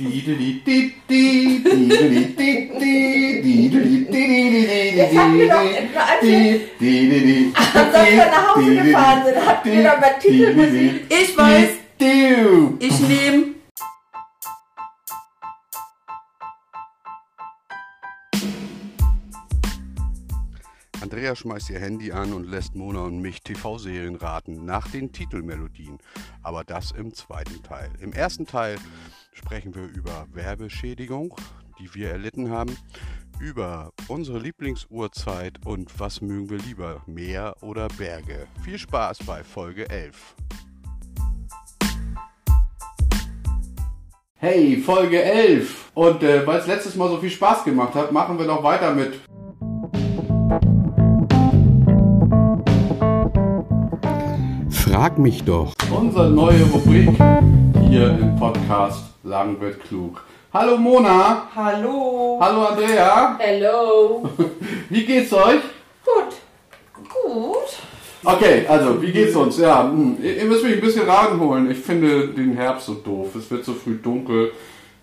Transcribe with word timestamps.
Jetzt 0.00 0.14
haben 5.16 5.38
wir 5.38 5.48
doch, 5.48 5.56
als 5.56 6.22
wir 6.22 6.60
am 7.52 7.92
Samstag 7.92 8.30
nach 8.30 8.54
Hause 8.54 8.76
gefahren 8.76 9.24
sind, 9.24 9.44
hatten 9.44 9.72
wir 9.72 9.82
doch 9.82 10.00
bei 10.00 10.10
Titelmusik. 10.20 11.00
Ich 11.08 11.36
weiß, 11.36 11.70
ich 12.78 13.00
nehme. 13.00 13.46
Andrea 21.00 21.34
schmeißt 21.34 21.70
ihr 21.70 21.80
Handy 21.80 22.12
an 22.12 22.32
und 22.32 22.48
lässt 22.48 22.76
Mona 22.76 23.00
und 23.00 23.20
mich 23.20 23.42
TV-Serien 23.42 24.14
raten 24.14 24.64
nach 24.64 24.88
den 24.88 25.10
Titelmelodien. 25.10 25.98
Aber 26.42 26.62
das 26.62 26.92
im 26.92 27.12
zweiten 27.14 27.62
Teil. 27.64 27.90
Im 28.00 28.12
ersten 28.12 28.46
Teil 28.46 28.76
sprechen 29.38 29.74
wir 29.74 29.84
über 29.84 30.26
Werbeschädigung, 30.32 31.34
die 31.78 31.94
wir 31.94 32.10
erlitten 32.10 32.50
haben, 32.50 32.76
über 33.40 33.92
unsere 34.08 34.38
Lieblingsuhrzeit 34.40 35.64
und 35.64 35.98
was 35.98 36.20
mögen 36.20 36.50
wir 36.50 36.58
lieber, 36.58 37.02
Meer 37.06 37.54
oder 37.62 37.88
Berge. 37.96 38.48
Viel 38.64 38.78
Spaß 38.78 39.18
bei 39.24 39.44
Folge 39.44 39.88
11. 39.88 40.34
Hey, 44.34 44.76
Folge 44.76 45.22
11. 45.22 45.92
Und 45.94 46.22
äh, 46.22 46.46
weil 46.46 46.60
es 46.60 46.66
letztes 46.66 46.96
Mal 46.96 47.08
so 47.08 47.18
viel 47.18 47.30
Spaß 47.30 47.64
gemacht 47.64 47.94
hat, 47.94 48.12
machen 48.12 48.38
wir 48.38 48.46
noch 48.46 48.62
weiter 48.62 48.92
mit 48.92 49.20
Frag 54.70 55.18
mich 55.18 55.44
doch. 55.44 55.74
Unsere 55.90 56.30
neue 56.30 56.64
Rubrik 56.64 57.10
hier 57.88 58.18
im 58.18 58.36
Podcast 58.36 59.17
Lang 59.28 59.60
wird 59.60 59.84
klug. 59.84 60.22
Hallo 60.54 60.78
Mona. 60.78 61.48
Hallo. 61.54 62.38
Hallo 62.40 62.64
Andrea. 62.64 63.36
Hello. 63.38 64.26
Wie 64.88 65.04
geht's 65.04 65.30
euch? 65.34 65.60
Gut. 66.02 66.32
Gut. 66.94 67.68
Okay, 68.24 68.66
also 68.66 69.00
wie 69.00 69.12
geht's 69.12 69.36
uns? 69.36 69.58
Ja, 69.58 69.82
hm, 69.82 70.16
ihr 70.20 70.38
ihr 70.38 70.44
müsst 70.46 70.64
mich 70.64 70.72
ein 70.72 70.80
bisschen 70.80 71.08
ranholen. 71.08 71.70
Ich 71.70 71.78
finde 71.78 72.28
den 72.28 72.54
Herbst 72.54 72.86
so 72.86 72.94
doof. 72.94 73.34
Es 73.36 73.50
wird 73.50 73.64
so 73.64 73.74
früh 73.74 73.96
dunkel 73.96 74.52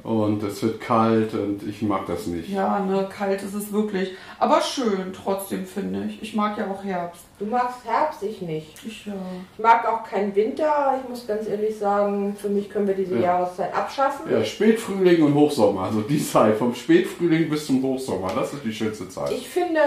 und 0.06 0.44
es 0.44 0.62
wird 0.62 0.80
kalt 0.80 1.34
und 1.34 1.64
ich 1.68 1.82
mag 1.82 2.06
das 2.06 2.28
nicht. 2.28 2.50
Ja, 2.50 2.78
ne, 2.80 3.10
kalt 3.12 3.42
ist 3.42 3.56
es 3.56 3.74
wirklich. 3.74 4.12
Aber 4.38 4.62
schön 4.62 5.12
trotzdem, 5.14 5.66
finde 5.66 6.06
ich. 6.08 6.22
Ich 6.22 6.36
mag 6.36 6.56
ja 6.60 6.68
auch 6.70 6.84
Herbst. 6.84 7.24
Du 7.40 7.46
magst 7.46 7.80
Herbst, 7.84 8.22
ich 8.22 8.42
nicht. 8.42 8.68
Ich, 8.86 9.08
ja. 9.08 9.14
Ich 9.58 9.64
mag 9.64 9.88
auch 9.88 10.08
keinen 10.08 10.36
Winter. 10.36 11.00
Ich 11.02 11.10
muss 11.10 11.26
ganz 11.26 11.48
ehrlich 11.48 11.76
sagen, 11.78 12.36
für 12.40 12.50
mich 12.50 12.70
können 12.70 12.88
wir 12.88 12.94
diese 12.94 13.16
Ja. 13.16 13.22
Jahreszeit 13.40 13.76
abschaffen. 13.76 14.32
Ja, 14.32 14.44
Spätfrühling 14.46 15.24
und 15.24 15.34
Hochsommer, 15.34 15.82
also 15.82 16.02
die 16.02 16.24
Zeit 16.24 16.56
vom 16.58 16.76
Spätfrühling 16.76 17.50
bis 17.50 17.66
zum 17.66 17.82
Hochsommer, 17.82 18.30
das 18.36 18.54
ist 18.54 18.64
die 18.64 18.74
schönste 18.74 19.10
Zeit. 19.10 19.32
Ich 19.32 19.50
finde, 19.50 19.80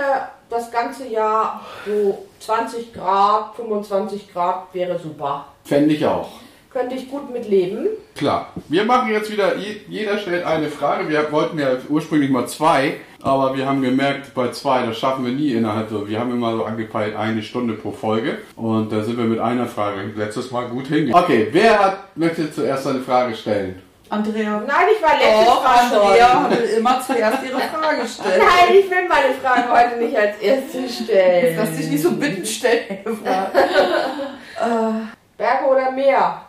das 0.51 0.71
ganze 0.73 1.07
Jahr 1.07 1.65
so 1.87 2.27
20 2.41 2.93
Grad, 2.93 3.55
25 3.55 4.33
Grad 4.33 4.67
wäre 4.73 4.99
super. 4.99 5.47
Fände 5.65 5.95
ich 5.95 6.05
auch. 6.05 6.29
Könnte 6.71 6.97
ich 6.97 7.11
gut 7.11 7.33
mit 7.33 7.49
leben. 7.49 7.87
Klar. 8.15 8.53
Wir 8.69 8.85
machen 8.85 9.11
jetzt 9.11 9.33
wieder, 9.33 9.57
je- 9.57 9.81
jeder 9.89 10.19
stellt 10.19 10.45
eine 10.45 10.69
Frage. 10.69 11.09
Wir 11.09 11.33
wollten 11.33 11.59
ja 11.59 11.69
ursprünglich 11.89 12.29
mal 12.31 12.47
zwei, 12.47 12.97
aber 13.23 13.57
wir 13.57 13.65
haben 13.67 13.81
gemerkt, 13.81 14.35
bei 14.35 14.51
zwei, 14.51 14.85
das 14.85 14.99
schaffen 14.99 15.25
wir 15.25 15.33
nie 15.33 15.53
innerhalb 15.53 15.89
so. 15.89 16.07
Wir 16.07 16.21
haben 16.21 16.31
immer 16.31 16.53
so 16.55 16.65
angepeilt 16.65 17.17
eine 17.17 17.43
Stunde 17.43 17.73
pro 17.75 17.91
Folge 17.91 18.37
und 18.55 18.93
da 18.93 19.03
sind 19.03 19.17
wir 19.17 19.25
mit 19.25 19.39
einer 19.41 19.67
Frage 19.67 20.13
letztes 20.15 20.51
Mal 20.51 20.67
gut 20.69 20.89
hingegangen. 20.89 21.25
Okay, 21.25 21.49
wer 21.53 21.79
hat, 21.79 22.17
möchte 22.17 22.53
zuerst 22.53 22.87
eine 22.87 23.01
Frage 23.01 23.35
stellen? 23.35 23.81
Andrea. 24.11 24.63
Nein, 24.67 24.87
ich 24.95 25.03
war 25.03 25.17
letztes 25.19 25.47
Doch, 25.47 25.65
Mal 25.65 25.79
Andrea 25.81 26.33
schon. 26.33 26.51
will 26.51 26.65
immer 26.79 27.01
zuerst 27.01 27.43
ihre 27.45 27.61
Frage 27.61 28.07
stellen. 28.09 28.41
Nein, 28.41 28.77
ich 28.79 28.91
will 28.91 29.09
meine 29.09 29.35
Frage 29.43 29.71
heute 29.71 29.97
nicht 30.05 30.17
als 30.17 30.39
erste 30.39 30.89
stellen. 31.05 31.57
Lass 31.59 31.75
dich 31.77 31.89
nicht 31.91 32.03
so 32.03 32.13
bitten 32.13 32.45
stellen. 32.45 32.99
Berge 35.37 35.67
oder 35.71 35.91
Meer? 35.93 36.43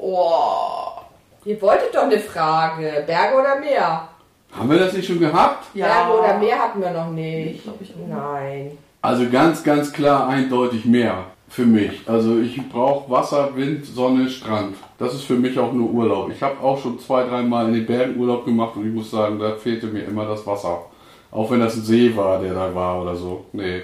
Oh. 0.00 1.00
Ihr 1.44 1.60
wolltet 1.60 1.94
doch 1.94 2.04
eine 2.04 2.18
Frage. 2.18 3.04
Berge 3.06 3.34
oder 3.34 3.60
Meer? 3.60 4.08
Haben 4.52 4.70
wir 4.70 4.78
das 4.78 4.92
nicht 4.92 5.06
schon 5.06 5.20
gehabt? 5.20 5.66
Ja. 5.74 5.86
Berge 5.86 6.18
oder 6.18 6.38
Meer 6.38 6.58
hatten 6.58 6.80
wir 6.80 6.90
noch 6.90 7.10
nicht. 7.10 7.62
Glaub 7.62 7.80
ich. 7.80 7.92
Nein. 8.08 8.78
Also 9.02 9.28
ganz, 9.30 9.62
ganz 9.62 9.92
klar 9.92 10.28
eindeutig 10.28 10.84
mehr 10.86 11.24
für 11.48 11.66
mich. 11.66 12.00
Also 12.06 12.40
ich 12.40 12.60
brauche 12.68 13.10
Wasser, 13.10 13.54
Wind, 13.54 13.84
Sonne, 13.84 14.28
Strand. 14.28 14.76
Das 14.98 15.14
ist 15.14 15.24
für 15.24 15.34
mich 15.36 15.58
auch 15.58 15.72
nur 15.72 15.90
Urlaub. 15.90 16.30
Ich 16.30 16.42
habe 16.42 16.58
auch 16.60 16.80
schon 16.80 16.98
zwei, 16.98 17.24
dreimal 17.24 17.68
in 17.68 17.74
den 17.74 17.86
Bergen 17.86 18.18
Urlaub 18.18 18.44
gemacht 18.44 18.76
und 18.76 18.88
ich 18.88 18.94
muss 18.94 19.10
sagen, 19.10 19.38
da 19.38 19.54
fehlte 19.54 19.86
mir 19.86 20.04
immer 20.04 20.26
das 20.26 20.46
Wasser. 20.46 20.86
Auch 21.30 21.50
wenn 21.50 21.60
das 21.60 21.76
ein 21.76 21.82
See 21.82 22.16
war, 22.16 22.40
der 22.40 22.54
da 22.54 22.74
war 22.74 23.02
oder 23.02 23.14
so. 23.14 23.44
Nee. 23.52 23.82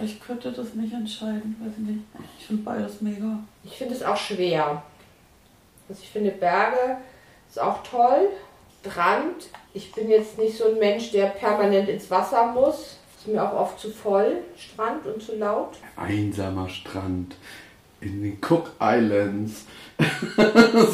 Ich 0.00 0.20
könnte 0.20 0.52
das 0.52 0.74
nicht 0.74 0.92
entscheiden, 0.92 1.56
weiß 1.62 1.72
ich 1.78 1.86
nicht. 1.86 2.00
Ich 2.38 2.46
finde 2.46 2.62
beides 2.64 3.00
mega. 3.00 3.38
Ich 3.64 3.78
finde 3.78 3.94
es 3.94 4.02
auch 4.02 4.16
schwer. 4.16 4.82
Also 5.88 6.02
ich 6.02 6.08
finde 6.08 6.30
Berge 6.30 6.98
ist 7.48 7.60
auch 7.60 7.82
toll. 7.82 8.28
Strand. 8.86 9.48
Ich 9.74 9.92
bin 9.92 10.08
jetzt 10.08 10.38
nicht 10.38 10.56
so 10.56 10.68
ein 10.68 10.78
Mensch, 10.78 11.10
der 11.10 11.26
permanent 11.26 11.88
ins 11.88 12.10
Wasser 12.10 12.52
muss. 12.52 12.98
Ist 13.18 13.28
mir 13.28 13.42
auch 13.42 13.54
oft 13.54 13.80
zu 13.80 13.90
voll, 13.90 14.38
Strand 14.56 15.06
und 15.06 15.22
zu 15.22 15.36
laut. 15.36 15.76
Einsamer 15.96 16.68
Strand 16.68 17.36
in 18.00 18.22
den 18.22 18.38
Cook 18.40 18.70
Islands. 18.80 19.64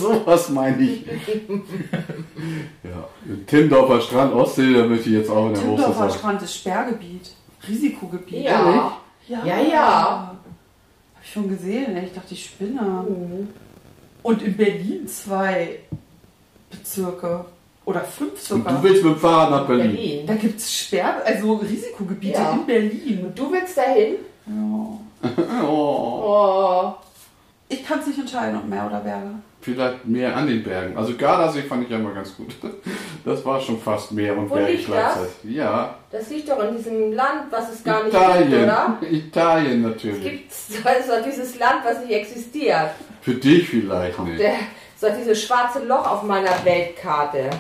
Sowas 0.00 0.48
meine 0.50 0.82
ich. 0.82 1.04
ja, 2.84 3.08
Timdorfer 3.46 4.00
Strand, 4.00 4.32
Ostsee, 4.34 4.72
da 4.72 4.84
möchte 4.84 5.10
ich 5.10 5.16
jetzt 5.16 5.30
auch 5.30 5.48
in 5.48 5.54
der 5.54 5.62
Timdorfer 5.62 5.88
Hochsaison. 5.88 6.18
Strand 6.18 6.42
ist 6.42 6.56
Sperrgebiet. 6.56 7.32
Risikogebiet. 7.68 8.44
Ja. 8.44 8.98
Ja, 9.28 9.44
Ja, 9.44 9.60
ja. 9.60 10.36
Hab 11.14 11.24
ich 11.24 11.30
schon 11.32 11.48
gesehen, 11.48 11.96
ey. 11.96 12.06
ich 12.06 12.12
dachte, 12.12 12.34
ich 12.34 12.44
spinne. 12.44 12.80
Mhm. 12.80 13.48
Und 14.22 14.42
in 14.42 14.56
Berlin 14.56 15.06
zwei 15.06 15.78
Bezirke. 16.70 17.44
Oder 17.84 18.00
fünf 18.02 18.32
Und 18.32 18.60
sogar. 18.60 18.76
du 18.76 18.82
willst 18.84 19.02
mit 19.04 19.14
dem 19.14 19.18
Fahrrad 19.18 19.50
nach 19.50 19.66
Berlin. 19.66 19.90
Berlin. 19.92 20.26
Da 20.26 20.34
gibt 20.34 20.58
es 20.60 20.72
Sperr 20.72 21.20
also 21.24 21.54
Risikogebiete 21.54 22.34
Ja. 22.38 22.52
in 22.52 22.64
Berlin. 22.66 23.24
Und 23.26 23.38
du 23.38 23.50
willst 23.52 23.76
dahin? 23.76 24.14
Ja. 24.46 24.98
Oh. 25.64 26.22
Oh. 26.24 26.94
Ich 27.72 27.84
kann 27.86 28.00
es 28.00 28.06
nicht 28.06 28.18
entscheiden, 28.18 28.56
ob 28.56 28.68
Meer 28.68 28.86
oder 28.86 29.00
Berge. 29.00 29.30
Vielleicht 29.60 30.04
mehr 30.06 30.36
an 30.36 30.46
den 30.48 30.62
Bergen. 30.62 30.96
Also 30.96 31.14
Gardasee 31.16 31.62
fand 31.62 31.84
ich 31.84 31.90
ja 31.90 31.98
mal 31.98 32.12
ganz 32.12 32.36
gut. 32.36 32.54
Das 33.24 33.44
war 33.44 33.60
schon 33.60 33.78
fast 33.80 34.10
Meer 34.12 34.36
und 34.36 34.50
Wo 34.50 34.54
Berge 34.56 34.72
liegt 34.72 34.86
gleichzeitig. 34.86 35.30
Ja, 35.44 35.94
Das 36.10 36.28
liegt 36.30 36.48
doch 36.50 36.62
in 36.68 36.76
diesem 36.76 37.12
Land, 37.12 37.44
was 37.50 37.72
es 37.72 37.84
gar 37.84 38.02
nicht 38.02 38.12
gibt, 38.12 38.22
Italien. 38.24 38.64
oder? 38.64 38.98
Italien 39.08 39.84
Es 39.84 39.90
natürlich. 39.90 40.22
gibt 40.22 40.50
das 40.84 40.98
ist 41.00 41.08
doch 41.08 41.24
dieses 41.24 41.58
Land, 41.58 41.84
was 41.84 42.00
nicht 42.00 42.12
existiert. 42.12 42.90
Für 43.20 43.34
dich 43.34 43.68
vielleicht 43.68 44.18
nicht. 44.18 44.40
Der, 44.40 44.54
ist 44.54 45.02
doch 45.02 45.16
dieses 45.16 45.42
schwarze 45.42 45.84
Loch 45.84 46.10
auf 46.10 46.22
meiner 46.24 46.50
Weltkarte. 46.64 47.50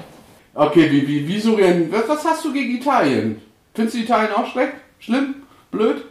Okay, 0.54 0.90
wie, 0.90 1.06
wie, 1.06 1.28
wieso 1.28 1.56
denn? 1.56 1.90
Was, 1.92 2.08
was 2.08 2.24
hast 2.24 2.44
du 2.44 2.52
gegen 2.52 2.76
Italien? 2.76 3.40
Findest 3.74 3.96
du 3.96 4.00
Italien 4.00 4.32
auch 4.32 4.46
schlecht? 4.46 4.72
Schlimm? 4.98 5.36
Blöd? 5.70 6.04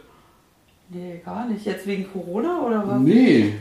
Nee, 0.88 1.20
gar 1.24 1.46
nicht. 1.46 1.64
Jetzt 1.64 1.86
wegen 1.86 2.10
Corona 2.12 2.60
oder 2.60 2.82
was? 2.86 2.98
Nee. 3.00 3.54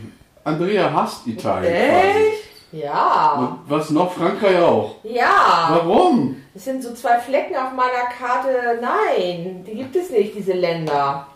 Andrea 0.43 0.91
hasst 0.93 1.27
Italien. 1.27 1.73
Echt? 1.73 2.41
Ja. 2.71 2.91
quasi. 3.35 3.45
Und 3.45 3.59
was 3.67 3.89
noch? 3.89 4.11
Frankreich 4.13 4.57
auch. 4.59 4.95
Ja. 5.03 5.67
Warum? 5.71 6.41
Es 6.55 6.65
sind 6.65 6.81
so 6.83 6.93
zwei 6.93 7.19
Flecken 7.19 7.55
auf 7.55 7.73
meiner 7.73 8.05
Karte. 8.17 8.79
Nein, 8.81 9.63
die 9.65 9.75
gibt 9.75 9.95
es 9.95 10.09
nicht, 10.09 10.35
diese 10.35 10.53
Länder. 10.53 11.27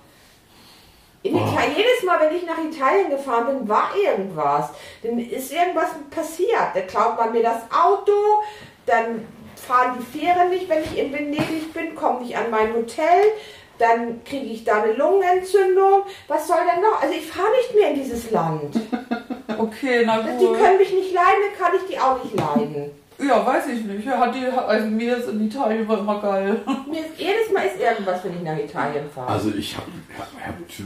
In 1.24 1.36
Oh. 1.36 1.40
Italien, 1.40 1.76
jedes 1.76 2.04
Mal, 2.04 2.20
wenn 2.22 2.36
ich 2.36 2.46
nach 2.46 2.58
Italien 2.58 3.10
gefahren 3.10 3.48
bin, 3.48 3.68
war 3.70 3.90
irgendwas. 3.96 4.70
Dann 5.04 5.18
ist 5.20 5.52
irgendwas 5.52 5.90
passiert. 6.10 6.68
Da 6.74 6.82
klaut 6.82 7.18
man 7.18 7.32
mir 7.32 7.44
das 7.44 7.64
Auto, 7.72 8.12
dann 8.86 9.28
fahren 9.56 9.98
die 10.00 10.20
Fähren 10.20 10.50
nicht, 10.50 10.70
wenn 10.70 10.84
ich 10.84 10.98
in 10.98 11.12
Venedig 11.12 11.74
bin, 11.74 11.96
komme 11.96 12.22
nicht 12.22 12.38
an 12.38 12.52
mein 12.52 12.74
Hotel, 12.74 13.24
dann 13.80 14.24
kriege 14.24 14.46
ich 14.48 14.64
da 14.64 14.82
eine 14.84 14.94
Lungenentzündung. 14.94 16.04
Was 16.28 16.48
soll 16.48 16.58
denn 16.74 16.82
noch? 16.82 17.02
Also 17.02 17.14
ich 17.14 17.26
fahre 17.26 17.50
nicht 17.58 17.76
mehr 17.76 17.90
in 17.92 17.96
dieses 17.96 18.32
Land. 18.32 18.76
Okay, 19.58 20.04
na 20.06 20.22
Die 20.22 20.46
gut. 20.46 20.58
können 20.58 20.78
mich 20.78 20.92
nicht 20.92 21.14
leiden, 21.14 21.40
dann 21.48 21.58
kann 21.68 21.78
ich 21.80 21.88
die 21.96 21.98
auch 22.00 22.22
nicht 22.22 22.36
leiden. 22.36 22.92
Ja, 23.20 23.46
weiß 23.46 23.68
ich 23.68 23.86
nicht. 23.86 24.06
Ja, 24.06 24.18
Hat 24.20 24.36
die, 24.36 24.46
also 24.48 24.88
mir 24.88 25.16
ist 25.16 25.30
in 25.30 25.48
Italien 25.48 25.88
war 25.88 26.00
immer 26.00 26.20
geil. 26.20 26.60
Mir 26.90 27.00
ist, 27.02 27.18
jedes 27.18 27.52
Mal 27.54 27.62
ist 27.68 27.80
irgendwas, 27.80 28.22
wenn 28.26 28.34
ich 28.36 28.42
nach 28.42 28.58
Italien 28.58 29.10
fahre. 29.14 29.30
Also 29.30 29.52
ich 29.58 29.78
habe 29.78 29.88
hab, 30.18 30.28
hab 30.46 30.56
zu- 30.70 30.84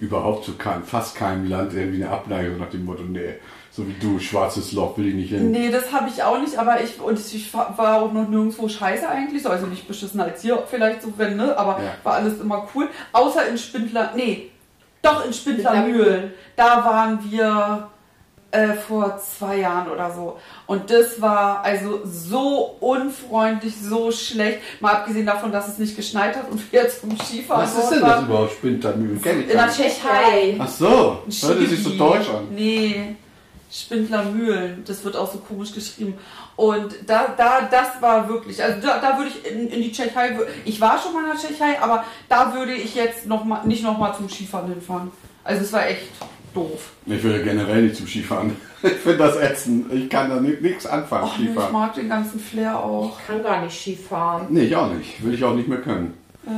überhaupt 0.00 0.44
zu 0.44 0.54
kein, 0.54 0.82
fast 0.82 1.16
keinem 1.16 1.48
Land 1.48 1.72
irgendwie 1.74 2.02
eine 2.04 2.12
Abneigung 2.12 2.58
nach 2.58 2.70
dem 2.70 2.84
Motto, 2.84 3.02
nee, 3.02 3.34
so 3.70 3.86
wie 3.86 3.94
du, 4.00 4.18
schwarzes 4.18 4.72
Loch 4.72 4.96
will 4.98 5.08
ich 5.08 5.14
nicht 5.14 5.30
hin. 5.30 5.50
Nee, 5.50 5.70
das 5.70 5.92
habe 5.92 6.08
ich 6.08 6.22
auch 6.22 6.38
nicht, 6.40 6.56
aber 6.56 6.80
ich 6.82 7.00
und 7.00 7.18
ich 7.18 7.52
war 7.54 8.02
auch 8.02 8.12
noch 8.12 8.28
nirgendwo 8.28 8.68
scheiße 8.68 9.08
eigentlich, 9.08 9.42
so, 9.42 9.48
also 9.48 9.66
nicht 9.66 9.88
beschissener 9.88 10.24
als 10.24 10.42
hier 10.42 10.62
vielleicht 10.68 11.02
so 11.02 11.12
wenn, 11.16 11.36
ne, 11.36 11.56
aber 11.56 11.80
Ja. 11.82 11.94
war 12.02 12.14
alles 12.14 12.40
immer 12.40 12.68
cool, 12.74 12.88
außer 13.12 13.46
in 13.48 13.58
Spindler, 13.58 14.12
nee, 14.14 14.50
doch 15.02 15.24
in 15.26 15.32
Spindlermühlen. 15.32 16.32
Da 16.56 16.84
waren 16.84 17.18
wir 17.30 17.90
Äh, 18.54 18.74
vor 18.74 19.18
zwei 19.18 19.56
Jahren 19.56 19.90
oder 19.90 20.14
so. 20.14 20.38
Und 20.66 20.88
das 20.88 21.20
war 21.20 21.64
also 21.64 22.02
so 22.04 22.76
unfreundlich, 22.78 23.74
so 23.76 24.12
schlecht. 24.12 24.60
Mal 24.78 24.92
abgesehen 24.92 25.26
davon, 25.26 25.50
dass 25.50 25.66
es 25.66 25.78
nicht 25.78 25.96
geschneit 25.96 26.36
hat 26.36 26.48
und 26.48 26.70
wir 26.70 26.82
jetzt 26.82 27.00
zum 27.00 27.18
Skifahren 27.18 27.64
Was 27.64 27.76
ist 27.76 27.90
denn 27.90 28.02
das 28.02 28.22
überhaupt? 28.22 28.52
Spintermühlen? 28.52 29.20
Kenn 29.20 29.40
ich 29.40 29.50
In 29.50 29.56
der. 29.56 29.68
Tschechei. 29.68 30.56
Ach 30.56 30.68
so, 30.68 31.18
hört 31.26 31.68
sich 31.68 31.82
so 31.82 31.90
deutsch 31.96 32.28
an. 32.28 32.46
Nee, 32.54 33.16
Spindlermühlen. 33.72 34.84
Das 34.86 35.02
wird 35.02 35.16
auch 35.16 35.32
so 35.32 35.38
komisch 35.38 35.72
geschrieben. 35.72 36.14
Und 36.54 36.94
da, 37.08 37.34
da, 37.36 37.62
das 37.68 38.00
war 38.00 38.28
wirklich, 38.28 38.62
also 38.62 38.80
da, 38.80 39.00
da 39.00 39.18
würde 39.18 39.30
ich 39.30 39.50
in, 39.50 39.66
in 39.66 39.82
die 39.82 39.90
Tschechei, 39.90 40.38
ich 40.64 40.80
war 40.80 40.96
schon 41.02 41.12
mal 41.12 41.24
in 41.24 41.30
der 41.32 41.40
Tschechei, 41.40 41.82
aber 41.82 42.04
da 42.28 42.54
würde 42.54 42.74
ich 42.74 42.94
jetzt 42.94 43.26
noch 43.26 43.44
mal, 43.44 43.66
nicht 43.66 43.82
nochmal 43.82 44.14
zum 44.14 44.28
Skifahren 44.28 44.68
hinfahren. 44.68 45.10
Also 45.42 45.62
es 45.62 45.72
war 45.72 45.88
echt 45.88 46.06
doof. 46.54 46.92
Ich 47.06 47.22
will 47.22 47.42
generell 47.42 47.82
nicht 47.82 47.96
zum 47.96 48.06
Skifahren. 48.06 48.56
Ich 48.84 48.92
finde 48.92 49.16
das 49.16 49.36
ätzend. 49.38 49.90
Ich 49.94 50.10
kann 50.10 50.28
da 50.28 50.38
nichts 50.40 50.84
anfangen, 50.84 51.24
Ach, 51.26 51.38
nee, 51.38 51.44
ich 51.44 51.50
Skifahren. 51.52 51.72
mag 51.72 51.94
den 51.94 52.06
ganzen 52.10 52.38
Flair 52.38 52.78
auch. 52.78 53.18
Ich 53.18 53.26
kann 53.26 53.42
gar 53.42 53.62
nicht 53.62 53.74
Skifahren. 53.80 54.46
Nee, 54.50 54.64
ich 54.64 54.76
auch 54.76 54.92
nicht. 54.92 55.24
Will 55.24 55.32
ich 55.32 55.42
auch 55.42 55.54
nicht 55.54 55.68
mehr 55.68 55.78
können. 55.80 56.12
Ja. 56.46 56.52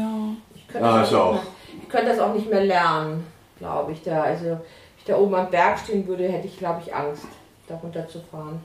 Ich 0.57 0.67
könnte, 0.67 0.89
Ah, 0.89 1.01
das, 1.03 1.15
auch 1.15 1.21
auch. 1.27 1.33
nicht 1.35 1.45
mehr, 1.45 1.83
ich 1.85 1.89
könnte 1.89 2.07
das 2.09 2.19
auch 2.19 2.35
nicht 2.35 2.51
mehr 2.51 2.65
lernen, 2.65 3.23
glaube 3.61 3.93
ich. 3.93 4.03
Da, 4.03 4.23
also, 4.25 4.45
wenn 4.45 4.59
ich 4.99 5.05
da 5.05 5.17
oben 5.17 5.37
am 5.37 5.51
Berg 5.53 5.79
stehen 5.79 6.05
würde, 6.09 6.25
hätte 6.29 6.49
ich, 6.49 6.59
glaube 6.59 6.83
ich, 6.85 6.93
Angst, 6.93 7.27
da 7.69 7.77
runterzufahren. 7.77 8.59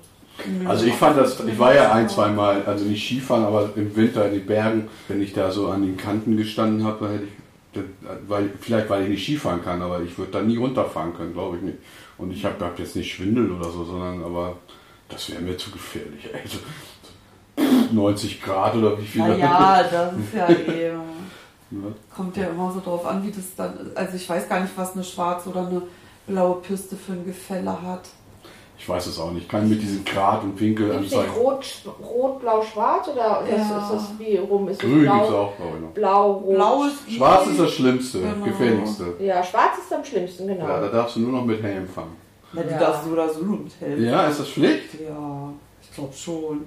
Also 0.67 0.85
ich 0.87 0.93
fand 0.95 1.17
das, 1.19 1.39
ich 1.45 1.59
war 1.59 1.75
ja 1.75 1.91
ein, 1.91 2.09
zwei 2.09 2.29
Mal, 2.29 2.63
also 2.65 2.85
nicht 2.85 3.05
Skifahren, 3.05 3.43
aber 3.45 3.69
im 3.75 3.95
Winter 3.95 4.25
in 4.25 4.33
den 4.33 4.45
Bergen, 4.47 4.89
wenn 5.07 5.21
ich 5.21 5.33
da 5.33 5.51
so 5.51 5.67
an 5.67 5.83
den 5.83 5.97
Kanten 5.97 6.35
gestanden 6.35 6.83
habe, 6.83 7.05
dann 7.05 7.13
hätte 7.13 7.25
ich, 7.25 7.31
weil, 8.27 8.49
vielleicht 8.59 8.89
weil 8.89 9.03
ich 9.03 9.09
nicht 9.09 9.23
Skifahren 9.23 9.63
kann, 9.63 9.81
aber 9.81 10.01
ich 10.01 10.17
würde 10.17 10.31
da 10.31 10.41
nie 10.41 10.57
runterfahren 10.57 11.13
können, 11.13 11.33
glaube 11.33 11.57
ich 11.57 11.63
nicht. 11.63 11.77
Und 12.17 12.31
ich 12.31 12.43
habe 12.43 12.63
hab 12.63 12.77
jetzt 12.77 12.95
nicht 12.95 13.13
Schwindel 13.13 13.51
oder 13.51 13.69
so, 13.69 13.83
sondern 13.85 14.23
aber 14.23 14.57
das 15.07 15.29
wäre 15.29 15.41
mir 15.41 15.57
zu 15.57 15.71
gefährlich. 15.71 16.29
Also, 16.43 16.59
90 17.91 18.41
Grad 18.41 18.75
oder 18.75 18.97
wie 18.97 19.05
viel? 19.05 19.21
Naja, 19.21 19.83
das 19.83 20.13
ist 20.13 20.33
ja 20.33 20.49
eh. 20.49 20.91
Ne? 21.71 21.95
Kommt 22.13 22.35
ja 22.35 22.47
immer 22.47 22.69
so 22.71 22.81
drauf 22.81 23.05
an, 23.05 23.25
wie 23.25 23.31
das 23.31 23.55
dann 23.55 23.73
ist. 23.79 23.95
Also 23.95 24.17
ich 24.17 24.27
weiß 24.27 24.49
gar 24.49 24.59
nicht, 24.59 24.73
was 24.75 24.93
eine 24.93 25.05
schwarze 25.05 25.49
oder 25.49 25.65
eine 25.67 25.81
blaue 26.27 26.59
Piste 26.61 26.97
für 26.97 27.13
ein 27.13 27.25
Gefälle 27.25 27.81
hat. 27.81 28.09
Ich 28.81 28.89
weiß 28.89 29.05
es 29.05 29.19
auch 29.19 29.31
nicht. 29.31 29.47
Kann 29.47 29.69
mit 29.69 29.79
diesem 29.79 30.03
Grad 30.03 30.41
und 30.41 30.59
Winkel 30.59 30.91
anzeigen. 30.91 31.31
rot, 31.37 31.63
rot, 32.03 32.39
blau, 32.41 32.63
schwarz 32.63 33.07
oder 33.07 33.43
ist, 33.43 33.51
Ja. 33.51 33.57
das, 33.57 34.01
ist 34.01 34.09
das 34.09 34.19
wie 34.19 34.37
rum? 34.37 34.67
Ist 34.69 34.81
Grün 34.81 35.01
gibt 35.01 35.13
es 35.21 35.27
blau, 35.27 35.37
auch, 35.43 35.55
glaube 35.55 35.75
ich 35.77 35.81
noch. 35.83 35.89
blau, 35.91 36.31
rot? 36.31 36.55
Blau 36.55 36.83
ist 36.85 37.11
Schwarz 37.15 37.47
ist 37.47 37.59
das 37.59 37.71
Schlimmste, 37.73 38.19
Genau. 38.21 38.43
gefährlichste. 38.45 39.13
Ja, 39.19 39.43
schwarz 39.43 39.77
ist 39.77 39.93
am 39.93 40.03
schlimmsten, 40.03 40.47
genau. 40.47 40.67
Ja, 40.67 40.81
da 40.81 40.87
darfst 40.87 41.15
du 41.15 41.19
nur 41.19 41.31
noch 41.31 41.45
mit 41.45 41.61
Helm 41.61 41.87
fahren. 41.87 42.15
Na, 42.53 42.63
du 42.63 42.71
Ja. 42.71 42.79
darfst 42.79 43.03
so 43.05 43.11
oder 43.11 43.29
so 43.29 43.41
nur 43.43 43.59
mit 43.59 43.71
helfen. 43.79 44.03
Ja, 44.03 44.25
ist 44.27 44.39
das 44.39 44.47
Pflicht? 44.49 44.99
Ja, 44.99 45.53
ich 45.83 45.93
glaube 45.93 46.13
schon. 46.13 46.61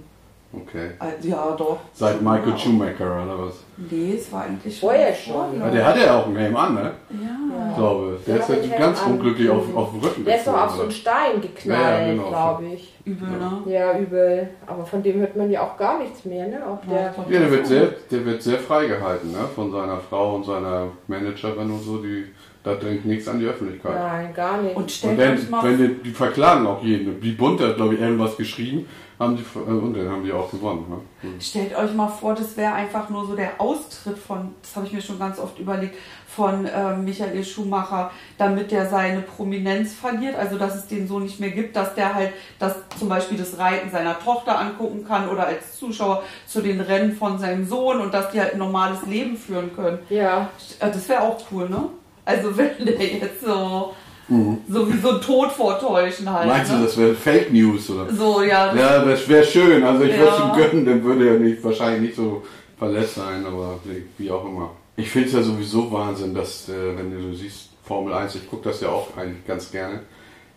Okay. 0.62 0.90
Äh, 1.00 1.26
Ja, 1.28 1.50
doch. 1.56 1.78
Seit 1.92 2.20
Michael 2.22 2.50
Ja. 2.50 2.58
Schumacher 2.58 3.22
oder 3.24 3.46
was? 3.46 3.54
Nee, 3.76 4.14
es 4.16 4.30
war 4.32 4.44
eigentlich 4.44 4.78
Vorher 4.78 5.12
schon, 5.14 5.58
Ja, 5.58 5.68
der 5.70 5.84
hat 5.86 5.96
ja 5.96 6.18
auch 6.20 6.26
einen 6.26 6.36
Helm 6.36 6.56
an, 6.56 6.74
ne? 6.74 6.92
Ja. 7.10 7.68
Ich 7.70 7.76
glaube. 7.76 8.18
Der 8.26 8.36
Der 8.36 8.48
ist 8.58 8.66
ja 8.70 8.78
ganz 8.78 9.02
an. 9.02 9.12
unglücklich 9.12 9.50
auf, 9.50 9.74
auf 9.74 9.90
dem 9.90 10.00
Rücken. 10.00 10.24
Der 10.24 10.36
ist 10.36 10.46
doch 10.46 10.64
auf 10.64 10.70
so 10.76 10.82
einen? 10.82 10.90
Stein 10.92 11.14
Ja, 11.14 11.34
ja, 11.34 11.40
geknallt, 11.40 12.16
genau. 12.16 12.28
glaube 12.28 12.64
ich. 12.74 12.94
Übel, 13.04 13.28
ne? 13.28 13.62
Ja, 13.66 13.98
übel. 13.98 14.48
Aber 14.66 14.84
von 14.86 15.02
dem 15.02 15.20
hört 15.20 15.36
man 15.36 15.50
ja 15.50 15.62
auch 15.62 15.76
gar 15.76 15.98
nichts 15.98 16.24
mehr, 16.24 16.46
ne? 16.46 16.60
Auch 16.66 16.78
Ja, 16.90 17.12
der, 17.12 17.24
Ja, 17.34 17.40
der 17.40 17.50
wird 17.50 17.66
sehr, 17.66 17.86
der 18.10 18.24
wird 18.24 18.42
sehr 18.42 18.58
freigehalten, 18.58 19.32
ne? 19.32 19.38
Von 19.54 19.72
seiner 19.72 19.98
Frau 19.98 20.36
und 20.36 20.44
seiner 20.44 20.88
Managerin 21.08 21.70
und 21.70 21.80
so, 21.82 21.98
die 21.98 22.26
da 22.62 22.74
dringt 22.76 23.04
nichts 23.04 23.28
an 23.28 23.38
die 23.40 23.44
Öffentlichkeit. 23.46 23.92
Nein, 23.94 24.32
gar 24.32 24.62
nicht. 24.62 24.74
Und 24.74 24.84
Und 24.84 24.90
stellt 24.90 25.20
dann, 25.20 25.34
euch 25.34 25.50
mal 25.50 25.64
wenn 25.64 25.76
die, 25.76 26.02
die 26.02 26.10
verklagen 26.12 26.66
auch 26.66 26.82
jeden. 26.82 27.20
Die 27.20 27.32
Bund 27.32 27.60
hat, 27.60 27.76
glaube 27.76 27.94
ich, 27.94 28.00
irgendwas 28.00 28.36
geschrieben, 28.38 28.86
haben 29.18 29.36
die, 29.36 29.42
äh, 29.42 29.62
und 29.62 29.94
dann 29.94 30.08
haben 30.10 30.24
die 30.24 30.32
auch 30.32 30.50
gewonnen. 30.50 30.86
Ne? 30.88 30.96
Hm. 31.22 31.40
Stellt 31.40 31.76
euch 31.76 31.94
mal 31.94 32.08
vor, 32.08 32.34
das 32.34 32.56
wäre 32.56 32.72
einfach 32.72 33.08
nur 33.10 33.26
so 33.26 33.36
der 33.36 33.60
Austritt 33.60 34.18
von, 34.18 34.54
das 34.62 34.76
habe 34.76 34.86
ich 34.86 34.92
mir 34.92 35.00
schon 35.02 35.18
ganz 35.18 35.38
oft 35.38 35.58
überlegt, 35.58 35.96
von 36.26 36.68
ähm, 36.74 37.04
Michael 37.04 37.44
Schumacher, 37.44 38.10
damit 38.38 38.72
der 38.72 38.88
seine 38.88 39.20
Prominenz 39.20 39.94
verliert, 39.94 40.34
also 40.34 40.58
dass 40.58 40.74
es 40.74 40.86
den 40.88 41.06
so 41.06 41.20
nicht 41.20 41.38
mehr 41.38 41.50
gibt, 41.50 41.76
dass 41.76 41.94
der 41.94 42.12
halt 42.14 42.32
das 42.58 42.74
zum 42.98 43.08
Beispiel 43.08 43.38
das 43.38 43.56
Reiten 43.56 43.88
seiner 43.90 44.18
Tochter 44.18 44.58
angucken 44.58 45.04
kann 45.06 45.28
oder 45.28 45.46
als 45.46 45.78
Zuschauer 45.78 46.24
zu 46.46 46.60
den 46.60 46.80
Rennen 46.80 47.12
von 47.12 47.38
seinem 47.38 47.64
Sohn 47.66 48.00
und 48.00 48.12
dass 48.12 48.32
die 48.32 48.40
halt 48.40 48.54
ein 48.54 48.58
normales 48.58 49.06
Leben 49.06 49.36
führen 49.36 49.74
können. 49.76 49.98
ja, 50.08 50.48
Äh, 50.80 50.90
Das 50.90 51.08
wäre 51.08 51.22
auch 51.22 51.38
cool, 51.52 51.68
ne? 51.68 51.88
Also 52.24 52.56
wenn 52.56 52.84
der 52.84 53.06
jetzt 53.06 53.42
so, 53.42 53.94
Mhm. 54.28 54.58
so 54.68 54.90
wie 54.92 54.98
so 54.98 55.10
ein 55.10 55.20
Tod 55.20 55.52
vortäuschen 55.52 56.30
halt. 56.32 56.48
Meinst 56.48 56.70
du, 56.72 56.76
ne? 56.76 56.84
das 56.84 56.96
wäre 56.96 57.14
Fake 57.14 57.52
News, 57.52 57.90
oder? 57.90 58.12
So, 58.12 58.42
ja. 58.42 58.68
Das, 58.72 58.80
Ja, 58.80 59.04
das 59.04 59.28
wäre 59.28 59.44
schön. 59.44 59.82
Also 59.84 60.04
ich 60.04 60.16
würde 60.16 60.30
es 60.32 60.38
Ja. 60.38 60.48
ihm 60.48 60.56
gönnen, 60.56 60.84
dann 60.86 61.04
würde 61.04 61.28
er 61.28 61.38
nicht, 61.38 61.62
wahrscheinlich 61.62 62.00
nicht 62.02 62.16
so 62.16 62.42
verletzt 62.78 63.16
sein, 63.16 63.44
aber 63.46 63.78
wie- 64.18 64.30
auch 64.30 64.44
immer. 64.46 64.70
Ich 64.96 65.10
finde 65.10 65.28
es 65.28 65.34
ja 65.34 65.42
sowieso 65.42 65.90
Wahnsinn, 65.92 66.34
dass, 66.34 66.68
äh, 66.68 66.96
wenn 66.96 67.10
du 67.10 67.34
siehst, 67.34 67.70
Formel 67.84 68.14
1, 68.14 68.34
ich 68.36 68.48
gucke 68.48 68.68
das 68.68 68.80
ja 68.80 68.88
auch 68.88 69.08
eigentlich 69.16 69.46
ganz 69.46 69.70
gerne, 69.70 70.00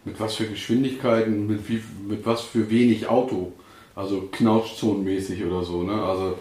mit 0.06 0.18
was 0.20 0.36
für 0.36 0.46
Geschwindigkeiten, 0.46 1.48
mit, 1.48 1.68
wie, 1.68 1.84
mit 2.08 2.26
was 2.26 2.42
für 2.42 2.70
wenig 2.70 3.10
Auto, 3.10 3.52
also 3.96 4.30
knautschzonenmäßig 4.32 5.44
oder 5.46 5.64
so, 5.64 5.84
ne? 5.84 6.02
Also 6.02 6.36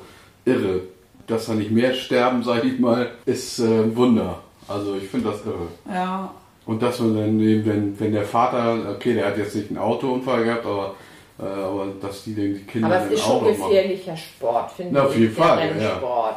irre. 0.45 0.83
Dass 1.27 1.47
da 1.47 1.55
nicht 1.55 1.73
mehr 1.73 1.93
sterben, 1.93 2.45
sage 2.45 2.69
ich 2.69 2.79
mal, 2.79 3.11
ist 3.25 3.59
äh, 3.59 3.65
ein 3.65 3.97
Wunder. 3.97 4.39
Also 4.69 4.95
ich 4.95 5.09
finde 5.09 5.31
das 5.31 5.41
irre. 5.45 5.67
ja. 5.93 6.31
Und 6.67 6.83
dass 6.83 6.99
man 7.01 7.15
dann 7.17 7.41
eben, 7.41 7.65
wenn, 7.67 8.01
wenn 8.01 8.13
der 8.13 8.25
Vater, 8.25 8.77
okay, 8.97 9.15
der 9.15 9.27
hat 9.29 9.39
jetzt 9.39 9.55
nicht 9.55 9.69
einen 9.71 9.79
Autounfall 9.79 10.45
gehabt, 10.45 10.67
aber, 10.67 10.95
äh, 11.39 11.43
aber 11.45 11.87
dass 12.03 12.25
die 12.25 12.35
den 12.35 12.55
die 12.55 12.65
Kinder 12.65 12.89
aber 12.89 13.07
es 13.07 13.13
ist 13.13 13.23
schon 13.25 13.35
noch 13.37 13.43
machen. 13.43 13.71
gefährlicher 13.71 14.17
Sport, 14.17 14.73
finde 14.73 14.93
Na, 14.95 15.01
ich. 15.03 15.07
auf 15.07 15.17
jeden 15.17 15.35
der 15.37 15.45
Fall, 15.45 15.59
ja. 15.59 15.65
Rennsport. 15.91 16.35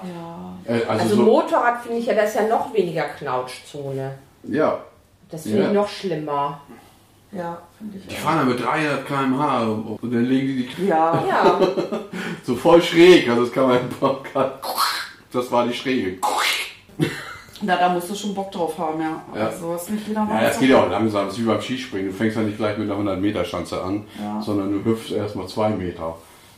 Ja. 0.68 0.74
Äh, 0.76 0.84
also, 0.86 0.90
Also, 1.04 1.16
so, 1.16 1.22
Motorrad 1.24 1.82
finde 1.82 1.98
ich 2.00 2.06
ja, 2.06 2.14
das 2.14 2.30
ist 2.30 2.36
ja 2.36 2.48
noch 2.48 2.72
weniger 2.74 3.04
Knautschzone. 3.18 4.14
ja, 4.44 4.80
Das 5.32 5.44
finde 5.44 5.62
Ja. 5.62 5.68
ich 5.70 5.74
noch 5.74 5.88
schlimmer. 5.90 6.62
Ja, 7.32 7.62
finde 7.78 7.98
ich 7.98 8.08
die 8.08 8.16
auch. 8.16 8.20
fahren 8.20 8.38
dann 8.40 8.50
mit 8.50 8.64
300 8.64 9.06
km/h 9.08 9.64
und 10.02 10.14
dann 10.14 10.26
legen 10.26 10.48
die 10.48 10.68
die 10.68 10.88
Ja, 10.88 11.24
Ja, 11.28 11.60
so 12.44 12.56
voll 12.56 12.82
schräg, 12.82 13.30
also 13.30 13.44
das 13.46 13.52
kann 13.52 13.68
man 13.68 13.80
das 15.32 15.52
war 15.52 15.68
die 15.68 15.74
Schräge. 15.74 16.18
Na, 17.62 17.76
da 17.76 17.90
musst 17.90 18.10
du 18.10 18.16
schon 18.16 18.34
Bock 18.34 18.52
drauf 18.52 18.78
haben, 18.78 19.02
ja. 19.02 19.22
Ja. 19.36 19.48
Also 19.48 19.76
ist 19.76 19.90
nicht 19.90 20.08
jeder 20.08 20.28
Ja, 20.32 20.42
das 20.42 20.60
geht 20.60 20.70
ja 20.70 20.84
auch 20.84 20.90
langsam, 20.90 21.26
das 21.26 21.34
ist 21.36 21.42
wie 21.42 21.48
beim 21.48 21.62
Skispringen, 21.62 22.08
du 22.12 22.14
fängst 22.14 22.38
ja 22.38 22.44
nicht 22.44 22.58
gleich 22.58 22.78
mit 22.78 22.86
einer 22.88 22.94
100 22.94 23.20
Meter 23.20 23.44
Schanze 23.46 23.82
an, 23.84 24.06
Ja. 24.22 24.42
sondern 24.42 24.72
du 24.72 24.90
hüpfst 24.90 25.12
erstmal 25.12 25.48
zwei 25.48 25.70
Meter. 25.70 26.16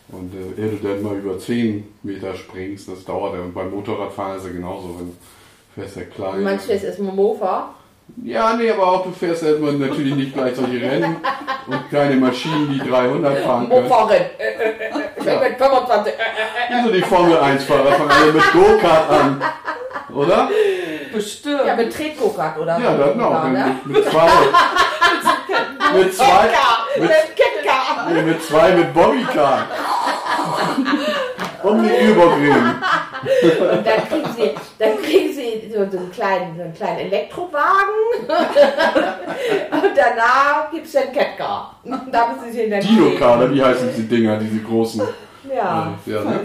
Und 0.10 0.34
äh, 0.34 0.62
ehe 0.62 0.70
du 0.72 0.88
dann 0.88 1.02
mal 1.02 1.16
über 1.16 1.40
10 1.40 1.88
Meter 2.04 2.36
springst, 2.36 2.90
das 2.90 3.06
dauert 3.06 3.34
ja. 3.36 3.40
Und 3.42 3.54
beim 3.54 3.72
Motorradfahren 3.72 4.38
ist 4.38 4.46
ja 4.46 4.52
genauso, 4.52 4.96
wenn 5.00 5.08
du 5.08 5.16
fährst 5.74 5.96
ja 5.96 6.04
klar. 6.04 6.36
du 6.36 6.42
meinst, 6.42 6.68
jetzt 6.68 6.84
ist 6.84 7.00
Mofa? 7.00 7.70
Ja, 8.24 8.56
nee, 8.58 8.70
aber 8.70 8.86
auch 8.92 9.04
du 9.06 9.12
fährst 9.12 9.44
erstmal 9.44 9.72
natürlich 9.74 10.14
nicht 10.16 10.34
gleich 10.34 10.54
solche 10.56 10.82
Rennen 10.82 11.16
und 11.68 11.90
keine 11.90 12.16
Maschinen, 12.16 12.70
die 12.74 12.90
300 12.90 13.38
fahren 13.40 13.70
können. 13.70 13.84
Mofa-Rennen. 13.84 14.26
Ich 15.18 15.24
bin 15.24 15.40
mit 15.40 15.58
25. 15.58 16.14
Äh, 16.14 16.18
äh, 16.18 16.76
Also 16.78 16.92
die 16.92 17.02
Formel 17.02 17.38
1-Fahrer 17.38 17.92
fangen 17.94 18.12
alle 18.12 18.34
mit 18.34 18.52
Go-Kart 18.52 19.10
an, 19.10 19.42
oder? 20.14 20.50
Bestimmt. 21.14 21.66
Ja, 21.66 21.76
mit 21.76 21.94
Tretgokart 21.96 22.58
oder 22.60 22.80
Ja, 22.80 22.92
so. 22.92 23.04
das 23.04 23.16
noch. 23.16 23.32
Ja, 23.32 23.44
ne? 23.50 23.76
Mit, 23.86 23.96
mit 23.98 24.12
zwei. 24.12 24.28
mit 25.94 26.14
zwei. 26.16 26.50
Mit 27.00 27.10
Ketka. 27.10 28.08
Nee, 28.14 28.22
mit 28.22 28.44
zwei 28.44 28.72
mit 28.76 28.94
Bobbycar. 28.94 29.68
Um 31.64 31.84
die 31.84 31.90
Übergrillen. 31.90 32.76
Und 33.22 33.86
dann 33.86 34.08
kriegen 34.10 34.34
sie, 34.36 34.56
dann 34.80 34.98
kriegen 35.02 35.34
sie 35.34 35.72
so, 35.72 35.86
so, 35.92 35.98
einen 35.98 36.12
kleinen, 36.12 36.56
so 36.58 36.64
einen 36.64 36.74
kleinen 36.74 37.00
Elektrowagen. 37.02 37.94
Und 39.72 39.92
danach 39.96 40.72
gibt 40.72 40.88
es 40.88 40.92
den 40.94 41.12
Ketka. 41.12 41.72
Und 41.84 42.12
da 42.12 42.28
müssen 42.30 42.52
sie 42.52 42.62
in 42.64 42.70
der 42.72 42.80
Dino-Car, 42.80 43.52
wie 43.54 43.64
heißen 43.64 43.90
diese 43.96 44.04
Dinger, 44.08 44.38
diese 44.38 44.60
großen? 44.64 45.02
Ja, 45.54 45.94
Äh, 46.08 46.12
ja, 46.12 46.22
ne? 46.24 46.40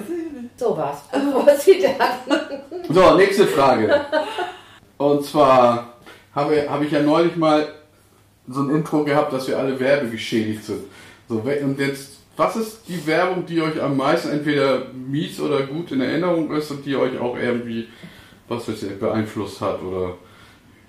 Sowas. 0.57 1.03
Bevor 1.13 1.57
sie 1.57 1.83
dann. 1.83 2.61
So, 2.89 3.17
nächste 3.17 3.47
Frage. 3.47 4.07
Und 4.97 5.25
zwar 5.25 5.95
habe, 6.35 6.69
habe 6.69 6.85
ich 6.85 6.93
ja 6.93 7.03
neulich 7.03 7.37
mal 7.37 7.69
so 8.49 8.61
ein 8.63 8.71
Intro 8.71 9.05
gehabt, 9.05 9.33
dass 9.33 9.49
wir 9.49 9.59
alle 9.59 9.79
werbegeschädigt 9.79 10.65
sind. 10.65 10.85
So, 11.29 11.37
und 11.37 11.81
jetzt, 11.81 12.19
was 12.37 12.57
ist 12.57 12.83
die 12.89 13.05
Werbung, 13.07 13.45
die 13.45 13.61
euch 13.61 13.83
am 13.83 13.97
meisten 13.97 14.31
entweder 14.31 14.87
mies 14.93 15.41
oder 15.41 15.63
gut 15.63 15.91
in 15.91 16.01
Erinnerung 16.01 16.53
ist 16.53 16.71
und 16.71 16.87
die 16.87 16.95
euch 16.95 17.19
auch 17.19 17.37
irgendwie, 17.37 17.89
was 18.49 18.69
weiß 18.69 18.85
ich, 18.85 19.01
beeinflusst 19.01 19.61
hat 19.61 19.83
oder 19.83 20.15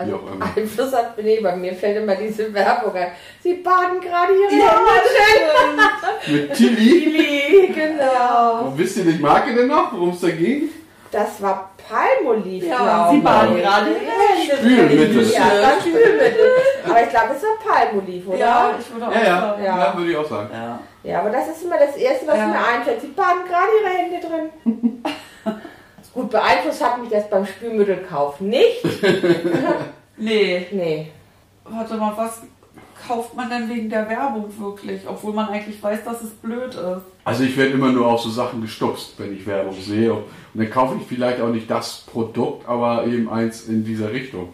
Also? 0.00 0.20
Einfluss 0.56 0.92
hat 0.94 1.18
nee, 1.20 1.40
bei 1.40 1.56
mir 1.56 1.74
fällt 1.74 1.96
immer 1.96 2.14
diese 2.14 2.52
Werbung 2.54 2.94
ein. 2.94 3.08
Sie 3.42 3.54
baden 3.54 4.00
gerade 4.00 4.32
ihre 4.32 4.50
Hände 4.50 5.82
Mit 6.28 6.54
Tilly? 6.54 6.76
Chili, 7.00 7.72
genau. 7.74 8.66
Und 8.66 8.78
wisst 8.78 8.98
ihr 8.98 9.04
die 9.04 9.18
Marke 9.18 9.54
denn 9.54 9.66
noch, 9.66 9.92
worum 9.92 10.10
es 10.10 10.20
da 10.20 10.28
ging? 10.30 10.68
Das 11.10 11.40
war 11.42 11.70
Palmolive, 11.88 12.66
Ja, 12.66 12.76
glaube 12.76 13.16
Sie 13.16 13.20
baden 13.22 13.56
gerade 13.56 13.90
Ja, 13.90 14.56
Spülmittel. 14.56 15.30
Ja, 15.32 15.40
das 15.62 15.80
Spülmittel. 15.80 16.50
Aber 16.86 17.02
ich 17.02 17.08
glaube, 17.08 17.34
es 17.34 17.42
war 17.42 17.74
Palmolive, 17.74 18.28
oder? 18.28 18.38
Ja, 18.38 18.74
ich 18.78 18.92
würde 18.92 19.08
auch 19.08 19.12
Ja, 19.14 19.20
ja, 19.24 19.40
sagen. 19.40 19.64
ja. 19.64 19.94
würde 19.96 20.10
ich 20.10 20.16
auch 20.16 20.28
sagen. 20.28 20.50
Ja. 20.52 20.78
Ja, 21.02 21.20
aber 21.20 21.30
das 21.30 21.48
ist 21.48 21.62
immer 21.64 21.78
das 21.78 21.96
Erste, 21.96 22.26
was 22.26 22.36
Ja. 22.36 22.46
mir 22.46 22.58
einfällt. 22.58 23.00
Sie 23.00 23.06
baden 23.08 23.38
gerade 23.48 23.68
ihre 23.80 23.88
Hände 23.88 24.20
drin. 24.28 25.02
Gut, 26.18 26.30
beeinflusst 26.30 26.84
hat 26.84 27.00
mich 27.00 27.10
das 27.10 27.30
beim 27.30 27.46
Spülmittelkauf 27.46 28.40
nicht. 28.40 28.82
Nee, 30.20 30.66
Nee. 30.72 31.12
warte 31.62 31.94
mal, 31.96 32.12
was 32.16 32.42
kauft 33.06 33.36
man 33.36 33.48
denn 33.48 33.68
wegen 33.68 33.88
der 33.88 34.08
Werbung 34.10 34.46
wirklich? 34.58 35.02
Obwohl 35.06 35.32
man 35.32 35.48
eigentlich 35.48 35.80
weiß, 35.80 36.04
dass 36.04 36.22
es 36.22 36.30
blöd 36.30 36.74
ist. 36.74 37.02
Also 37.22 37.44
ich 37.44 37.56
werde 37.56 37.74
immer 37.74 37.92
nur 37.92 38.08
auf 38.08 38.20
so 38.20 38.30
Sachen 38.30 38.60
gestupst, 38.60 39.12
wenn 39.18 39.32
ich 39.32 39.46
Werbung 39.46 39.74
sehe. 39.80 40.12
Und 40.12 40.24
dann 40.54 40.68
kaufe 40.70 40.96
ich 41.00 41.06
vielleicht 41.06 41.40
auch 41.40 41.50
nicht 41.50 41.70
das 41.70 42.04
Produkt, 42.10 42.68
aber 42.68 43.06
eben 43.06 43.30
eins 43.30 43.66
in 43.68 43.84
dieser 43.84 44.10
Richtung. 44.12 44.52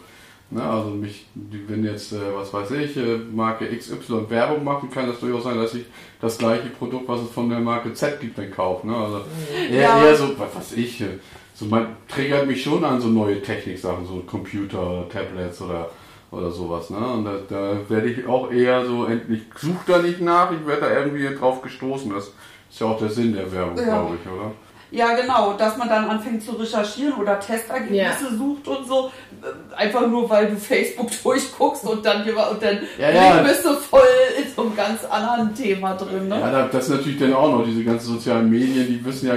Ne, 0.50 0.62
also 0.62 0.90
mich, 0.90 1.26
wenn 1.34 1.84
jetzt, 1.84 2.12
äh, 2.12 2.16
was 2.34 2.52
weiß 2.52 2.70
ich, 2.72 2.96
äh, 2.96 3.16
Marke 3.32 3.66
XY 3.66 4.28
Werbung 4.28 4.62
machen, 4.62 4.90
kann 4.90 5.08
das 5.08 5.18
durchaus 5.18 5.44
sein, 5.44 5.56
dass 5.56 5.74
ich 5.74 5.84
das 6.20 6.38
gleiche 6.38 6.68
Produkt, 6.68 7.08
was 7.08 7.22
es 7.22 7.30
von 7.30 7.48
der 7.48 7.58
Marke 7.60 7.92
Z 7.94 8.20
gibt, 8.20 8.38
dann 8.38 8.50
kaufe. 8.52 8.86
Ne? 8.86 8.94
Also 8.94 9.22
eher, 9.70 9.80
Ja. 9.82 10.04
eher 10.04 10.14
so, 10.14 10.38
was 10.38 10.54
weiß 10.54 10.72
ich, 10.76 11.00
äh, 11.00 11.06
so 11.54 11.64
man 11.64 11.96
triggert 12.08 12.46
mich 12.46 12.62
schon 12.62 12.84
an 12.84 13.00
so 13.00 13.08
neue 13.08 13.40
Techniksachen, 13.42 14.06
so 14.06 14.22
Computer, 14.26 15.06
Tablets 15.12 15.60
oder 15.62 15.90
oder 16.30 16.50
sowas, 16.50 16.90
ne? 16.90 16.96
Und 16.98 17.24
da, 17.26 17.34
da 17.48 17.76
werde 17.88 18.08
ich 18.10 18.26
auch 18.26 18.50
eher 18.50 18.84
so, 18.84 19.04
endlich 19.06 19.42
suche 19.56 19.84
da 19.86 19.98
nicht 20.02 20.20
nach, 20.20 20.50
ich 20.50 20.66
werde 20.66 20.80
da 20.80 20.98
irgendwie 20.98 21.32
drauf 21.32 21.62
gestoßen. 21.62 22.12
Das 22.12 22.32
ist 22.68 22.80
ja 22.80 22.88
auch 22.88 22.98
der 22.98 23.08
Sinn 23.08 23.32
der 23.34 23.52
Werbung, 23.52 23.76
Ja. 23.78 23.84
glaube 23.84 24.16
ich, 24.20 24.28
oder? 24.28 24.50
Ja, 24.94 25.14
genau, 25.14 25.54
dass 25.54 25.76
man 25.76 25.88
dann 25.88 26.08
anfängt 26.08 26.42
zu 26.42 26.52
recherchieren 26.52 27.14
oder 27.14 27.40
Testergebnisse 27.40 28.36
sucht 28.36 28.68
und 28.68 28.86
so. 28.86 29.10
Äh, 29.42 29.74
Einfach 29.76 30.06
nur, 30.06 30.30
weil 30.30 30.46
du 30.50 30.56
Facebook 30.56 31.10
durchguckst 31.22 31.84
und 31.84 32.04
dann, 32.06 32.22
und 32.22 32.62
dann 32.62 32.78
Ja, 32.98 33.10
ja. 33.10 33.42
bist 33.42 33.64
du 33.64 33.72
voll 33.74 34.00
in 34.38 34.44
so 34.54 34.62
einem 34.62 34.76
ganz 34.76 35.04
anderen 35.04 35.52
Thema 35.54 35.94
drin. 35.94 36.28
Ne? 36.28 36.38
Ja, 36.38 36.50
da- 36.50 36.68
das 36.68 36.84
ist 36.84 36.90
natürlich 36.90 37.18
dann 37.18 37.34
auch 37.34 37.50
noch, 37.50 37.64
diese 37.64 37.82
ganzen 37.82 38.14
sozialen 38.14 38.48
Medien, 38.48 38.86
die 38.86 39.04
wissen 39.04 39.26
ja 39.28 39.34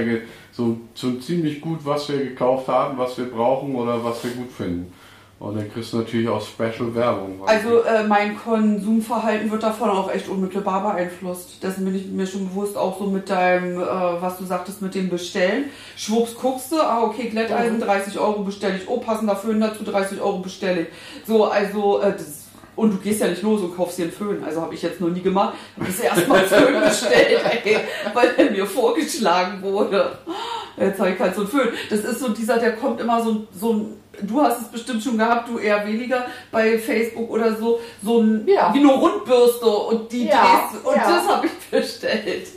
so, 0.52 0.78
so 0.94 1.14
ziemlich 1.16 1.60
gut, 1.62 1.80
was 1.84 2.08
wir 2.10 2.18
gekauft 2.20 2.68
haben, 2.68 2.98
was 2.98 3.18
wir 3.18 3.26
brauchen 3.26 3.76
oder 3.76 4.04
was 4.04 4.24
wir 4.24 4.32
gut 4.32 4.52
finden. 4.52 4.94
Und 5.40 5.56
dann 5.56 5.72
kriegst 5.72 5.94
du 5.94 5.98
natürlich 5.98 6.28
auch 6.28 6.42
Special-Werbung. 6.42 7.42
Also 7.46 7.84
äh, 7.84 8.04
mein 8.08 8.36
Konsumverhalten 8.36 9.52
wird 9.52 9.62
davon 9.62 9.92
auch 9.92 10.12
echt 10.12 10.28
unmittelbar 10.30 10.82
beeinflusst. 10.82 11.62
Dessen 11.62 11.86
bin 11.86 11.96
ich 11.96 12.08
mir 12.08 12.26
schon 12.26 12.50
bewusst, 12.50 12.76
auch 12.76 12.98
so 12.98 13.06
mit 13.06 13.30
deinem, 13.30 13.80
äh, 13.80 13.86
was 13.86 14.40
du 14.40 14.46
sagtest, 14.46 14.82
mit 14.82 14.96
dem 14.96 15.10
Bestellen. 15.10 15.66
Schwupps 15.96 16.36
guckst 16.36 16.72
du, 16.72 16.78
ah 16.78 17.04
okay, 17.04 17.30
Glätteisen, 17.30 17.80
30 17.80 18.18
Euro 18.18 18.42
bestelle 18.42 18.78
ich, 18.78 18.90
oh 18.90 18.98
passender 18.98 19.36
Föhn 19.36 19.62
dazu, 19.62 19.84
30 19.84 20.20
Euro 20.22 20.40
bestelle 20.40 20.82
ich. 20.82 20.88
So, 21.28 21.46
also 21.46 22.02
äh, 22.02 22.14
das 22.14 22.37
und 22.78 22.92
du 22.94 22.98
gehst 22.98 23.20
ja 23.20 23.28
nicht 23.28 23.42
los 23.42 23.60
und 23.62 23.76
kaufst 23.76 23.98
dir 23.98 24.04
einen 24.04 24.12
Föhn. 24.14 24.42
Also 24.46 24.62
habe 24.62 24.74
ich 24.74 24.82
jetzt 24.82 25.02
noch 25.02 25.10
nie 25.10 25.22
gemacht. 25.22 25.56
Ich 25.76 25.82
habe 25.84 25.92
das 25.92 26.00
erstmal 26.00 26.44
Föhn 26.46 26.80
bestellt, 26.82 27.42
ey, 27.66 27.78
weil 28.14 28.30
er 28.38 28.52
mir 28.52 28.66
vorgeschlagen 28.66 29.62
wurde. 29.62 30.18
Jetzt 30.78 31.00
habe 31.00 31.10
ich 31.10 31.18
keinen 31.18 31.34
so 31.34 31.42
einen 31.42 31.50
Föhn. 31.50 31.70
Das 31.90 32.00
ist 32.00 32.20
so 32.20 32.30
dieser, 32.30 32.58
der 32.60 32.76
kommt 32.78 33.02
immer 33.02 33.22
so, 33.22 33.48
so 33.60 33.74
ein, 33.74 33.94
du 34.22 34.42
hast 34.42 34.62
es 34.62 34.68
bestimmt 34.68 35.04
schon 35.04 35.18
gehabt, 35.18 35.50
du 35.50 35.58
eher 35.58 35.86
weniger 35.88 36.28
bei 36.52 36.78
Facebook 36.78 37.30
oder 37.32 37.56
so, 37.56 37.80
so 38.04 38.20
ein, 38.22 38.48
Ja. 38.48 38.72
wie 38.74 38.80
eine 38.80 38.94
Rundbürste 38.94 39.66
und 39.66 40.12
die 40.12 40.28
Ja, 40.28 40.70
drehst, 40.72 40.86
und 40.86 40.96
ja. 40.96 41.10
das 41.10 41.28
habe 41.28 41.48
ich 41.48 41.52
bestellt. 41.72 42.48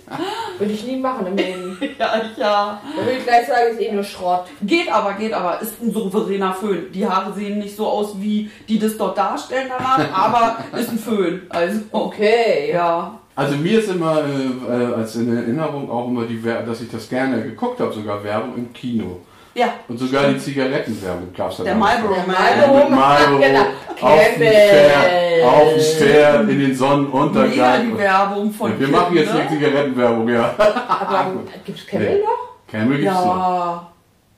Würde 0.61 0.73
ich 0.75 0.87
nie 0.87 0.97
machen 0.97 1.27
im 1.27 1.37
Leben. 1.37 1.79
Ja, 1.99 2.23
ja. 2.37 2.81
Da 2.97 3.05
würde 3.05 3.19
ich 3.19 3.25
gleich 3.25 3.47
sagen, 3.47 3.73
ist 3.73 3.81
eh 3.81 3.93
nur 3.93 4.05
Schrott. 4.05 4.45
Geht 4.63 4.93
aber, 4.93 5.15
geht 5.15 5.33
aber. 5.33 5.61
Ist 5.61 5.83
ein 5.83 5.91
souveräner 5.91 6.53
Föhn. 6.55 6.93
Die 6.93 7.07
Haare 7.07 7.33
sehen 7.35 7.59
nicht 7.59 7.77
so 7.77 7.87
aus, 7.87 8.15
wie 8.21 8.51
die 8.69 8.79
das 8.79 8.97
dort 8.97 9.19
darstellen 9.19 9.69
danach, 9.69 9.99
aber 10.15 10.79
ist 10.79 10.91
ein 10.91 10.99
Föhn. 10.99 11.43
Also, 11.49 11.81
Okay. 11.91 12.71
ja. 12.73 13.19
Also 13.35 13.57
mir 13.57 13.79
ist 13.79 13.89
immer 13.91 14.23
äh, 14.23 14.83
äh, 14.83 14.95
als 14.95 15.17
in 15.17 15.35
Erinnerung 15.35 15.91
auch 15.91 16.09
immer 16.09 16.25
die 16.27 16.43
Wer 16.45 16.63
dass 16.63 16.81
ich 16.83 16.91
das 16.91 17.09
gerne 17.09 17.43
geguckt 17.43 17.81
habe, 17.81 17.93
sogar 17.93 18.23
Werbung 18.23 18.55
im 18.57 18.73
Kino. 18.73 19.21
Ja, 19.55 19.69
Und 19.89 19.99
sogar 19.99 20.29
die 20.29 20.39
Zigarettenwerbung 20.39 21.33
gab 21.37 21.51
es 21.51 21.57
da 21.59 21.65
der. 21.65 21.75
Marlboro 21.75 22.15
Der. 22.15 22.27
Marlboro 22.27 22.89
Mit 22.89 22.99
Marlboro 22.99 23.39
Genau. 23.41 23.61
auf 24.01 24.35
dem. 24.35 24.43
Pferd, 24.43 25.45
auf 25.45 25.75
dem 25.75 25.81
Pferd, 25.81 26.41
in 26.43 26.49
den 26.49 26.59
Mega 26.59 26.75
Sonnenuntergang. 26.75 27.91
die 27.91 27.99
Werbung 27.99 28.53
von 28.53 28.71
Ja, 28.73 28.81
wir 28.81 28.89
machen 28.89 29.17
jetzt 29.17 29.31
Kind, 29.33 29.41
eine 29.41 29.51
Zigarettenwerbung, 29.51 30.29
ja. 30.29 30.55
Aber 30.57 31.33
gibt's 31.65 31.87
Camel 31.87 32.09
Nee. 32.17 32.21
noch? 32.23 32.69
Camel 32.71 32.99
gibt's 32.99 33.15
noch. 33.15 33.37
Ja. 33.37 33.87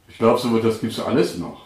Ich 0.09 0.19
glaube, 0.19 0.39
so 0.39 0.59
das 0.59 0.81
gibt's 0.81 1.01
alles 1.01 1.37
noch. 1.39 1.61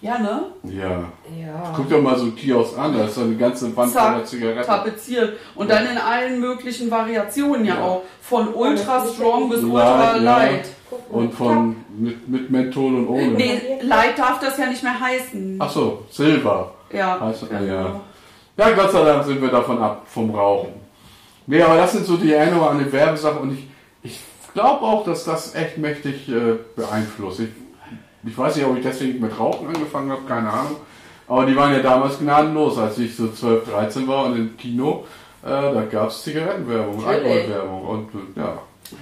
Ja, 0.00 0.18
ne? 0.18 0.42
Ja. 0.64 0.90
Ja. 1.38 1.72
Guck 1.74 1.88
doch 1.90 2.00
mal 2.00 2.16
so 2.16 2.26
ein 2.26 2.36
Kiosk 2.36 2.78
an, 2.78 2.96
da 2.96 3.04
ist 3.06 3.14
so 3.14 3.22
eine 3.22 3.34
ganze 3.34 3.74
Wand 3.76 3.92
voller 3.92 4.24
Zigaretten. 4.24 4.66
tapeziert. 4.66 5.38
Und 5.54 5.70
dann 5.70 5.86
in 5.86 5.96
allen 5.98 6.38
möglichen 6.38 6.90
Variationen 6.90 7.64
ja, 7.64 7.74
Ja. 7.76 7.82
auch. 7.82 8.02
Von 8.20 8.52
ultra 8.54 9.04
strong 9.06 9.48
bis 9.48 9.62
Light, 9.62 9.70
ultra 9.72 10.16
ja. 10.16 10.22
light. 10.22 10.64
Und 11.10 11.34
von 11.34 11.76
mit, 11.98 12.28
mit 12.28 12.50
Menthol 12.50 12.94
und 12.94 13.08
ohne. 13.08 13.28
Nee, 13.28 13.60
light 13.82 14.18
darf 14.18 14.38
das 14.40 14.56
ja 14.58 14.66
nicht 14.66 14.82
mehr 14.82 14.98
heißen. 14.98 15.56
Ach 15.58 15.70
so, 15.70 16.04
Silber. 16.10 16.74
Ja. 16.92 17.20
Heißt, 17.20 17.48
genau. 17.48 17.64
ja. 17.64 18.00
ja, 18.56 18.70
Gott 18.70 18.92
sei 18.92 19.04
Dank 19.04 19.24
sind 19.24 19.42
wir 19.42 19.48
davon 19.48 19.78
ab, 19.78 20.06
vom 20.06 20.30
Rauchen. 20.30 20.70
Nee, 21.46 21.62
aber 21.62 21.76
das 21.76 21.92
sind 21.92 22.06
so 22.06 22.16
die 22.16 22.32
Erinnerungen 22.32 22.78
an 22.78 22.84
die 22.84 22.92
Werbesache 22.92 23.38
und 23.38 23.52
ich, 23.52 23.66
ich 24.02 24.20
glaube 24.54 24.82
auch, 24.84 25.04
dass 25.04 25.24
das 25.24 25.54
echt 25.54 25.78
mächtig 25.78 26.28
äh, 26.28 26.56
beeinflusst. 26.74 27.40
Ich, 27.40 27.48
ich 28.24 28.36
weiß 28.36 28.56
nicht, 28.56 28.66
ob 28.66 28.76
ich 28.76 28.82
deswegen 28.82 29.20
mit 29.20 29.38
Rauchen 29.38 29.68
angefangen 29.68 30.10
habe, 30.10 30.22
keine 30.26 30.50
Ahnung. 30.50 30.76
Aber 31.28 31.46
die 31.46 31.56
waren 31.56 31.72
ja 31.72 31.80
damals 31.80 32.18
gnadenlos, 32.18 32.78
als 32.78 32.98
ich 32.98 33.16
so 33.16 33.28
12, 33.28 33.70
13 33.70 34.08
war 34.08 34.26
und 34.26 34.36
im 34.36 34.56
Kino, 34.56 35.04
äh, 35.42 35.48
da 35.48 35.84
gab 35.90 36.08
es 36.08 36.22
Zigarettenwerbung. 36.22 37.04
Alkoholwerbung 37.04 37.82
und 37.82 38.08
äh, 38.36 38.40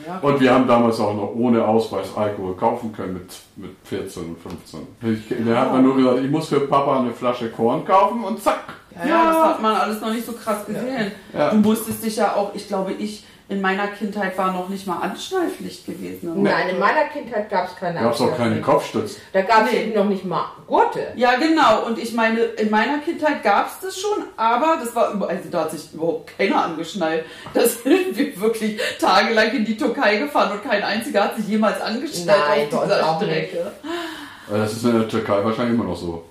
ja. 0.06 0.18
Und 0.18 0.40
wir 0.40 0.52
haben 0.52 0.66
damals 0.66 1.00
auch 1.00 1.14
noch 1.14 1.34
ohne 1.34 1.64
Ausweis 1.64 2.08
Alkohol 2.16 2.54
kaufen 2.56 2.92
können 2.92 3.14
mit, 3.14 3.32
mit 3.56 3.76
14 3.84 4.24
und 4.24 4.38
15. 4.38 4.80
Ich, 5.02 5.46
da 5.46 5.60
hat 5.60 5.72
man 5.72 5.82
nur 5.82 5.96
gesagt, 5.96 6.18
ich 6.20 6.30
muss 6.30 6.48
für 6.48 6.60
Papa 6.60 7.00
eine 7.00 7.12
Flasche 7.12 7.50
Korn 7.50 7.84
kaufen 7.84 8.24
und 8.24 8.42
zack. 8.42 8.60
Ja, 8.96 9.06
ja, 9.06 9.24
das 9.26 9.44
hat 9.44 9.62
man 9.62 9.74
alles 9.74 10.00
noch 10.00 10.12
nicht 10.12 10.24
so 10.24 10.32
krass 10.32 10.64
gesehen. 10.66 11.12
Du 11.50 11.56
musstest 11.56 12.04
dich 12.04 12.16
ja 12.16 12.34
auch, 12.34 12.54
ich 12.54 12.68
glaube, 12.68 12.92
ich 12.92 13.24
in 13.48 13.60
meiner 13.60 13.88
Kindheit 13.88 14.38
war 14.38 14.52
noch 14.52 14.70
nicht 14.70 14.86
mal 14.86 14.98
Anschnallpflicht 15.02 15.84
gewesen. 15.84 16.42
Nein, 16.42 16.70
in 16.70 16.78
meiner 16.78 17.04
Kindheit 17.12 17.50
gab 17.50 17.68
es 17.68 17.76
keine 17.76 17.98
Da 17.98 18.04
gab 18.04 18.14
es 18.14 18.20
auch 18.22 18.36
keine. 18.36 18.60
Kopfstütze. 18.62 19.16
Da 19.34 19.42
gab 19.42 19.66
es 19.66 19.72
Nee. 19.72 19.82
eben 19.82 19.94
noch 19.94 20.06
nicht 20.06 20.24
mal 20.24 20.46
Gurte. 20.66 21.08
Ja, 21.16 21.34
genau. 21.36 21.84
Und 21.84 21.98
ich 21.98 22.14
meine, 22.14 22.40
in 22.40 22.70
meiner 22.70 22.98
Kindheit 22.98 23.42
gab 23.42 23.66
es 23.68 23.80
das 23.80 23.98
schon, 24.00 24.24
aber 24.38 24.78
das 24.82 24.94
war 24.96 25.12
über, 25.12 25.28
also 25.28 25.48
da 25.50 25.60
hat 25.64 25.72
sich 25.72 25.92
überhaupt 25.92 26.36
keiner 26.38 26.64
angeschnallt. 26.64 27.26
Da 27.52 27.60
sind 27.66 28.16
wir 28.16 28.40
wirklich 28.40 28.80
tagelang 28.98 29.50
in 29.52 29.64
die 29.66 29.76
Türkei 29.76 30.16
gefahren 30.16 30.52
und 30.52 30.64
kein 30.64 30.82
einziger 30.82 31.24
hat 31.24 31.36
sich 31.36 31.46
jemals 31.46 31.80
angeschnallt 31.82 32.40
Nein, 32.48 32.68
auf 32.78 32.84
dieser 32.84 33.06
auch 33.06 33.20
Strecke. 33.22 33.58
Äh, 33.58 34.56
Das 34.56 34.72
ist 34.72 34.84
in 34.84 34.98
der 34.98 35.08
Türkei 35.08 35.44
wahrscheinlich 35.44 35.74
immer 35.74 35.84
noch 35.90 35.96
so. 35.96 36.24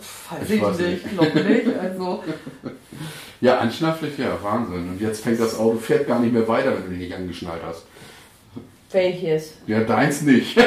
Pff, 0.00 0.32
weiß 0.32 0.48
Ich 0.48 0.54
ich, 0.56 0.62
weiß 0.62 0.78
nicht, 0.78 1.04
nicht. 1.04 1.18
glaube 1.18 1.40
nicht. 1.40 1.78
Also, 1.78 2.24
Ja, 3.40 3.58
Anschnallpflicht, 3.58 4.18
ja, 4.18 4.36
Wahnsinn. 4.42 4.90
Und 4.90 5.00
jetzt 5.00 5.24
fängt 5.24 5.40
das 5.40 5.58
Auto, 5.58 5.78
fährt 5.78 6.06
gar 6.06 6.20
nicht 6.20 6.32
mehr 6.32 6.46
weiter, 6.46 6.74
wenn 6.74 6.84
du 6.84 6.90
dich 6.90 6.98
nicht 6.98 7.14
angeschnallt 7.14 7.62
hast. 7.66 7.84
Welches? 8.92 9.54
Ja, 9.66 9.80
deins 9.80 10.22
nicht. 10.22 10.56
das 10.58 10.66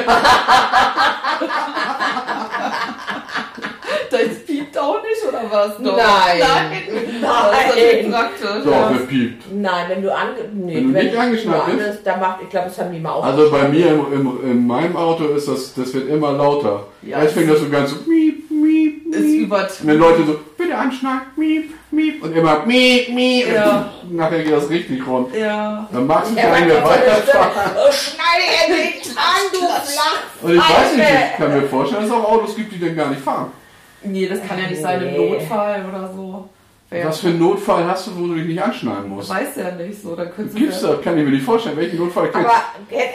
piept 4.47 4.77
auch 4.77 5.03
nicht, 5.03 5.23
oder 5.27 5.43
was? 5.51 5.77
Doch. 5.77 5.97
Nein. 5.97 6.39
Nein. 6.39 6.83
Nein. 7.21 8.11
praktisch. 8.11 8.63
So, 8.63 8.71
ja. 8.71 8.91
wer 8.91 9.05
piept. 9.05 9.43
Nein, 9.53 9.85
wenn 9.89 10.01
du 10.01 10.15
ange... 10.15 10.49
Nee, 10.53 10.75
Wenn 10.75 10.93
du 10.93 10.99
nicht 10.99 11.17
angeschnallt 11.17 11.65
bist? 11.65 11.77
woanders, 11.77 12.03
Da 12.03 12.17
macht, 12.17 12.41
ich 12.43 12.49
glaube, 12.49 12.69
das 12.69 12.79
haben 12.79 12.93
die 12.93 12.99
mal 12.99 13.11
auch. 13.11 13.23
Also 13.23 13.51
bei 13.51 13.67
mir 13.67 13.87
im, 13.87 14.13
im, 14.13 14.51
in 14.51 14.65
meinem 14.65 14.95
Auto 14.95 15.25
ist 15.25 15.47
das, 15.47 15.73
das 15.75 15.93
wird 15.93 16.09
immer 16.09 16.31
lauter. 16.31 16.87
Ja. 17.01 17.21
Jetzt 17.21 17.33
fängt 17.33 17.51
das 17.51 17.59
so 17.59 17.69
ganz 17.69 17.91
so 17.91 17.97
miep. 19.21 19.41
übertrieben. 19.41 19.81
Und 19.81 19.87
dann 19.87 19.97
Leute 19.97 20.25
so, 20.25 20.39
bitte 20.57 20.75
anschnallen, 20.75 21.21
miep, 21.35 21.73
miep. 21.91 22.23
Und 22.23 22.35
immer 22.35 22.65
miep, 22.65 23.09
miep. 23.09 23.53
Ja. 23.53 23.91
Und 24.03 24.15
nachher 24.15 24.43
geht 24.43 24.53
das 24.53 24.69
richtig 24.69 25.05
rund. 25.05 25.35
Ja. 25.35 25.87
Dann 25.91 26.07
magst 26.07 26.31
du 26.31 26.35
so 26.35 26.47
eine 26.47 26.83
weiterfahren. 26.83 27.71
Oh, 27.75 27.91
schneide 27.91 28.43
endlich 28.65 29.17
an, 29.17 29.41
du 29.51 29.59
Flach. 29.59 30.23
Und 30.41 30.53
ich 30.53 30.59
weiß 30.59 30.95
nicht, 30.95 31.07
ich 31.31 31.37
kann 31.37 31.53
mir 31.53 31.67
vorstellen, 31.67 32.01
dass 32.01 32.11
es 32.11 32.15
auch 32.15 32.31
Autos 32.31 32.55
gibt, 32.55 32.73
die 32.73 32.79
dann 32.79 32.95
gar 32.95 33.09
nicht 33.09 33.21
fahren. 33.21 33.51
Nee, 34.03 34.27
das 34.27 34.39
kann 34.45 34.57
ja 34.59 34.67
nicht 34.67 34.81
sein 34.81 35.01
im. 35.01 35.29
Notfall 35.29 35.85
oder 35.89 36.11
so. 36.13 36.49
Wer- 36.93 37.07
Was 37.07 37.19
für 37.21 37.27
einen 37.29 37.39
Notfall 37.39 37.85
hast 37.85 38.07
du, 38.07 38.15
wo 38.17 38.27
du 38.27 38.35
dich 38.35 38.45
nicht 38.45 38.61
anschnallen 38.61 39.09
musst? 39.09 39.29
Weiß 39.29 39.55
ja 39.55 39.71
nicht 39.71 40.01
so. 40.01 40.15
Dann 40.15 40.31
könntest 40.31 40.55
Gibt's 40.57 40.81
du 40.81 40.87
das? 40.87 41.01
Kann 41.01 41.17
ich 41.17 41.25
mir 41.25 41.31
nicht 41.31 41.43
vorstellen. 41.43 41.75
Welchen 41.77 41.97
Notfall 41.97 42.29
kriegst 42.29 42.45
Aber 42.45 42.53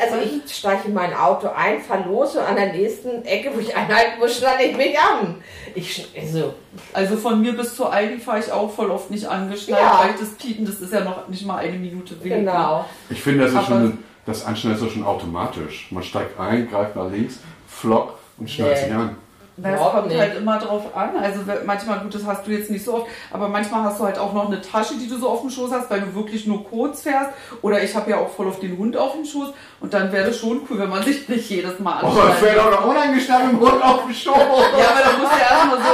also 0.02 0.16
ich 0.46 0.54
steige 0.54 0.88
in 0.88 0.94
mein 0.94 1.14
Auto 1.14 1.48
ein, 1.54 1.80
verlose 1.80 2.40
und 2.40 2.44
an 2.46 2.56
der 2.56 2.72
nächsten 2.72 3.24
Ecke, 3.24 3.50
wo 3.54 3.60
ich 3.60 3.76
einhalten 3.76 4.18
muss, 4.18 4.36
schnalle 4.38 4.64
ich 4.64 4.76
mich 4.76 4.98
an. 4.98 5.36
Ich 5.74 6.08
also, 6.20 6.54
Also 6.92 7.16
von 7.16 7.40
mir 7.40 7.52
bis 7.56 7.76
zur 7.76 7.92
Aldi 7.92 8.18
fahre 8.18 8.40
ich 8.40 8.50
auch 8.50 8.70
voll 8.74 8.90
oft 8.90 9.10
nicht 9.10 9.26
angeschnallt, 9.26 9.80
Ja. 9.82 10.00
weil 10.02 10.14
das 10.18 10.30
Piepen, 10.30 10.66
das 10.66 10.80
ist 10.80 10.92
ja 10.92 11.00
noch 11.04 11.28
nicht 11.28 11.46
mal 11.46 11.58
eine 11.58 11.78
Minute 11.78 12.14
Weg. 12.24 12.32
ne? 12.32 12.38
genau. 12.40 12.84
Ich 13.10 13.22
finde, 13.22 13.44
das 13.44 13.50
ist 13.52 13.56
Aber- 13.58 13.66
schon, 13.66 13.98
das 14.26 14.44
Anschnallen 14.44 14.76
ist 14.78 14.84
doch 14.84 14.90
schon 14.92 15.04
automatisch. 15.04 15.86
Man 15.90 16.02
steigt 16.02 16.38
ein, 16.40 16.68
greift 16.68 16.96
nach 16.96 17.10
links, 17.10 17.38
flock, 17.68 18.14
Und 18.38 18.50
schnallt 18.50 18.76
sich 18.78 18.88
Nee. 18.88 18.94
an. 18.94 19.16
Na, 19.60 19.70
Es 19.74 19.80
kommt 19.80 20.06
nicht. 20.08 20.20
halt 20.20 20.36
immer 20.36 20.56
drauf 20.58 20.82
an. 20.96 21.16
Also 21.16 21.40
manchmal, 21.66 21.98
gut, 22.00 22.14
das 22.14 22.24
hast 22.24 22.46
du 22.46 22.50
jetzt 22.52 22.70
nicht 22.70 22.84
so 22.84 22.94
oft, 22.94 23.06
aber 23.32 23.48
manchmal 23.48 23.82
hast 23.84 23.98
du 23.98 24.04
halt 24.04 24.16
auch 24.18 24.32
noch 24.32 24.46
eine 24.46 24.60
Tasche, 24.60 24.94
die 24.94 25.08
du 25.08 25.18
so 25.18 25.28
auf 25.28 25.40
dem 25.40 25.50
Schoß 25.50 25.72
hast, 25.72 25.90
weil 25.90 26.00
du 26.00 26.14
wirklich 26.14 26.46
nur 26.46 26.62
kurz 26.64 27.02
fährst. 27.02 27.30
Oder 27.62 27.82
ich 27.82 27.92
habe 27.96 28.08
ja 28.10 28.18
auch 28.18 28.28
voll 28.30 28.46
auf 28.48 28.60
den 28.60 28.78
Hund 28.78 28.96
auf 28.96 29.12
dem 29.14 29.24
Schoß. 29.24 29.48
Und 29.80 29.92
dann 29.94 30.12
wäre 30.12 30.28
das 30.28 30.38
schon 30.38 30.60
cool, 30.70 30.78
wenn 30.78 30.90
man 30.90 31.02
sich 31.02 31.28
nicht 31.28 31.50
jedes 31.50 31.78
Mal 31.80 31.98
Oh, 32.02 32.06
das 32.06 32.16
anschnallt. 32.16 32.38
fällt 32.38 32.58
auch 32.60 32.70
noch 32.70 32.84
unangeschnallt 32.86 33.50
im 33.50 33.58
Hund 33.60 33.82
auf 33.82 34.04
den 34.04 34.14
Schoß. 34.14 34.36
Ja, 34.36 34.42
aber 34.90 35.00
dann 35.04 35.18
musst 35.20 35.32
du 35.32 35.38
erstmal 35.40 35.78
so 35.78 35.84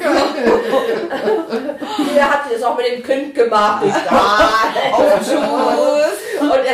Jeder 2.10 2.30
hat 2.30 2.40
das 2.52 2.62
auch 2.62 2.76
mit 2.76 2.86
dem 2.86 3.02
Kind 3.02 3.34
gemacht. 3.34 3.84
Auf 4.92 5.14
dem 5.14 5.24
Schoß. 5.24 5.89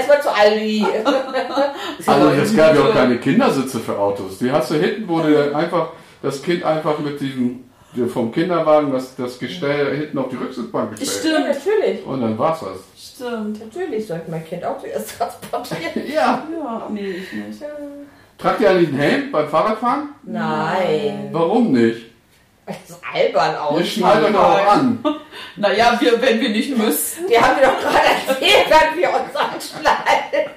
Erstmal 0.09 0.23
zu 0.23 0.35
Aldi. 0.35 0.87
Also 2.07 2.29
es 2.31 2.57
gab 2.57 2.75
ja 2.75 2.83
auch 2.83 2.93
keine 2.93 3.19
Kindersitze 3.19 3.81
für 3.81 3.99
Autos. 3.99 4.39
Die 4.39 4.51
hast 4.51 4.71
du 4.71 4.75
hinten, 4.75 5.09
wo 5.09 5.21
du 5.21 5.55
einfach 5.55 5.91
das 6.23 6.43
Kind 6.43 6.63
einfach 6.65 6.99
mit 6.99 7.21
diesem 7.21 7.65
vom 8.13 8.31
Kinderwagen 8.31 8.93
das, 8.93 9.17
das 9.17 9.39
Gestell 9.39 9.97
hinten 9.97 10.19
auf 10.19 10.29
die 10.29 10.37
Rücksitzbank 10.37 10.91
gestellt. 10.99 11.11
Stimmt, 11.19 11.47
natürlich. 11.49 12.05
Und 12.07 12.21
dann 12.21 12.39
war's 12.39 12.61
das. 12.61 13.15
stimmt. 13.15 13.59
Natürlich 13.61 14.07
sollte 14.07 14.31
mein 14.31 14.45
Kind 14.45 14.65
auch 14.65 14.79
zuerst 14.79 15.17
transportieren. 15.17 16.07
Ja. 16.15 16.47
Ja, 16.53 16.89
nee, 16.91 17.01
ich 17.11 17.33
nicht. 17.33 17.63
Tragt 18.39 18.61
ihr 18.61 18.71
eigentlich 18.71 18.89
einen 18.91 18.99
Helm 18.99 19.33
beim 19.33 19.49
Fahrradfahren? 19.49 20.11
Nein. 20.25 21.31
Warum 21.33 21.73
nicht? 21.73 22.07
Das 22.67 22.77
ist 22.89 23.01
albern 23.15 23.55
aus. 23.57 23.87
Schnallt 23.87 24.25
euch 24.25 24.33
doch 24.33 24.43
auch 24.43 24.67
an. 24.67 24.99
Naja, 25.59 25.97
wir, 25.99 26.21
wenn 26.21 26.39
wir 26.39 26.51
nicht 26.51 26.77
müssen. 26.77 27.27
Die 27.29 27.39
haben 27.39 27.59
wir 27.59 27.69
doch 27.69 27.81
gerade 27.81 28.09
erzählt, 28.29 28.67
dass 28.69 28.95
wir 28.95 29.09
uns 29.09 29.35
anschneiden. 29.35 30.51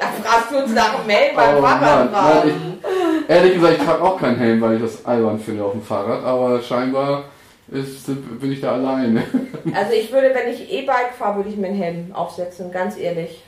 Da 0.00 0.06
fragst 0.22 0.50
du 0.50 0.58
uns 0.62 0.72
nach 0.72 0.96
dem 0.96 1.06
Mail 1.06 1.32
beim 1.36 1.56
Oh 1.56 1.60
nein, 1.60 2.08
ich, 2.46 3.30
ehrlich 3.30 3.54
gesagt, 3.54 3.76
ich 3.78 3.84
trage 3.84 4.02
auch 4.02 4.18
keinen 4.18 4.38
Helm, 4.38 4.60
weil 4.62 4.76
ich 4.76 4.82
das 4.82 5.04
albern 5.04 5.38
finde 5.40 5.64
auf 5.64 5.72
dem 5.72 5.82
Fahrrad, 5.82 6.24
aber 6.24 6.62
scheinbar 6.62 7.24
ist, 7.70 8.06
bin 8.40 8.52
ich 8.52 8.60
da 8.60 8.72
alleine. 8.72 9.22
Also 9.74 9.92
ich 9.92 10.10
würde, 10.10 10.32
wenn 10.34 10.54
ich 10.54 10.72
E-Bike 10.72 11.12
fahre, 11.18 11.36
würde 11.36 11.50
ich 11.50 11.56
mir 11.56 11.66
einen 11.66 11.76
Helm 11.76 12.14
aufsetzen, 12.14 12.72
ganz 12.72 12.96
ehrlich. 12.96 13.42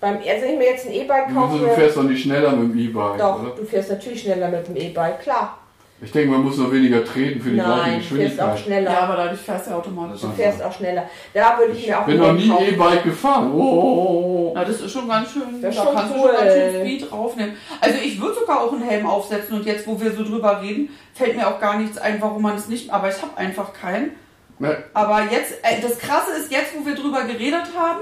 Beim, 0.00 0.16
also 0.18 0.42
wenn 0.42 0.52
ich 0.52 0.58
mir 0.58 0.68
jetzt 0.68 0.86
ein 0.86 0.92
E-Bike 0.92 1.28
Wieso, 1.28 1.40
kaufe, 1.40 1.58
du 1.58 1.68
fährst 1.70 1.96
doch 1.96 2.02
nicht 2.02 2.22
schneller 2.22 2.52
mit 2.52 2.74
dem 2.74 2.78
E-Bike, 2.78 3.18
doch, 3.18 3.40
oder? 3.42 3.54
du 3.56 3.64
fährst 3.64 3.88
natürlich 3.88 4.20
schneller 4.20 4.48
mit 4.48 4.68
dem 4.68 4.76
E-Bike, 4.76 5.22
klar. 5.22 5.59
Ich 6.02 6.12
denke, 6.12 6.30
man 6.30 6.42
muss 6.42 6.56
noch 6.56 6.72
weniger 6.72 7.04
treten 7.04 7.40
für 7.42 7.50
die 7.50 7.56
gleiche 7.56 7.68
Nein, 7.90 7.98
du 8.08 8.14
fährst 8.16 8.40
auch 8.40 8.52
Geschwindigkeit. 8.52 8.58
schneller. 8.60 8.90
Ja, 8.92 9.00
aber 9.00 9.16
dadurch 9.16 9.40
fährst 9.40 9.66
du 9.66 9.70
ja 9.70 9.76
automatisch. 9.76 10.20
Du 10.22 10.28
fährst 10.30 10.62
auch 10.62 10.72
schneller. 10.72 11.10
Da 11.34 11.58
würde 11.58 11.72
ich 11.74 11.80
Ich 11.80 11.86
mir 11.88 12.00
auch 12.00 12.06
bin 12.06 12.16
noch 12.18 12.32
nie. 12.32 12.50
E-Bike 12.68 13.04
gefahren. 13.04 13.52
Oh. 13.52 14.52
Na, 14.54 14.64
das 14.64 14.80
ist 14.80 14.90
schon 14.92 15.06
ganz 15.08 15.30
schön. 15.30 15.60
Das 15.60 15.70
ist 15.74 15.78
da 15.78 15.84
schon 15.84 15.94
kannst 15.94 16.14
cool. 16.16 16.30
du 16.30 16.36
schon 16.38 16.46
ganz 16.46 16.54
schön 16.54 16.80
Speed 16.80 17.10
draufnehmen. 17.10 17.54
Also 17.82 17.98
ich 18.02 18.20
würde 18.20 18.34
sogar 18.40 18.60
auch 18.62 18.72
einen 18.72 18.82
Helm 18.82 19.06
aufsetzen 19.06 19.56
und 19.58 19.66
jetzt, 19.66 19.86
wo 19.86 20.00
wir 20.00 20.10
so 20.12 20.24
drüber 20.24 20.62
reden, 20.62 20.88
fällt 21.12 21.36
mir 21.36 21.46
auch 21.46 21.60
gar 21.60 21.78
nichts 21.78 21.98
ein, 21.98 22.16
warum 22.20 22.40
man 22.42 22.56
es 22.56 22.66
nicht. 22.68 22.90
Aber 22.90 23.08
ich 23.10 23.20
habe 23.20 23.36
einfach 23.36 23.72
keinen. 23.74 24.12
Ne, 24.58 24.76
Aber 24.94 25.22
jetzt, 25.30 25.52
äh, 25.62 25.80
das 25.82 25.98
Krasse 25.98 26.32
ist, 26.38 26.50
jetzt, 26.50 26.74
wo 26.78 26.84
wir 26.86 26.94
drüber 26.94 27.22
geredet 27.24 27.62
haben, 27.78 28.00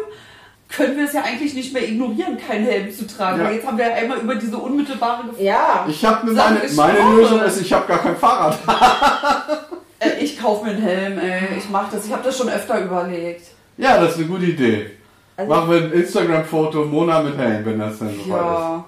können 0.68 0.96
wir 0.96 1.04
es 1.04 1.12
ja 1.12 1.22
eigentlich 1.22 1.54
nicht 1.54 1.72
mehr 1.72 1.86
ignorieren, 1.88 2.36
keinen 2.38 2.64
Helm 2.66 2.92
zu 2.92 3.06
tragen. 3.06 3.38
Ja. 3.40 3.46
Weil 3.46 3.54
jetzt 3.54 3.66
haben 3.66 3.78
wir 3.78 3.88
ja 3.88 3.94
einmal 3.94 4.18
über 4.18 4.34
diese 4.34 4.56
unmittelbare 4.58 5.24
Gefahr. 5.28 5.40
Ja, 5.42 5.86
Ich 5.88 6.04
habe 6.04 6.30
meine, 6.32 6.60
meine. 6.76 6.98
Lösung 7.16 7.40
ist, 7.40 7.60
ich 7.60 7.72
habe 7.72 7.86
gar 7.86 7.98
kein 7.98 8.16
Fahrrad. 8.16 8.58
Äh, 10.00 10.22
ich 10.22 10.38
kaufe 10.40 10.64
mir 10.64 10.70
einen 10.70 10.82
Helm, 10.82 11.18
ey. 11.18 11.58
Ich 11.58 11.68
mache 11.70 11.96
das. 11.96 12.06
Ich 12.06 12.12
habe 12.12 12.22
das 12.22 12.38
schon 12.38 12.48
öfter 12.48 12.80
überlegt. 12.80 13.48
Ja, 13.76 13.98
das 14.00 14.12
ist 14.12 14.18
eine 14.18 14.26
gute 14.28 14.44
Idee. 14.44 14.92
also 15.36 15.52
Machen 15.52 15.70
wir 15.72 15.78
ein 15.78 15.90
Instagram-Foto 15.92 16.84
Mona 16.84 17.20
mit 17.20 17.36
Helm, 17.36 17.64
wenn 17.66 17.80
das 17.80 17.98
dann 17.98 18.10
so 18.14 18.30
weit 18.30 18.40
Ja. 18.40 18.84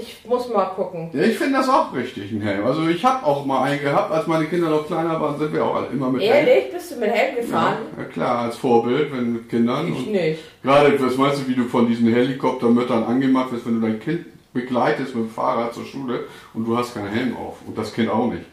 Ich 0.00 0.24
muss 0.28 0.48
mal 0.48 0.64
gucken. 0.66 1.10
Ja, 1.12 1.22
ich 1.22 1.36
finde 1.38 1.58
das 1.58 1.68
auch 1.68 1.94
richtig, 1.94 2.30
ein 2.32 2.40
Helm. 2.40 2.64
Also 2.66 2.86
ich 2.88 3.04
habe 3.04 3.24
auch 3.24 3.44
mal 3.44 3.62
einen 3.62 3.80
gehabt, 3.80 4.12
als 4.12 4.26
meine 4.26 4.46
Kinder 4.46 4.68
noch 4.70 4.86
kleiner 4.86 5.20
waren, 5.20 5.38
sind 5.38 5.52
wir 5.52 5.64
auch 5.64 5.74
alle 5.76 5.86
immer 5.88 6.10
mit 6.10 6.22
Helm. 6.22 6.46
Ehrlich, 6.46 6.72
bist 6.72 6.90
du 6.92 6.96
mit 6.96 7.10
Helm 7.10 7.36
Ja, 7.36 7.42
gefahren? 7.42 7.76
ja 7.98 8.04
klar, 8.04 8.38
als 8.40 8.56
Vorbild, 8.56 9.12
wenn 9.12 9.32
mit 9.32 9.48
Kindern. 9.48 9.88
Ich 9.88 10.06
nicht. 10.06 10.40
gerade, 10.62 11.00
was 11.02 11.16
meinst 11.16 11.42
du, 11.42 11.48
wie 11.48 11.54
du 11.54 11.64
von 11.64 11.86
diesen 11.88 12.12
Helikoptermüttern 12.12 13.04
angemacht 13.04 13.52
wirst, 13.52 13.66
wenn 13.66 13.80
du 13.80 13.86
dein 13.86 14.00
Kind 14.00 14.26
begleitest 14.52 15.14
mit 15.14 15.24
dem 15.26 15.30
Fahrrad 15.30 15.74
zur 15.74 15.84
Schule 15.84 16.20
und 16.54 16.66
du 16.66 16.76
hast 16.76 16.94
keinen 16.94 17.08
Helm 17.08 17.36
auf 17.36 17.56
und 17.66 17.76
das 17.76 17.92
Kind 17.92 18.08
auch 18.08 18.26
nicht. 18.30 18.44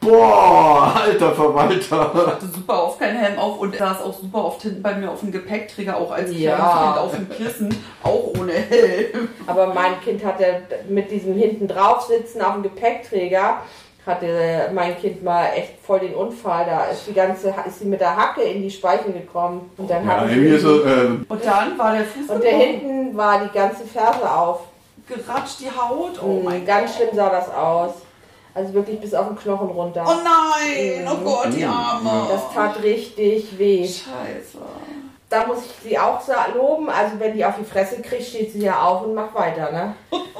Boah, 0.00 0.94
alter 1.04 1.32
Verwalter. 1.32 2.14
hatte 2.26 2.46
super 2.46 2.84
oft 2.84 2.98
keinen 2.98 3.18
Helm 3.18 3.38
auf 3.38 3.58
und 3.60 3.76
saß 3.76 4.00
auch 4.02 4.14
super 4.18 4.44
oft 4.46 4.62
hinten 4.62 4.82
bei 4.82 4.94
mir 4.94 5.10
auf 5.10 5.20
dem 5.20 5.30
Gepäckträger, 5.30 5.96
auch 5.96 6.10
als 6.10 6.30
Ja. 6.36 6.56
Kind 6.56 6.98
auf 7.04 7.14
dem 7.14 7.28
Kissen, 7.28 7.68
auch 8.02 8.30
ohne 8.38 8.52
Helm. 8.52 9.28
Aber 9.46 9.66
mein 9.74 10.00
Kind 10.02 10.24
hatte 10.24 10.62
mit 10.88 11.10
diesem 11.10 11.34
hinten 11.34 11.68
drauf 11.68 12.02
sitzen 12.02 12.40
auf 12.40 12.54
dem 12.54 12.62
Gepäckträger, 12.62 13.58
hatte 14.06 14.70
mein 14.72 14.98
Kind 14.98 15.22
mal 15.22 15.48
echt 15.54 15.74
voll 15.82 16.00
den 16.00 16.14
Unfall. 16.14 16.64
Da 16.64 16.84
ist 16.84 17.06
die 17.06 17.12
ganze, 17.12 17.54
ist 17.66 17.80
sie 17.80 17.84
mit 17.84 18.00
der 18.00 18.16
Hacke 18.16 18.40
in 18.40 18.62
die 18.62 18.70
Speichen 18.70 19.12
gekommen. 19.12 19.70
Und 19.76 19.90
dann 19.90 20.06
Ja, 20.08 20.24
irgendwie 20.24 20.56
so, 20.56 20.82
äh, 20.82 21.08
Und 21.28 21.44
dann 21.44 21.76
war 21.78 21.92
der 21.92 22.04
Fuß 22.06 22.30
und 22.30 22.42
der 22.42 22.52
hinten 22.56 23.14
war 23.18 23.40
die 23.44 23.52
ganze 23.56 23.84
Ferse 23.84 24.30
auf. 24.30 24.60
geratscht, 25.06 25.60
die 25.60 25.66
Haut. 25.70 26.22
Oh 26.22 26.40
mein 26.42 26.62
Mm, 26.62 26.66
Ganz 26.66 26.92
Gott. 26.92 26.96
schlimm 26.96 27.16
sah 27.16 27.28
das 27.30 27.52
aus. 27.52 27.90
Also 28.54 28.74
wirklich 28.74 29.00
bis 29.00 29.14
auf 29.14 29.28
den 29.28 29.36
Knochen 29.36 29.68
runter. 29.68 30.04
Oh 30.06 30.16
nein, 30.24 31.08
oh 31.08 31.24
Gott, 31.24 31.48
die 31.56 31.64
Arme. 31.64 32.26
Das 32.30 32.52
tat 32.52 32.82
richtig 32.82 33.56
weh. 33.58 33.86
Scheiße. 33.86 34.58
Da 35.28 35.46
muss 35.46 35.58
ich 35.64 35.90
sie 35.90 35.96
auch 35.96 36.20
loben. 36.56 36.90
Also 36.90 37.20
wenn 37.20 37.34
die 37.34 37.44
auf 37.44 37.54
die 37.56 37.64
Fresse 37.64 38.02
kriegt, 38.02 38.24
steht 38.24 38.52
sie 38.52 38.64
ja 38.64 38.82
auf 38.82 39.02
und 39.02 39.14
macht 39.14 39.32
weiter. 39.32 39.70
Ne? 39.70 39.94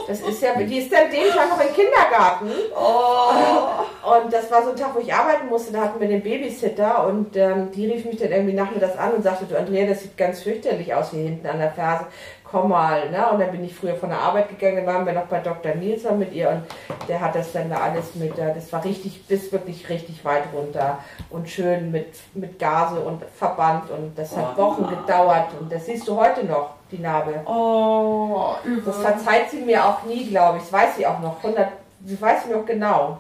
Das 0.09 0.21
ist 0.21 0.43
ja, 0.43 0.53
die 0.61 0.79
ist 0.79 0.93
dann 0.93 1.09
den 1.09 1.31
Tag 1.31 1.49
noch 1.49 1.65
im 1.65 1.73
Kindergarten. 1.73 2.51
Oh. 2.75 4.19
Und 4.25 4.33
das 4.33 4.51
war 4.51 4.65
so 4.65 4.71
ein 4.71 4.77
Tag, 4.77 4.93
wo 4.93 4.99
ich 4.99 5.15
arbeiten 5.15 5.47
musste. 5.49 5.73
Da 5.73 5.83
hatten 5.83 6.01
wir 6.01 6.09
den 6.09 6.23
Babysitter 6.23 7.07
und 7.07 7.37
ähm, 7.37 7.71
die 7.71 7.87
rief 7.87 8.05
mich 8.05 8.17
dann 8.17 8.33
irgendwie 8.33 8.55
nachmittags 8.55 8.99
an 8.99 9.13
und 9.13 9.23
sagte, 9.23 9.45
du 9.45 9.57
Andrea, 9.57 9.87
das 9.87 10.03
sieht 10.03 10.17
ganz 10.17 10.43
fürchterlich 10.43 10.93
aus 10.93 11.13
hier 11.13 11.23
hinten 11.23 11.47
an 11.47 11.61
der 11.61 11.71
Ferse. 11.71 12.07
Komm 12.51 12.71
mal. 12.71 13.11
Ne? 13.11 13.31
Und 13.31 13.39
dann 13.41 13.53
bin 13.53 13.65
ich 13.65 13.75
früher 13.75 13.95
von 13.95 14.09
der 14.09 14.19
Arbeit 14.19 14.49
gegangen, 14.49 14.85
waren 14.87 15.07
wir 15.07 15.13
noch 15.13 15.27
bei 15.27 15.39
Dr. 15.39 15.75
Nielsen 15.75 16.19
mit 16.19 16.33
ihr 16.33 16.51
und 16.51 16.63
der 17.09 17.21
hat 17.21 17.35
das 17.35 17.53
dann 17.53 17.71
da 17.71 17.77
alles 17.77 18.15
mit, 18.17 18.37
äh, 18.39 18.53
das 18.53 18.73
war 18.73 18.85
richtig, 18.85 19.25
bis 19.27 19.53
wirklich 19.53 19.89
richtig 19.89 20.25
weit 20.25 20.45
runter 20.53 20.99
und 21.31 21.49
schön 21.49 21.93
mit, 21.93 22.15
mit 22.35 22.59
Gase 22.59 22.99
und 22.99 23.23
Verband 23.37 23.91
und 23.91 24.19
das 24.19 24.37
hat 24.37 24.55
Oh, 24.57 24.63
Wochen 24.63 24.89
gedauert 24.89 25.49
und 25.61 25.71
das 25.71 25.87
siehst 25.87 26.09
du 26.09 26.17
heute 26.17 26.45
noch, 26.45 26.71
die 26.91 26.99
Narbe. 26.99 27.41
Oh, 27.47 28.55
übel. 28.65 28.83
Das 28.85 28.97
verzeiht 28.97 29.51
sie 29.51 29.61
mir 29.61 29.85
auch 29.85 30.03
nie, 30.03 30.29
glaube 30.29 30.59
ich. 30.59 30.65
Das 30.65 30.73
weiß 30.73 30.97
sie 30.97 31.07
auch 31.07 31.21
noch. 31.21 31.37
100, 31.43 31.69
sie 32.05 32.21
weiß 32.21 32.47
noch 32.47 32.67
genau, 32.67 33.19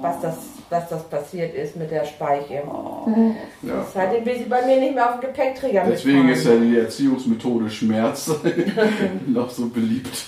was 0.00 0.20
das, 0.20 0.36
was 0.70 0.88
das 0.88 1.02
passiert 1.08 1.54
ist 1.54 1.76
mit 1.76 1.90
der 1.90 2.04
Speiche. 2.04 2.62
ja. 3.62 3.86
Seitdem 3.92 4.24
will 4.24 4.38
sie 4.38 4.44
bei 4.44 4.64
mir 4.64 4.78
nicht 4.78 4.94
mehr 4.94 5.06
auf 5.12 5.20
dem 5.20 5.28
Gepäckträger 5.28 5.84
Deswegen 5.88 6.28
ist 6.28 6.44
ja 6.44 6.52
mitfahren. 6.52 6.70
die 6.72 6.78
Erziehungsmethode 6.78 7.70
Schmerz 7.70 8.30
noch 9.26 9.50
so 9.50 9.68
beliebt. 9.68 10.26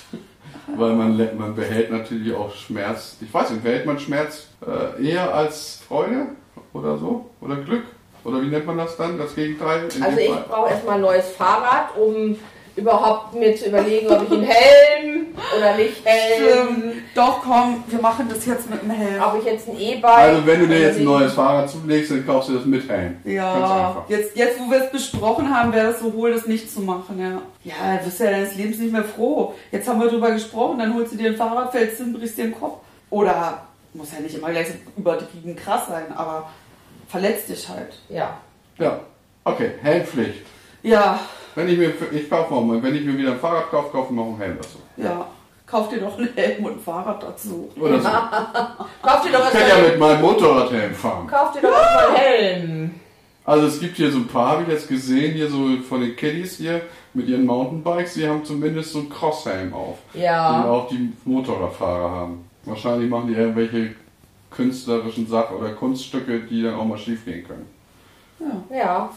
Weil 0.76 0.94
man, 0.94 1.16
man 1.36 1.54
behält 1.54 1.90
natürlich 1.90 2.34
auch 2.34 2.52
Schmerz. 2.54 3.16
Ich 3.20 3.32
weiß 3.32 3.50
nicht, 3.50 3.62
behält 3.62 3.84
man 3.86 3.98
Schmerz 3.98 4.48
äh, 4.66 5.10
eher 5.10 5.34
als 5.34 5.82
Freude 5.86 6.28
oder 6.72 6.96
so? 6.98 7.30
Oder 7.40 7.56
Glück? 7.56 7.84
Oder 8.24 8.40
wie 8.42 8.46
nennt 8.46 8.66
man 8.66 8.78
das 8.78 8.96
dann? 8.96 9.18
Das 9.18 9.34
Gegenteil? 9.34 9.88
Also 10.00 10.18
ich 10.18 10.30
brauche 10.48 10.70
erstmal 10.70 10.94
ein 10.96 11.00
neues 11.02 11.28
Fahrrad, 11.30 11.96
um 11.96 12.36
überhaupt 12.76 13.34
mir 13.34 13.54
zu 13.54 13.66
überlegen, 13.66 14.08
ob 14.08 14.22
ich 14.24 14.32
einen 14.32 14.44
Helm 14.44 15.26
oder 15.56 15.76
nicht 15.76 16.04
Helm, 16.04 16.76
Stimmt. 16.78 16.94
Doch, 17.14 17.42
komm, 17.42 17.84
wir 17.86 18.00
machen 18.00 18.26
das 18.28 18.46
jetzt 18.46 18.70
mit 18.70 18.82
dem 18.82 18.90
Helm. 18.90 19.22
ob 19.22 19.38
ich 19.38 19.44
jetzt 19.44 19.68
ein 19.68 19.78
E-Bike. 19.78 20.18
Also 20.18 20.46
wenn 20.46 20.60
du 20.60 20.66
dir 20.68 20.80
jetzt 20.80 20.98
ein 20.98 21.04
neues 21.04 21.34
Fahrrad 21.34 21.68
zulegst, 21.68 22.10
dann 22.10 22.26
kaufst 22.26 22.48
du 22.48 22.54
das 22.54 22.64
mit 22.64 22.88
Helm. 22.88 23.16
Ja, 23.24 24.04
jetzt, 24.08 24.36
jetzt 24.36 24.58
wo 24.58 24.70
wir 24.70 24.84
es 24.84 24.90
besprochen 24.90 25.54
haben, 25.54 25.72
wäre 25.72 25.88
es 25.88 26.00
so 26.00 26.14
wohl, 26.14 26.32
das 26.32 26.46
nicht 26.46 26.70
zu 26.70 26.80
machen, 26.80 27.18
ja. 27.20 27.42
Ja, 27.64 27.98
du 27.98 28.06
wirst 28.06 28.20
ja 28.20 28.30
deines 28.30 28.56
Lebens 28.56 28.78
nicht 28.78 28.92
mehr 28.92 29.04
froh. 29.04 29.54
Jetzt 29.70 29.88
haben 29.88 30.00
wir 30.00 30.08
drüber 30.08 30.30
gesprochen, 30.30 30.78
dann 30.78 30.94
holst 30.94 31.12
du 31.12 31.16
dir 31.16 31.30
ein 31.30 31.36
Fahrrad, 31.36 31.72
fällst 31.72 31.98
hin, 31.98 32.12
brichst 32.12 32.38
dir 32.38 32.44
den 32.44 32.58
Kopf. 32.58 32.78
Oder, 33.10 33.62
muss 33.92 34.12
ja 34.12 34.20
nicht 34.20 34.34
immer 34.34 34.50
gleich 34.50 34.68
so 34.68 34.74
übertrieben 34.96 35.54
krass 35.54 35.86
sein, 35.88 36.04
aber 36.16 36.48
verletzt 37.08 37.50
dich 37.50 37.68
halt. 37.68 37.92
Ja. 38.08 38.38
Ja, 38.78 39.00
okay, 39.44 39.72
Helmpflicht. 39.82 40.46
Ja, 40.82 41.20
Wenn 41.54 41.68
ich 41.68 41.78
mir, 41.78 41.92
ich 42.12 42.30
kaufe 42.30 42.54
mal, 42.54 42.82
wenn 42.82 42.94
ich 42.94 43.04
mir 43.04 43.16
wieder 43.16 43.32
ein 43.32 43.38
Fahrrad 43.38 43.70
kaufe, 43.70 43.90
kaufe 43.90 44.08
ich 44.12 44.16
noch 44.16 44.26
einen 44.26 44.38
Helm 44.38 44.56
dazu. 44.56 44.78
ja. 44.96 45.26
Kauf 45.64 45.88
dir 45.88 46.00
doch 46.00 46.18
einen 46.18 46.28
Helm 46.34 46.64
und 46.66 46.72
ein 46.72 46.80
Fahrrad 46.80 47.22
dazu. 47.22 47.70
Oder 47.80 47.98
so. 47.98 48.08
Kauf 49.02 49.22
dir 49.22 49.32
doch 49.32 49.46
Ich 49.46 49.58
kann 49.58 49.68
ja 49.68 49.88
mit 49.88 49.98
meinem 49.98 50.20
Motorradhelm 50.20 50.92
fahren. 50.92 51.26
kauf 51.26 51.52
dir 51.52 51.62
doch 51.62 51.70
erstmal 51.72 52.06
einen 52.08 52.16
Helm. 52.16 52.90
Also 53.46 53.66
es 53.68 53.80
gibt 53.80 53.96
hier 53.96 54.10
so 54.12 54.18
ein 54.18 54.26
paar, 54.26 54.50
habe 54.50 54.62
ich 54.64 54.68
jetzt 54.68 54.86
gesehen, 54.86 55.32
hier 55.32 55.48
so 55.48 55.78
von 55.88 56.02
den 56.02 56.14
Kiddies 56.14 56.58
hier 56.58 56.82
mit 57.14 57.26
ihren 57.26 57.46
Mountainbikes, 57.46 58.14
die 58.14 58.28
haben 58.28 58.44
zumindest 58.44 58.92
so 58.92 58.98
einen 58.98 59.08
Crosshelm 59.08 59.72
auf. 59.72 59.96
Den 60.12 60.22
Ja. 60.22 60.62
auch 60.68 60.88
die 60.88 61.10
Motorradfahrer 61.24 62.10
haben. 62.10 62.44
Wahrscheinlich 62.64 63.08
machen 63.08 63.28
die 63.28 63.34
irgendwelche 63.34 63.94
künstlerischen 64.50 65.26
Sachen 65.26 65.56
oder 65.56 65.70
Kunststücke, 65.70 66.40
die 66.40 66.62
dann 66.64 66.74
auch 66.74 66.84
mal 66.84 66.98
schief 66.98 67.24
gehen 67.24 67.46
können. 67.46 67.66
Ja. 68.70 69.08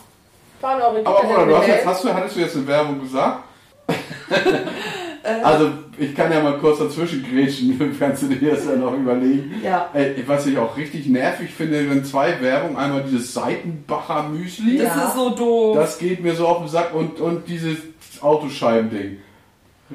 Fahren 0.65 0.81
eure 0.81 1.05
Aber 1.05 1.19
Kinder 1.19 1.35
oder, 1.35 1.39
denn 1.41 1.49
du 1.49 1.57
hast 1.57 1.67
jetzt, 1.67 1.85
hast 1.85 2.03
du, 2.03 2.13
hattest 2.13 2.35
du 2.35 2.39
jetzt 2.39 2.55
eine 2.55 2.67
Werbung 2.67 3.01
gesagt? 3.01 3.43
Also, 5.43 5.71
ich 5.97 6.13
kann 6.13 6.31
ja 6.31 6.39
mal 6.39 6.57
kurz 6.59 6.77
dazwischen 6.77 7.25
grätschen, 7.27 7.95
kannst 7.99 8.21
du 8.23 8.27
dir 8.27 8.51
das 8.51 8.65
ja 8.65 8.75
noch 8.75 8.93
überlegen. 8.93 9.59
Ja. 9.63 9.89
Ey, 9.93 10.23
was 10.27 10.45
ich 10.45 10.55
auch 10.57 10.77
richtig 10.77 11.07
nervig 11.07 11.49
finde, 11.51 11.89
wenn 11.89 12.05
zwei 12.05 12.39
Werbung, 12.41 12.77
einmal 12.77 13.03
dieses 13.03 13.33
Seitenbacher 13.33 14.23
Müsli, 14.29 14.77
Das 14.77 14.95
Ja. 14.95 15.07
ist 15.07 15.15
so 15.15 15.29
doof. 15.31 15.77
das 15.77 15.97
geht 15.97 16.21
mir 16.21 16.35
so 16.35 16.47
auf 16.47 16.59
den 16.59 16.67
Sack 16.67 16.93
und, 16.93 17.19
und 17.19 17.47
dieses 17.47 17.77
Autoscheibending. 18.21 19.17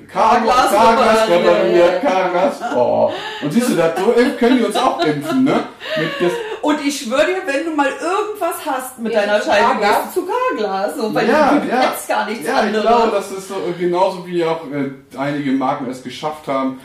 Carglass 0.08 0.72
repariert. 1.28 2.00
Carglass. 2.00 2.60
Oh. 2.76 3.10
Und 3.42 3.52
siehst 3.52 3.70
du, 3.70 3.74
da 3.76 3.90
können 4.38 4.58
die 4.58 4.64
uns 4.64 4.76
auch 4.76 5.04
impfen, 5.04 5.44
ne? 5.44 5.64
Mit 5.96 6.08
das, 6.20 6.32
Und 6.62 6.80
ich 6.84 7.00
schwöre 7.00 7.26
dir, 7.26 7.36
wenn 7.46 7.64
du 7.64 7.74
mal 7.74 7.88
irgendwas 7.88 8.64
hast 8.66 8.98
mit 8.98 9.12
Gehst 9.12 9.24
deiner 9.24 9.38
du 9.38 9.44
Scheibe, 9.44 9.80
gehst 9.80 10.16
du 10.16 10.20
zu 10.20 10.26
Carglass. 10.26 10.96
So, 10.96 11.14
weil 11.14 11.28
ja, 11.28 11.54
du 11.58 11.68
ja. 11.68 11.80
kennst 11.80 12.08
gar 12.08 12.26
nichts 12.26 12.46
ja, 12.46 12.52
ich 12.54 12.58
anderes. 12.66 12.86
glaube, 12.86 13.10
das 13.12 13.30
ist 13.32 13.48
so 13.48 13.54
genauso 13.78 14.26
wie 14.26 14.44
auch 14.44 14.60
äh, 14.70 14.90
einige 15.18 15.52
Marken 15.52 15.88
es 15.90 16.02
geschafft 16.02 16.46
haben, 16.48 16.80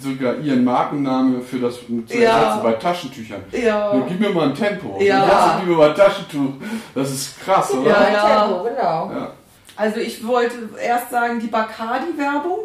sogar 0.00 0.36
ihren 0.38 0.64
Markennamen 0.64 1.42
für 1.42 1.58
das 1.58 1.76
zu 1.76 2.02
Ja. 2.08 2.38
ersetzen 2.38 2.62
bei 2.62 2.72
Taschentüchern. 2.72 3.42
ja. 3.52 3.94
Ja, 3.94 4.02
gib 4.08 4.18
mir 4.20 4.30
mal 4.30 4.48
ein 4.48 4.54
Tempo. 4.54 4.98
Ja. 5.00 5.26
Ja. 5.26 5.56
Gib 5.60 5.68
mir 5.68 5.76
mal 5.76 5.90
ein 5.90 5.96
Taschentuch. 5.96 6.54
Das 6.94 7.10
ist 7.10 7.40
krass, 7.44 7.72
oder? 7.72 7.90
Ja, 7.90 8.02
Ja, 8.08 8.12
ja. 8.12 8.46
Tempo, 8.48 8.62
genau. 8.64 9.10
Ja. 9.14 9.30
Also 9.76 10.00
ich 10.00 10.26
wollte 10.26 10.54
erst 10.82 11.10
sagen, 11.10 11.38
die 11.38 11.48
Bacardi-Werbung, 11.48 12.58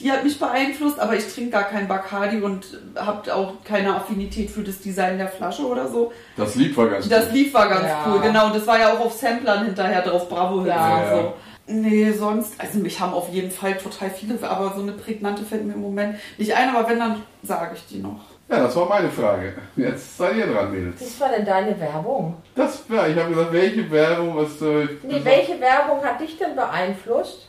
die 0.00 0.10
hat 0.10 0.24
mich 0.24 0.38
beeinflusst, 0.38 0.98
aber 0.98 1.14
ich 1.14 1.32
trinke 1.32 1.50
gar 1.50 1.64
kein 1.64 1.86
Bacardi 1.88 2.40
und 2.40 2.66
habe 2.96 3.34
auch 3.34 3.54
keine 3.64 3.94
Affinität 3.94 4.50
für 4.50 4.62
das 4.62 4.80
Design 4.80 5.18
der 5.18 5.28
Flasche 5.28 5.62
oder 5.66 5.86
so. 5.88 6.12
Das 6.36 6.54
Lied 6.56 6.76
war 6.76 6.88
ganz 6.88 7.08
Das 7.08 7.26
gut. 7.26 7.34
Lied 7.34 7.54
war 7.54 7.68
ganz 7.68 7.86
Ja. 7.86 8.04
cool, 8.08 8.20
genau. 8.20 8.46
Und 8.46 8.56
das 8.56 8.66
war 8.66 8.78
ja 8.78 8.92
auch 8.92 9.00
auf 9.00 9.12
Samplern 9.12 9.64
hinterher 9.64 10.02
drauf, 10.02 10.28
Bravo 10.28 10.56
Ja. 10.56 10.60
und 10.60 10.66
Ja, 10.68 11.10
so. 11.16 11.32
Nee, 11.72 12.10
sonst, 12.10 12.54
also 12.58 12.78
mich 12.80 12.98
haben 12.98 13.12
auf 13.14 13.28
jeden 13.28 13.50
Fall 13.50 13.74
total 13.76 14.10
viele, 14.10 14.36
aber 14.48 14.72
so 14.74 14.82
eine 14.82 14.90
prägnante 14.92 15.44
fällt 15.44 15.64
mir 15.64 15.74
im 15.74 15.80
Moment 15.82 16.16
nicht 16.36 16.52
ein, 16.52 16.74
aber 16.74 16.88
wenn, 16.88 16.98
dann 16.98 17.22
sage 17.44 17.76
ich 17.76 17.86
die 17.86 17.98
noch. 18.02 18.18
Ja, 18.48 18.64
das 18.64 18.74
war 18.74 18.88
meine 18.88 19.08
Frage. 19.08 19.52
Jetzt 19.76 20.16
seid 20.18 20.34
ihr 20.34 20.48
dran, 20.48 20.72
Mädels. 20.72 21.00
Was 21.00 21.20
war 21.20 21.28
denn 21.28 21.46
deine 21.46 21.78
Werbung? 21.78 22.34
Das, 22.56 22.82
ja, 22.88 23.06
ich 23.06 23.16
habe 23.16 23.28
gesagt, 23.28 23.52
welche 23.52 23.88
Werbung, 23.88 24.36
was, 24.36 24.60
äh, 24.60 24.88
Nee, 25.04 25.20
welche 25.22 25.60
Werbung 25.60 26.04
hat 26.04 26.20
dich 26.20 26.36
denn 26.36 26.56
beeinflusst? 26.56 27.46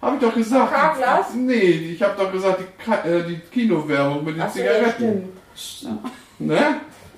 Habe 0.00 0.16
ich 0.16 0.22
doch 0.22 0.34
gesagt. 0.34 0.72
Carglass? 0.72 1.34
Nee, 1.34 1.92
ich 1.94 2.02
habe 2.02 2.14
doch 2.16 2.30
gesagt, 2.30 2.60
die, 2.60 3.08
äh, 3.08 3.22
die 3.24 3.38
Kinowerbung 3.38 4.24
mit 4.24 4.36
den 4.36 4.42
Ach 4.42 4.50
so, 4.50 4.60
ja, 4.60 4.72
Zigaretten. 4.74 5.32
stimmt. 5.56 6.00
ne? 6.38 6.58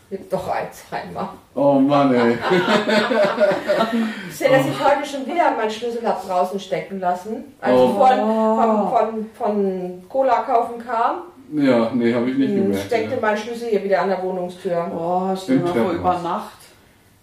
Gibt 0.08 0.32
doch 0.32 0.48
Alzheimer. 0.48 1.34
Oh 1.54 1.74
Mann, 1.74 2.12
ey. 2.14 2.32
Ist 4.28 4.40
ja, 4.40 4.48
dass 4.48 4.66
ich 4.66 4.84
heute 4.84 5.06
schon 5.08 5.26
wieder 5.26 5.50
meinen 5.56 5.70
Schlüssel 5.70 6.00
hab 6.06 6.26
draußen 6.26 6.58
stecken 6.58 6.98
lassen. 7.00 7.44
Als 7.60 7.74
Oh. 7.76 7.90
ich 7.90 7.96
von, 7.96 8.18
von, 8.56 8.88
von, 8.90 9.26
von 9.34 10.02
Cola 10.08 10.42
kaufen 10.42 10.84
kam, 10.84 11.22
Ja, 11.52 11.90
nee, 11.94 12.12
habe 12.14 12.30
ich 12.30 12.38
nicht 12.38 12.50
hm, 12.50 12.62
gemerkt. 12.64 12.86
steckte 12.86 13.14
Ja. 13.14 13.20
mein 13.20 13.36
Schlüssel 13.36 13.68
hier 13.68 13.84
wieder 13.84 14.02
an 14.02 14.08
der 14.08 14.22
Wohnungstür. 14.22 14.86
Boah, 14.90 15.36
stell 15.40 15.56
Im 15.56 15.64
dir 15.64 15.68
mal 15.68 15.74
vor, 15.74 15.84
Treppenhaus. 15.92 16.20
über 16.20 16.28
Nacht. 16.28 16.59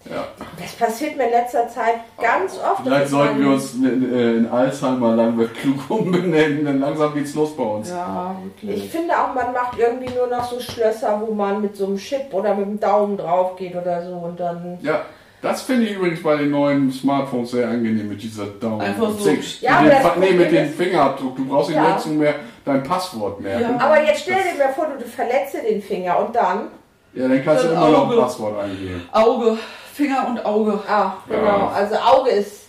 Ja. 0.09 0.25
Das 0.61 0.73
passiert 0.73 1.17
mir 1.17 1.25
in 1.25 1.31
letzter 1.31 1.67
Zeit 1.67 1.95
ganz 2.21 2.57
oft. 2.59 2.81
Vielleicht 2.83 3.09
sollten 3.09 3.39
wir 3.39 3.49
uns 3.49 3.73
in, 3.75 4.13
in 4.39 4.47
Alzheimer 4.49 5.15
Langwert 5.15 5.53
klug 5.55 5.79
umbenennen, 5.89 6.65
denn 6.65 6.79
langsam 6.79 7.13
geht's 7.13 7.33
los 7.35 7.55
bei 7.55 7.63
uns. 7.63 7.89
Ja, 7.89 8.35
Ich 8.61 8.67
wirklich. 8.67 8.91
finde 8.91 9.13
auch, 9.13 9.33
man 9.33 9.53
macht 9.53 9.77
irgendwie 9.77 10.13
nur 10.13 10.27
noch 10.27 10.43
so 10.49 10.59
Schlösser, 10.59 11.21
wo 11.25 11.33
man 11.33 11.61
mit 11.61 11.75
so 11.75 11.85
einem 11.87 11.97
Chip 11.97 12.33
oder 12.33 12.53
mit 12.55 12.65
dem 12.65 12.79
Daumen 12.79 13.17
drauf 13.17 13.55
geht 13.55 13.75
oder 13.75 14.05
so 14.07 14.15
und 14.15 14.39
dann. 14.39 14.77
Ja, 14.81 15.01
das 15.41 15.61
finde 15.61 15.85
ich 15.85 15.95
übrigens 15.95 16.23
bei 16.23 16.35
den 16.37 16.49
neuen 16.51 16.91
Smartphones 16.91 17.51
sehr 17.51 17.67
angenehm 17.69 18.09
mit 18.09 18.21
dieser 18.21 18.45
Daumen. 18.45 18.81
Einfach 18.81 19.11
so. 19.17 19.29
Ja, 19.61 19.81
mit 19.81 19.91
dem, 19.91 20.19
nee, 20.19 20.31
mit 20.31 20.51
dem 20.51 20.69
Fingerabdruck. 20.69 21.35
Du 21.35 21.45
brauchst 21.45 21.69
nicht 21.69 21.77
Ja. 21.77 21.91
dazu 21.91 22.09
mehr 22.09 22.33
dein 22.65 22.81
Passwort 22.83 23.39
merken. 23.39 23.75
Ja. 23.79 23.85
Aber 23.85 24.01
jetzt 24.03 24.21
stell 24.21 24.35
dir 24.35 24.63
mal 24.63 24.73
vor, 24.73 24.87
du, 24.87 25.03
du 25.03 25.09
verletzt 25.09 25.53
den 25.53 25.81
Finger 25.81 26.19
und 26.25 26.35
dann. 26.35 26.67
Ja, 27.13 27.27
dann 27.27 27.43
kannst 27.43 27.63
du 27.63 27.67
Dann 27.69 27.77
immer 27.77 27.89
noch 27.91 28.03
ein 28.05 28.09
Auge. 28.11 28.21
Passwort 28.21 28.59
eingeben. 28.63 29.01
Auge, 29.11 29.57
Finger 29.97 30.27
und 30.29 30.45
Auge. 30.45 30.79
Ah, 30.87 31.13
genau. 31.27 31.43
Ja. 31.43 31.67
Also 31.69 31.95
Auge 31.95 32.29
ist. 32.29 32.65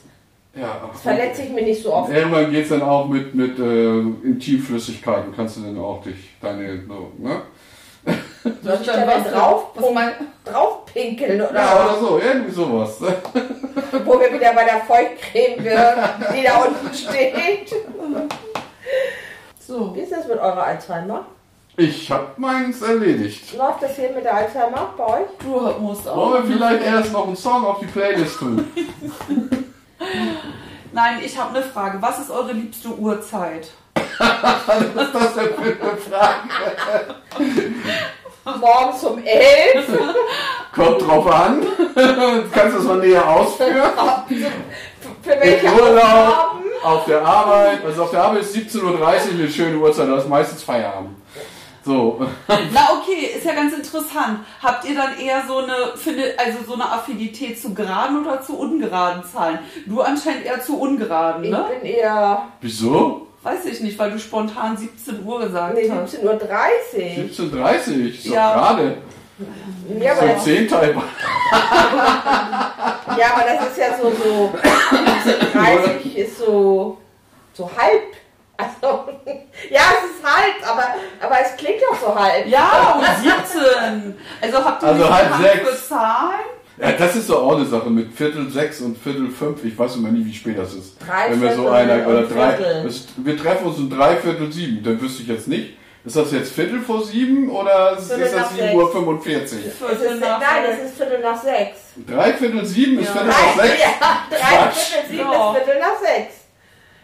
Ja, 0.55 0.81
Das 0.91 1.03
verletze 1.03 1.43
ich 1.43 1.51
mir 1.51 1.63
nicht 1.63 1.83
so 1.83 1.93
oft. 1.93 2.11
Irgendwann 2.11 2.51
geht's 2.51 2.71
dann 2.71 2.83
auch 2.83 3.07
mit, 3.07 3.35
mit 3.35 3.59
äh, 3.59 3.99
Intimflüssigkeiten, 4.01 5.33
kannst 5.37 5.59
du 5.59 5.61
dann 5.61 5.79
auch 5.79 6.03
dich, 6.03 6.31
deine, 6.41 6.81
so, 6.89 7.13
ne? 7.19 7.43
Soll 8.63 8.79
ich 8.81 8.87
da 8.87 9.05
dann 9.05 9.25
drauf, 9.25 9.67
was 9.75 9.91
mein, 9.93 10.13
drauf 10.45 10.87
pinkeln 10.87 11.41
oder, 11.43 11.55
Ja, 11.55 11.85
oder 11.85 12.01
so, 12.01 12.19
irgendwie 12.19 12.51
sowas. 12.51 12.99
ne? 13.01 13.15
wo 14.05 14.19
wir 14.19 14.33
wieder 14.33 14.53
bei 14.55 14.65
der 14.65 14.81
Feuchtcreme 14.81 15.63
wären, 15.65 16.11
die 16.35 16.43
da 16.43 16.57
unten 16.65 16.95
steht. 16.95 17.73
so. 19.61 19.95
Wie 19.95 20.01
ist 20.01 20.13
das 20.13 20.27
mit 20.27 20.39
eurer 20.39 20.63
Alzheimer? 20.65 21.27
Ich 21.81 22.11
hab 22.11 22.37
meins 22.41 22.83
erledigt. 22.83 23.57
Läuft 23.57 23.85
das 23.85 23.95
hier 23.95 24.11
mit 24.11 24.25
der 24.25 24.35
Alzheimer 24.35 24.93
bei 24.97 25.05
euch? 25.05 25.29
Du 25.39 25.81
musst 25.81 26.09
auch. 26.09 26.17
Wollen 26.17 26.49
wir 26.49 26.57
vielleicht 26.57 26.83
erst 26.85 27.13
noch 27.13 27.25
einen 27.25 27.37
Song 27.37 27.65
auf 27.65 27.79
die 27.79 27.87
Playlist 27.87 28.37
tun? 28.41 28.69
Nein, 30.93 31.21
ich 31.25 31.39
habe 31.39 31.57
eine 31.57 31.65
Frage. 31.65 32.03
Was 32.03 32.19
ist 32.19 32.33
eure 32.33 32.53
liebste 32.53 32.89
Uhrzeit? 32.89 33.71
Was 33.95 34.81
ist 34.81 35.15
das 35.15 35.35
denn 35.35 35.55
für 35.55 35.77
eine 35.81 35.97
Frage? 35.99 36.49
Morgens 38.59 39.05
um 39.05 39.23
elf. 39.25 39.87
Kommt 40.75 41.03
drauf 41.03 41.33
an. 41.33 41.65
Kannst 42.53 42.75
du 42.75 42.79
das 42.79 42.83
mal 42.89 42.99
näher 42.99 43.25
ausführen? 43.25 43.93
Für 45.23 45.31
welche 45.31 45.67
Im 45.67 45.75
Urlaub, 45.75 46.57
auf 46.83 47.05
der 47.05 47.25
Arbeit. 47.25 47.85
Also 47.85 48.03
auf 48.03 48.11
der 48.11 48.25
Arbeit 48.25 48.43
ist 48.43 48.57
17.30 48.57 48.83
Uhr 48.83 48.99
eine 48.99 49.49
schöne 49.49 49.79
Uhrzeit, 49.79 50.09
da 50.09 50.17
ist 50.17 50.29
meistens 50.29 50.65
Feierabend. 50.65 51.11
So. 51.89 52.21
Na 52.49 53.01
okay, 53.01 53.33
ist 53.39 53.47
ja 53.47 53.55
ganz 53.55 53.73
interessant. 53.73 54.41
Habt 54.63 54.85
ihr 54.85 54.95
dann 54.95 55.19
eher 55.19 55.43
so 55.49 55.57
eine, 55.59 55.97
finde, 55.97 56.35
also 56.37 56.59
so 56.67 56.75
eine 56.75 56.85
Affinität 56.85 57.59
zu 57.59 57.73
geraden 57.73 58.27
oder 58.27 58.43
zu 58.43 58.59
ungeraden 58.59 59.23
Zahlen? 59.25 59.61
Du 59.87 60.03
anscheinend 60.03 60.45
eher 60.45 60.61
zu 60.61 60.79
ungeraden, 60.79 61.45
Ich 61.45 61.51
ne? 61.51 61.65
bin 61.81 61.91
eher 61.91 62.43
Wieso? 62.61 63.27
Weiß 63.43 63.65
ich 63.65 63.81
nicht, 63.81 63.99
weil 63.99 64.11
du 64.11 64.19
spontan 64.19 64.77
17 64.77 65.25
Uhr 65.25 65.41
gesagt 65.41 65.77
nee, 65.77 65.91
hast. 65.91 66.17
17.30 66.17 66.25
Uhr. 66.25 66.31
17.30 67.57 68.09
ist 68.11 68.27
doch 68.27 68.35
Ja. 68.35 68.53
gerade. 68.53 68.99
Ja, 69.99 70.13
aber 70.13 70.21
So 70.21 70.27
das, 70.27 70.45
10 70.45 70.69
Teil. 70.69 70.91
ja, 73.17 73.27
aber 73.35 73.45
das 73.47 73.69
ist 73.69 73.79
ja 73.79 73.97
so, 73.97 74.11
so 74.11 74.53
17.30 75.55 76.17
ist 76.17 76.39
so, 76.39 76.99
so 77.55 77.71
halb. 77.79 78.18
Also, 78.59 79.09
ja, 79.71 79.81
es 79.97 80.11
ist 80.17 80.25
halb, 80.25 80.69
aber, 80.69 80.85
aber 81.21 81.37
es 81.45 81.57
klingt 81.57 81.81
doch 81.81 81.99
so 82.01 82.15
halb. 82.15 82.45
Ja, 82.47 82.97
um 82.99 83.05
17. 83.23 84.15
Also 84.41 84.65
habt 84.65 84.83
ihr 84.83 84.89
Also 84.89 85.05
nicht 85.05 85.13
halb 85.13 85.43
sechs. 85.43 85.89
Zahlen? 85.89 86.41
Ja, 86.81 86.93
das 86.93 87.17
ist 87.17 87.31
doch 87.31 87.43
auch 87.43 87.57
eine 87.57 87.65
Sache 87.67 87.89
mit 87.89 88.13
Viertel 88.13 88.51
sechs 88.51 88.81
und 88.81 88.99
Viertel 88.99 89.31
fünf. 89.31 89.65
Ich 89.65 89.79
weiß 89.79 89.97
immer 89.97 90.09
nie, 90.11 90.25
wie 90.27 90.35
spät 90.35 90.59
das 90.59 90.75
ist. 90.75 90.97
Drei 91.07 91.31
Wenn 91.31 91.41
wir 91.43 91.55
so 91.55 91.63
Viertel 91.63 91.77
einer 91.91 92.07
oder 92.09 92.23
drei. 92.23 92.83
Das, 92.85 93.05
wir 93.17 93.37
treffen 93.37 93.67
uns 93.67 93.79
um 93.79 93.89
drei 93.91 94.17
Viertel 94.17 94.53
sieben. 94.53 94.83
Dann 94.85 95.01
wüsste 95.01 95.23
ich 95.23 95.29
jetzt 95.29 95.49
nicht. 95.49 95.77
Ist 96.05 96.17
das 96.17 96.33
jetzt 96.33 96.53
Viertel 96.53 96.81
vor 96.81 97.05
sieben 97.05 97.51
oder 97.51 97.97
ist 97.99 98.07
Viertel 98.09 98.25
ist 98.25 98.35
das 98.35 98.41
nach 98.43 98.51
7 98.53 98.75
Uhr 98.75 98.91
45? 98.93 99.59
Es 99.67 99.67
ist, 99.67 100.21
nein, 100.21 100.41
sechs. 100.41 100.79
es 100.81 100.91
ist 100.91 100.97
Viertel 100.97 101.21
nach 101.21 101.43
sechs. 101.43 101.79
Drei 102.07 102.33
Viertel 102.33 102.65
sieben 102.65 102.99
ist 103.01 103.07
Ja. 103.07 103.13
Viertel 103.13 103.29
nach 103.29 103.57
sechs? 103.65 103.81
ja, 104.01 104.19
drei 104.31 104.57
Quatsch. 104.57 104.77
Viertel 104.77 105.09
sieben 105.11 105.19
Ja. 105.31 105.51
ist 105.53 105.57
Viertel 105.65 105.81
nach 105.81 105.99
sechs. 106.01 106.35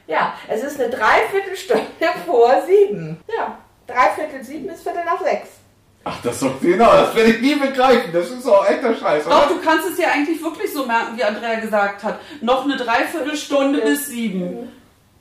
Ja, 0.07 0.35
es 0.49 0.63
ist 0.63 0.81
eine 0.81 0.91
Dreiviertelstunde 0.91 1.85
vor 2.27 2.53
sieben. 2.67 3.19
Ja, 3.35 3.59
Dreiviertel 3.87 4.45
sieben 4.45 4.69
ist 4.69 4.83
Viertel 4.83 5.05
nach 5.05 5.21
sechs. 5.21 5.49
Ach, 6.07 6.21
das 6.23 6.35
ist 6.35 6.43
doch 6.43 6.61
genau, 6.61 6.93
das 6.93 7.15
werde 7.15 7.31
ich 7.31 7.41
nie 7.41 7.55
begreifen. 7.55 8.13
Das 8.13 8.31
ist 8.31 8.47
doch 8.47 8.69
echter 8.69 8.95
Scheiß, 8.95 9.25
Doch, 9.25 9.49
du 9.49 9.59
kannst 9.63 9.89
es 9.89 9.99
ja 9.99 10.09
eigentlich 10.09 10.43
wirklich 10.43 10.71
so 10.71 10.85
merken, 10.85 11.17
wie 11.17 11.25
Andrea 11.25 11.61
gesagt 11.61 12.05
hat. 12.05 12.21
Noch 12.43 12.65
eine 12.65 12.77
Dreiviertelstunde 12.77 13.81
bis 13.81 14.09
sieben. 14.09 14.71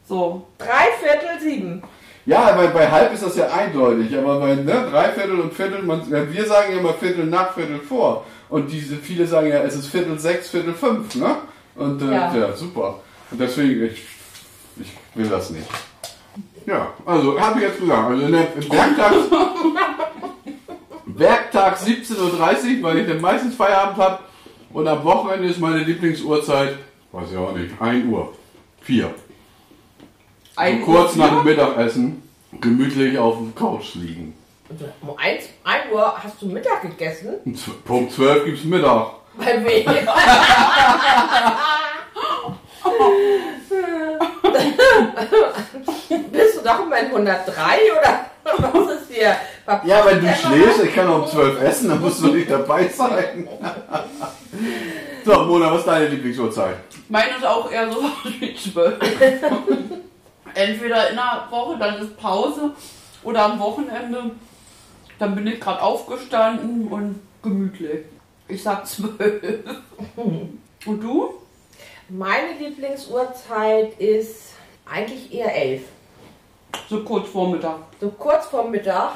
So. 0.05 0.45
Dreiviertel 0.57 1.39
sieben. 1.39 1.83
Ja, 2.25 2.51
bei, 2.53 2.67
bei 2.67 2.89
halb 2.89 3.13
ist 3.13 3.23
das 3.23 3.35
ja 3.37 3.47
eindeutig, 3.47 4.17
aber 4.17 4.39
bei 4.39 4.55
ne, 4.55 4.87
Dreiviertel 4.89 5.39
und 5.39 5.53
Viertel, 5.53 5.83
man, 5.83 6.09
ja, 6.09 6.29
wir 6.29 6.45
sagen 6.45 6.73
ja 6.73 6.79
immer 6.79 6.93
Viertel 6.93 7.25
nach, 7.25 7.53
Viertel 7.53 7.79
vor. 7.79 8.25
Und 8.49 8.69
diese 8.71 8.97
viele 8.97 9.25
sagen 9.25 9.47
ja, 9.47 9.63
es 9.63 9.75
ist 9.75 9.87
Viertel 9.87 10.19
sechs, 10.19 10.49
Viertel 10.49 10.73
fünf, 10.73 11.15
ne? 11.15 11.37
Und 11.75 12.01
äh, 12.01 12.11
ja. 12.13 12.35
Ja. 12.35 12.53
super. 12.53 12.99
Und 13.31 13.39
deswegen, 13.39 13.85
ich 13.85 14.12
will 15.15 15.29
das 15.29 15.49
nicht. 15.49 15.67
Ja, 16.65 16.93
also 17.05 17.39
habe 17.39 17.59
ich 17.59 17.67
jetzt 17.67 17.79
gesagt, 17.79 18.09
also 18.09 18.27
ne, 18.27 18.47
Werktag, 18.69 19.13
Werktag 21.05 21.77
17.30 21.77 22.77
Uhr, 22.77 22.83
weil 22.83 22.99
ich 22.99 23.07
dann 23.07 23.21
meistens 23.21 23.55
Feierabend 23.55 23.97
habe. 23.97 24.19
Und 24.71 24.87
am 24.87 25.03
Wochenende 25.03 25.49
ist 25.49 25.59
meine 25.59 25.79
Lieblingsuhrzeit, 25.83 26.77
weiß 27.11 27.31
ich 27.31 27.37
auch 27.37 27.53
nicht, 27.55 27.79
1 27.79 28.05
Uhr. 28.05 28.33
4. 28.81 29.13
Ein 30.55 30.79
So 30.79 30.85
kurz 30.85 31.15
nach 31.15 31.29
dem 31.29 31.43
Mittagessen 31.43 32.21
gemütlich 32.59 33.17
auf 33.17 33.37
dem 33.37 33.55
Couch 33.55 33.95
liegen. 33.95 34.35
Um 35.01 35.17
1, 35.17 35.45
1 35.63 35.91
Uhr 35.91 36.13
hast 36.21 36.41
du 36.41 36.47
Mittag 36.47 36.81
gegessen? 36.81 37.35
Punkt 37.85 38.11
12 38.13 38.45
gibt's 38.45 38.63
Mittag. 38.63 39.11
Bei 39.37 39.63
wem? 39.63 39.85
bis, 46.31 46.61
doch 46.63 46.85
immer 46.85 46.97
in 46.99 47.07
103 47.07 47.61
oder 47.91 48.25
was 48.43 48.95
ist 48.95 49.11
hier? 49.11 49.35
Verpasst 49.65 49.87
Ja, 49.87 50.05
wenn 50.05 50.21
du 50.21 50.33
schläfst, 50.33 50.83
ich 50.83 50.93
kann 50.95 51.09
um 51.09 51.27
12 51.27 51.61
essen, 51.61 51.89
dann 51.89 52.01
musst 52.01 52.21
du 52.21 52.27
nicht 52.27 52.49
dabei 52.49 52.87
sein. 52.97 53.47
So, 55.25 55.43
Mona, 55.43 55.71
was 55.71 55.79
ist 55.79 55.87
deine 55.87 56.07
Lieblingsuhrzeit? 56.07 56.77
Meine 57.09 57.37
ist 57.37 57.45
auch 57.45 57.71
eher 57.71 57.91
so 57.91 58.03
wie 58.39 58.55
12. 58.55 58.99
Entweder 60.53 61.09
in 61.09 61.15
der 61.15 61.47
Woche, 61.49 61.77
dann 61.77 62.01
ist 62.01 62.17
Pause 62.17 62.71
oder 63.23 63.45
am 63.45 63.59
Wochenende. 63.59 64.31
Dann 65.19 65.35
bin 65.35 65.47
ich 65.47 65.59
gerade 65.59 65.81
aufgestanden 65.81 66.87
und 66.87 67.19
gemütlich. 67.41 68.05
Ich 68.47 68.61
sag 68.61 68.85
12. 68.85 69.59
Und 70.85 71.01
du? 71.01 71.42
Meine 72.09 72.53
Lieblingsuhrzeit 72.59 73.99
ist 73.99 74.53
eigentlich 74.91 75.33
eher 75.33 75.55
11. 75.55 75.81
So 76.89 77.03
kurz 77.03 77.29
vor 77.29 77.49
Mittag. 77.49 77.77
So 77.99 78.09
kurz 78.09 78.45
vor 78.45 78.67
Mittag 78.69 79.11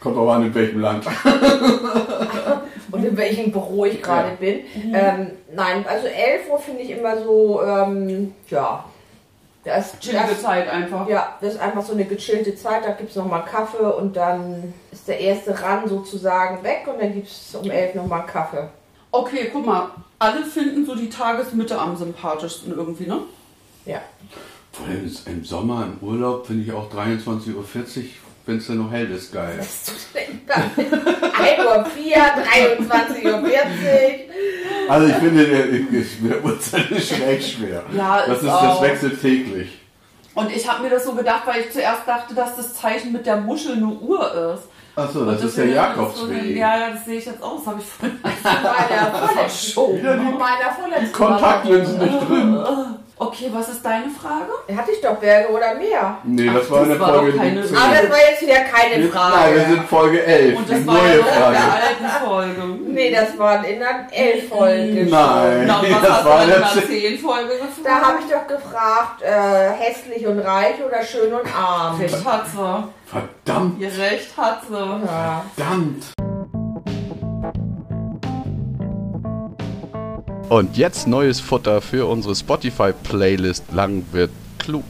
Kommt 0.00 0.18
auch 0.18 0.30
an, 0.34 0.44
in 0.44 0.54
welchem 0.54 0.80
Land. 0.80 1.06
und 2.92 3.04
in 3.04 3.16
welchem 3.16 3.50
Büro 3.50 3.86
ich 3.86 4.02
gerade 4.02 4.28
Ja. 4.28 4.34
bin. 4.34 4.60
Ähm, 4.92 5.30
nein, 5.54 5.84
also 5.88 6.06
11 6.08 6.50
Uhr 6.50 6.58
finde 6.58 6.82
ich 6.82 6.90
immer 6.90 7.22
so, 7.22 7.62
ähm, 7.62 8.34
ja. 8.50 8.84
Das, 9.64 9.98
Chillige 9.98 10.26
das, 10.28 10.42
Zeit 10.42 10.68
einfach. 10.68 11.08
ja, 11.08 11.38
das 11.40 11.54
ist 11.54 11.60
einfach 11.60 11.82
so 11.82 11.94
eine 11.94 12.04
gechillte 12.04 12.54
Zeit. 12.54 12.84
Da 12.84 12.90
gibt 12.90 13.10
es 13.10 13.16
nochmal 13.16 13.46
Kaffee 13.46 13.82
und 13.96 14.14
dann 14.14 14.74
ist 14.92 15.08
der 15.08 15.20
erste 15.20 15.58
Ran 15.62 15.88
sozusagen 15.88 16.62
weg 16.62 16.82
und 16.86 17.00
dann 17.00 17.14
gibt 17.14 17.28
es 17.28 17.54
um 17.54 17.70
11 17.70 17.94
nochmal 17.94 18.26
Kaffee. 18.26 18.68
Okay, 19.14 19.48
guck 19.52 19.64
mal. 19.64 19.90
Alle 20.18 20.44
finden 20.44 20.84
so 20.84 20.96
die 20.96 21.08
Tagesmitte 21.08 21.78
am 21.78 21.96
sympathischsten 21.96 22.74
irgendwie, 22.74 23.06
ne? 23.06 23.20
Ja. 23.86 24.00
Vor 24.72 24.88
allem 24.88 25.08
im 25.26 25.44
Sommer, 25.44 25.86
im 25.86 26.04
Urlaub, 26.04 26.48
finde 26.48 26.64
ich 26.64 26.72
auch 26.72 26.92
23.40 26.92 27.54
Uhr, 27.54 27.64
wenn 28.46 28.56
es 28.56 28.66
dann 28.66 28.78
noch 28.78 28.90
hell 28.90 29.08
ist, 29.12 29.32
geil. 29.32 29.54
Was 29.60 29.84
tut 29.84 29.96
denn 30.14 30.40
da? 30.48 30.54
1 30.54 31.60
Uhr 31.60 31.84
4, 31.84 32.16
23 32.76 33.24
Uhr 33.24 33.46
40. 33.46 34.30
Also 34.88 35.06
ich 35.06 35.14
finde, 35.14 35.46
der, 35.46 35.66
der 35.68 36.44
Uhrzeit 36.44 36.90
ist 36.90 37.08
schon 37.10 37.22
echt 37.22 37.52
schwer. 37.52 37.84
Ja, 37.96 38.26
das, 38.26 38.38
ist 38.38 38.42
ist, 38.42 38.50
auch. 38.50 38.80
das 38.80 38.90
wechselt 38.90 39.20
täglich. 39.22 39.68
Und 40.34 40.50
ich 40.50 40.68
habe 40.68 40.82
mir 40.82 40.90
das 40.90 41.04
so 41.04 41.12
gedacht, 41.12 41.42
weil 41.46 41.60
ich 41.60 41.72
zuerst 41.72 42.06
dachte, 42.06 42.34
dass 42.34 42.56
das 42.56 42.74
Zeichen 42.74 43.12
mit 43.12 43.24
der 43.26 43.36
Muschel 43.36 43.76
eine 43.76 43.86
Uhr 43.86 44.54
ist. 44.54 44.64
Achso, 44.96 45.20
Und 45.20 45.28
das 45.28 45.42
ist 45.42 45.58
der 45.58 45.66
Jakobsweg. 45.66 46.56
Ja, 46.56 46.78
ja, 46.78 46.90
das 46.90 47.04
sehe 47.04 47.18
ich 47.18 47.26
jetzt 47.26 47.42
auch. 47.42 47.56
Das 47.58 47.66
habe 47.66 47.80
ich 47.80 47.86
vorhin. 47.86 48.18
Bei 48.22 48.94
der 48.94 49.12
vorletzten 49.12 49.72
Show. 49.72 49.94
Wieder 49.96 50.16
die 50.16 50.24
Bei 50.24 50.30
meiner 50.30 50.72
vorletzten 50.78 51.12
Kontaktlinsen 51.12 51.98
nicht 51.98 52.28
drin. 52.28 52.54
Okay, 53.26 53.50
was 53.52 53.68
ist 53.68 53.84
deine 53.84 54.06
Frage? 54.10 54.76
Hatte 54.80 54.90
ich 54.92 55.00
doch 55.00 55.16
Berge 55.16 55.48
oder 55.52 55.74
mehr. 55.74 56.18
Nee, 56.24 56.46
das 56.52 56.64
Ach, 56.66 56.70
war 56.70 56.78
das 56.80 56.90
eine 56.90 57.00
war 57.00 57.12
doch 57.12 57.18
Folge 57.20 57.38
keine- 57.38 57.62
17. 57.62 57.76
Aber 57.78 57.94
das 57.96 58.10
war 58.10 58.18
jetzt 58.30 58.42
wieder 58.42 58.60
keine 58.60 59.08
Frage. 59.08 59.36
Nein, 59.36 59.54
wir 59.54 59.64
sind 59.76 59.88
Folge 59.88 60.22
11. 60.24 60.56
Und 60.56 60.68
die 60.68 60.72
das 60.74 60.86
war 60.86 60.94
neue 60.94 61.18
ja 61.18 61.24
Frage. 61.24 61.56
der 61.56 61.74
alten 61.74 62.26
Folge. 62.26 62.62
Nee, 62.92 63.10
das 63.14 63.38
waren 63.38 63.64
in 63.64 63.78
der 63.78 64.06
L-Folge. 64.12 65.06
Nein, 65.10 65.64
Na, 65.66 65.80
und 65.80 65.90
was 65.94 66.02
das 66.02 66.10
hast 66.10 66.24
war 66.24 66.40
du 66.40 66.46
denn 66.46 66.54
in 66.56 66.62
der 66.62 66.74
der 66.74 66.86
10 66.86 67.18
Folge 67.18 67.48
gefragt? 67.48 67.70
Da 67.84 68.00
habe 68.00 68.18
ich 68.20 68.32
doch 68.32 68.46
gefragt, 68.46 69.22
äh, 69.22 69.70
hässlich 69.78 70.26
und 70.26 70.38
reich 70.40 70.74
oder 70.86 71.02
schön 71.02 71.32
und 71.32 71.46
arm. 71.56 71.98
Recht 72.00 72.24
hat 72.24 72.46
sie. 72.46 72.84
Verdammt, 73.06 73.80
Ihr 73.80 73.88
Recht 73.98 74.36
hat 74.36 74.62
sie. 74.68 74.74
Ja. 74.74 75.44
verdammt. 75.56 76.04
Und 80.54 80.76
jetzt 80.76 81.08
neues 81.08 81.40
Futter 81.40 81.80
für 81.80 82.06
unsere 82.08 82.36
Spotify-Playlist 82.36 83.72
Lang 83.72 84.04
wird 84.12 84.30
klug. 84.60 84.84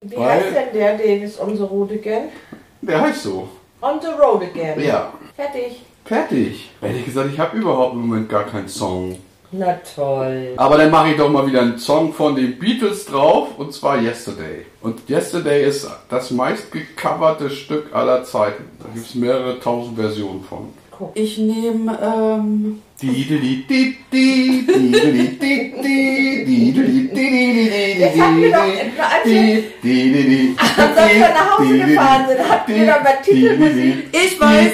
Wie 0.00 0.16
Weil- 0.16 0.26
heißt 0.26 0.56
denn 0.56 0.72
der, 0.72 0.96
den 0.96 1.22
ist 1.24 1.38
on 1.38 1.54
the 1.58 1.62
road 1.64 1.90
again? 1.92 2.30
Der 2.80 3.02
heißt 3.02 3.24
so. 3.24 3.50
On 3.82 4.00
the 4.00 4.06
road 4.18 4.42
again. 4.44 4.82
Ja. 4.82 5.12
Fertig. 5.36 5.82
Fertig. 6.06 6.70
Ehrlich 6.80 7.04
gesagt, 7.04 7.28
ich 7.34 7.38
habe 7.38 7.58
überhaupt 7.58 7.92
im 7.92 8.06
Moment 8.06 8.30
gar 8.30 8.44
keinen 8.44 8.68
Song. 8.68 9.18
Na 9.52 9.78
toll. 9.94 10.54
Aber 10.56 10.78
dann 10.78 10.90
mache 10.90 11.10
ich 11.10 11.18
doch 11.18 11.28
mal 11.28 11.46
wieder 11.46 11.60
einen 11.60 11.78
Song 11.78 12.14
von 12.14 12.34
den 12.34 12.58
Beatles 12.58 13.04
drauf 13.04 13.48
und 13.58 13.74
zwar 13.74 14.00
Yesterday. 14.00 14.64
Und 14.80 15.06
Yesterday 15.10 15.66
ist 15.66 15.86
das 16.08 16.30
meistgecoverte 16.30 17.50
Stück 17.50 17.94
aller 17.94 18.24
Zeiten. 18.24 18.64
Da 18.78 18.86
gibt 18.94 19.06
es 19.06 19.14
mehrere 19.14 19.60
tausend 19.60 19.98
Versionen 19.98 20.42
von. 20.42 20.72
Ich 21.14 21.38
nehme, 21.38 21.98
ähm, 22.02 22.82
Jetzt 22.98 23.30
hatten 28.20 28.42
wir 28.42 28.50
doch, 28.50 28.58
als 28.58 29.24
wir 29.24 29.62
nach 31.28 31.58
Hause 31.58 31.78
gefahren 31.78 32.24
sind, 32.28 32.40
hatten 32.48 32.74
wir 32.74 32.86
doch 32.86 33.02
mal 33.02 33.16
Titelmusik. 33.22 33.94
ich 34.12 34.40
weiß, 34.40 34.72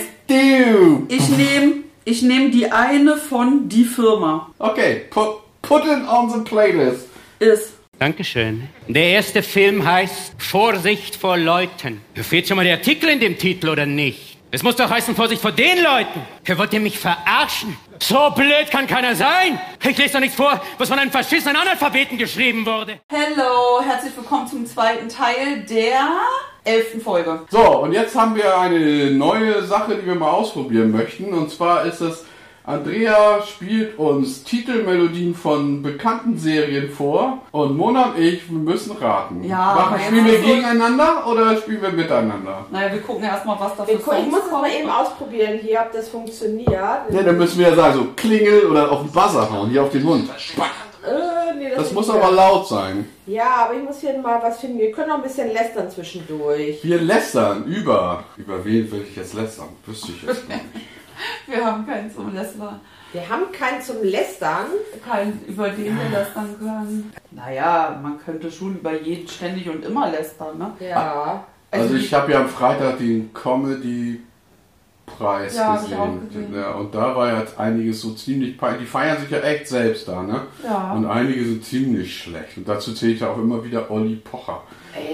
ich 1.08 1.28
nehme, 1.30 1.72
ich 2.04 2.22
nehme 2.22 2.50
die 2.50 2.70
eine 2.70 3.16
von 3.16 3.68
Die 3.68 3.85
Firma. 3.85 4.50
Okay, 4.58 5.02
put, 5.11 5.38
put 5.62 5.82
it 5.85 6.06
on 6.08 6.30
the 6.30 6.38
playlist. 6.48 7.08
Ist. 7.38 7.74
Dankeschön. 7.98 8.68
Der 8.88 9.11
erste 9.11 9.42
Film 9.42 9.85
heißt 9.85 10.35
Vorsicht 10.38 11.16
vor 11.16 11.37
Leuten. 11.37 12.00
Fehlt 12.14 12.48
schon 12.48 12.56
mal 12.56 12.64
der 12.64 12.74
Artikel 12.74 13.08
in 13.08 13.20
dem 13.20 13.38
Titel 13.38 13.68
oder 13.68 13.87
nicht? 13.87 14.38
Es 14.54 14.62
muss 14.62 14.76
doch 14.76 14.90
heißen 14.90 15.16
Vorsicht 15.16 15.40
vor 15.40 15.50
den 15.50 15.82
Leuten. 15.82 16.20
Wer 16.44 16.58
wollt 16.58 16.74
ihr 16.74 16.80
mich 16.80 16.98
verarschen? 16.98 17.74
So 17.98 18.28
blöd 18.36 18.70
kann 18.70 18.86
keiner 18.86 19.14
sein. 19.14 19.58
Ich 19.82 19.96
lese 19.96 20.12
doch 20.12 20.20
nichts 20.20 20.36
vor, 20.36 20.60
was 20.76 20.90
von 20.90 20.98
einem 20.98 21.10
verschissenen 21.10 21.56
Analphabeten 21.56 22.18
geschrieben 22.18 22.66
wurde. 22.66 23.00
Hello, 23.08 23.80
herzlich 23.82 24.14
willkommen 24.14 24.46
zum 24.46 24.66
zweiten 24.66 25.08
Teil 25.08 25.64
der 25.70 26.06
elften 26.64 27.00
Folge. 27.00 27.46
So, 27.48 27.78
und 27.78 27.92
jetzt 27.92 28.14
haben 28.14 28.34
wir 28.34 28.58
eine 28.58 29.12
neue 29.12 29.62
Sache, 29.62 29.96
die 29.96 30.04
wir 30.06 30.16
mal 30.16 30.32
ausprobieren 30.32 30.90
möchten. 30.92 31.32
Und 31.32 31.50
zwar 31.50 31.86
ist 31.86 32.02
es, 32.02 32.26
Andrea 32.64 33.42
spielt 33.42 33.98
uns 33.98 34.44
Titelmelodien 34.44 35.35
von 35.35 35.83
bekannten 35.83 36.38
Serien 36.38 36.88
vor. 36.90 37.38
Und 37.51 37.77
Mona 37.77 38.12
und 38.12 38.18
ich, 38.18 38.48
wir 38.51 38.59
müssen 38.59 38.96
raten. 38.96 39.42
Ja, 39.44 39.75
Machen, 39.75 40.01
spielen 40.07 40.27
wir 40.27 40.38
gegeneinander 40.40 41.27
oder 41.27 41.57
spielen 41.57 41.83
wir 41.83 41.90
miteinander? 41.90 42.64
Naja, 42.70 42.92
wir 42.92 43.01
gucken 43.03 43.25
erstmal, 43.25 43.59
was 43.59 43.77
da 43.77 43.85
für 43.85 43.96
gucken- 43.96 44.20
Ich 44.27 44.31
muss 44.31 44.44
es 44.46 44.51
mal 44.53 44.70
eben 44.70 44.88
ausprobieren 44.88 45.59
hier, 45.61 45.81
ob 45.81 45.92
das 45.92 46.09
funktioniert. 46.09 46.70
Ja, 46.72 47.22
dann 47.25 47.37
müssen 47.37 47.59
wir 47.59 47.68
ja 47.68 47.75
sagen, 47.75 47.94
so 47.94 48.07
klingel 48.16 48.66
oder 48.66 48.90
auf 48.92 49.01
den 49.01 49.11
Buzzer 49.11 49.51
hauen, 49.53 49.70
hier 49.70 49.83
auf 49.83 49.90
den 49.90 50.05
Mund. 50.05 50.29
Äh, 51.05 51.55
nee, 51.59 51.70
Das 51.75 51.88
ist 51.88 51.94
muss 51.94 52.09
aber 52.09 52.31
laut 52.31 52.68
sein. 52.68 53.09
Ja, 53.27 53.64
aber 53.66 53.75
ich 53.75 53.83
muss 53.83 53.98
hier 54.01 54.16
mal 54.18 54.40
was 54.40 54.61
finden. 54.61 54.79
Wir 54.79 54.92
können 54.92 55.09
noch 55.09 55.16
ein 55.16 55.22
bisschen 55.22 55.53
lästern 55.53 55.90
zwischendurch. 55.90 56.79
Wir 56.85 57.01
lästern 57.01 57.64
über. 57.64 58.22
Über 58.37 58.64
wen 58.64 58.88
will 58.92 59.05
ich 59.11 59.16
jetzt 59.16 59.35
lästern? 59.35 59.66
Wüsste 59.85 60.12
ich 60.12 60.22
jetzt 60.22 60.48
nicht. 60.48 60.61
Wir 61.46 61.64
haben 61.64 61.87
keinen 61.87 62.11
zum 62.12 62.35
Lästern. 62.35 62.80
Wir 63.12 63.28
haben 63.28 63.52
keinen 63.52 63.82
zum 63.82 64.02
Lästern. 64.02 64.66
Keinen, 65.06 65.40
über 65.46 65.68
den 65.68 65.98
wir 65.98 66.18
lästern 66.18 66.56
können. 66.58 67.12
Naja, 67.30 68.00
man 68.02 68.18
könnte 68.18 68.50
schon 68.50 68.76
über 68.76 68.98
jeden 69.00 69.28
ständig 69.28 69.68
und 69.68 69.85
immer 69.85 70.11
lästern, 70.11 70.56
ne? 70.56 70.72
Ja. 70.80 71.44
Also 71.70 71.94
ich 71.94 72.12
habe 72.14 72.32
ja 72.32 72.40
am 72.40 72.48
Freitag 72.48 72.98
den 72.98 73.32
Comedy 73.35 74.22
Preis 75.04 75.56
Ja, 75.56 75.76
gesehen. 75.76 76.28
gesehen. 76.28 76.54
Ja, 76.54 76.72
und 76.72 76.94
da 76.94 77.14
war 77.14 77.28
ja 77.28 77.44
einiges 77.58 78.00
so 78.00 78.12
ziemlich 78.14 78.56
peinlich. 78.56 78.82
Die 78.82 78.87
feiern 78.87 79.20
sich 79.20 79.30
ja 79.30 79.40
echt 79.40 79.68
selbst 79.68 80.08
da, 80.08 80.22
ne? 80.22 80.42
Ja. 80.64 80.92
Und 80.92 81.04
einige 81.06 81.44
sind 81.44 81.64
ziemlich 81.64 82.16
schlecht. 82.16 82.56
Und 82.56 82.68
dazu 82.68 82.94
zähle 82.94 83.12
ich 83.12 83.20
ja 83.20 83.30
auch 83.30 83.38
immer 83.38 83.62
wieder 83.64 83.90
Olli 83.90 84.16
Pocher. 84.16 84.62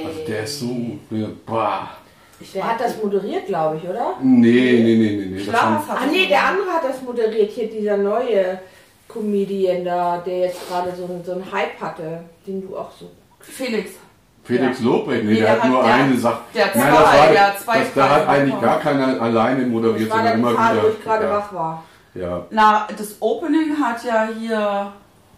Also 0.06 0.20
der 0.26 0.44
ist 0.44 0.60
so. 0.60 0.98
Ne, 1.10 1.30
boah. 1.46 1.88
Der 2.54 2.68
hat 2.68 2.80
das 2.80 3.02
moderiert, 3.02 3.46
glaube 3.46 3.76
ich, 3.82 3.88
oder? 3.88 4.14
Nee, 4.22 4.48
nee, 4.50 4.96
nee, 4.96 4.96
nee, 5.16 5.26
nee. 5.26 5.38
Das 5.38 5.48
Klar, 5.48 5.62
haben, 5.62 5.84
Ach 5.88 6.06
nee, 6.10 6.26
der 6.26 6.44
andere 6.46 6.70
hat 6.70 6.84
das 6.84 7.02
moderiert. 7.02 7.50
Hier 7.50 7.68
dieser 7.68 7.96
neue 7.96 8.60
Comedian 9.08 9.84
da, 9.84 10.18
der 10.24 10.38
jetzt 10.40 10.68
gerade 10.68 10.92
so, 10.96 11.04
einen- 11.04 11.24
so 11.24 11.32
einen 11.32 11.50
Hype 11.52 11.80
hatte, 11.80 12.20
den 12.46 12.60
du 12.62 12.76
auch 12.76 12.90
so. 12.98 13.10
Felix. 13.40 13.92
Felix 14.44 14.80
Lobrecht, 14.80 15.24
nee, 15.24 15.32
Nee, 15.34 15.40
der, 15.40 15.44
der 15.46 15.52
hat 15.56 15.62
hat- 15.62 15.70
nur 15.70 15.82
der 15.82 15.94
eine 15.94 16.16
Sache. 16.16 16.40
der 16.54 16.64
hat 16.66 16.76
Nein, 16.76 16.84
zwei, 16.84 16.90
das 17.02 17.04
war, 17.18 17.28
der 17.32 17.46
hat 17.48 17.60
zwei 17.60 17.78
das, 17.80 17.94
da 17.94 18.02
hat 18.08 18.26
Preise 18.26 18.28
eigentlich 18.28 18.54
bekommen. 18.54 18.62
gar 18.70 18.80
keiner 18.80 19.22
alleine 19.22 19.66
moderiert, 19.66 20.00
Das 20.02 20.10
war 20.10 20.16
sondern 20.18 20.34
die 20.36 20.40
immer 20.40 20.52
wieder. 20.52 20.82
wo 20.82 20.88
ich 20.88 21.04
gerade 21.04 21.24
ja, 21.24 21.30
wach 21.32 21.52
war. 21.52 21.84
ja. 22.14 22.46
Na, 22.50 22.88
das 22.96 23.16
Opening 23.20 23.76
hat 23.82 24.04
ja 24.04 24.28
hier 24.38 24.92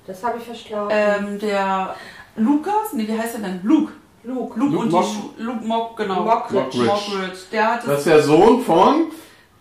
Das 0.07 0.23
habe 0.23 0.39
ich 0.39 0.45
verschlafen. 0.45 0.91
ähm, 0.95 1.39
der 1.41 1.95
Lukas, 2.37 2.93
nee, 2.93 3.09
wie 3.09 3.19
heißt 3.19 3.35
er 3.37 3.41
denn? 3.41 3.61
Luke. 3.65 3.93
Luke. 4.23 4.59
Luke, 4.59 4.73
Luke 4.73 4.79
und 4.85 4.91
Mock- 4.93 5.03
die 5.05 5.09
Schu 5.09 5.45
Luke 5.45 5.65
Mock, 5.65 5.97
genau. 5.97 6.23
Mockridge. 6.23 6.79
Mockridge. 6.85 7.39
Der 7.53 7.67
hat 7.67 7.79
Das 7.81 7.87
das, 7.87 7.99
ist 8.01 8.07
der 8.07 8.23
Sohn 8.23 8.61
von, 8.63 9.07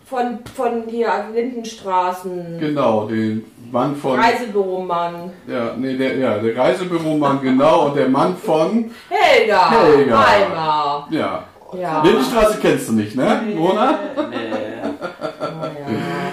Von, 0.04 0.38
von 0.56 0.82
hier 0.88 1.10
Lindenstraßen. 1.34 2.58
genau, 2.58 3.06
den 3.06 3.44
Mann 3.72 3.94
von. 3.96 4.18
Reisebüromann. 4.18 5.30
Ja, 5.46 5.72
nee, 5.78 5.96
der, 5.96 6.16
ja, 6.18 6.38
der 6.38 6.56
Reisebüromann, 6.56 7.40
genau, 7.42 7.86
und 7.86 7.96
der 7.96 8.08
Mann 8.08 8.36
von, 8.36 8.90
Helga. 9.08 9.70
Helga. 9.70 10.24
Eimer. 10.24 11.08
ja. 11.10 11.44
Ja. 11.80 12.02
Lindenstraße 12.02 12.58
kennst 12.60 12.88
du 12.88 12.94
nicht, 12.94 13.14
ne, 13.14 13.42
Mona? 13.54 13.96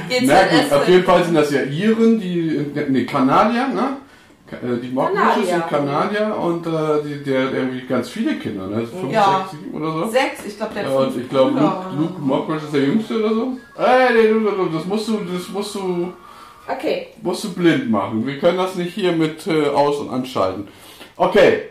GZSZ. 0.10 0.26
Na 0.26 0.42
gut, 0.48 0.74
auf 0.74 0.88
jeden 0.88 1.04
Fall 1.04 1.24
sind 1.24 1.36
das 1.36 1.52
ja 1.52 1.62
Iren, 1.62 2.20
die, 2.20 2.72
ne, 2.90 3.06
Kanadier, 3.06 3.68
ne? 3.68 3.98
Äh, 4.52 4.78
Die 4.82 4.96
Kanadier. 4.96 5.46
sind 5.46 5.68
Kanadier 5.68 6.36
und 6.38 6.66
äh, 6.68 6.70
die, 7.04 7.24
der 7.24 7.46
hat 7.48 7.54
irgendwie 7.54 7.86
ganz 7.86 8.10
viele 8.10 8.36
Kinder, 8.36 8.68
ne? 8.68 8.86
Fünf, 8.88 9.12
Ja. 9.12 9.46
sechs, 9.50 9.52
sieben 9.64 9.78
oder 9.82 9.92
so. 9.92 10.10
Sechs, 10.10 10.46
ich 10.48 10.58
glaube, 10.58 10.74
der 10.76 10.84
Ja, 10.84 10.90
hat 10.90 11.08
und 11.08 11.22
ich 11.22 11.30
glaube, 11.30 11.52
Luke, 11.52 11.76
Luke. 11.98 12.22
Mockbush 12.22 12.64
ist 12.64 12.74
der 12.74 12.82
Jüngste 12.84 13.20
oder 13.20 13.34
so. 13.34 13.58
Ey, 13.78 14.14
nee, 14.14 14.28
du, 14.30 14.40
du, 14.40 14.66
das 14.74 14.86
musst 14.86 15.08
du, 15.10 15.20
das 15.34 15.50
musst 15.50 15.76
du, 15.76 16.14
Okay. 16.70 17.08
musst 17.22 17.44
du 17.44 17.54
blind 17.54 17.90
machen. 17.92 18.26
Wir 18.26 18.40
können 18.40 18.58
das 18.58 18.76
nicht 18.76 18.94
hier 18.94 19.12
mit 19.12 19.46
äh, 19.48 19.68
aus- 19.68 20.00
und 20.00 20.10
anschalten. 20.10 20.68
Okay. 21.18 21.64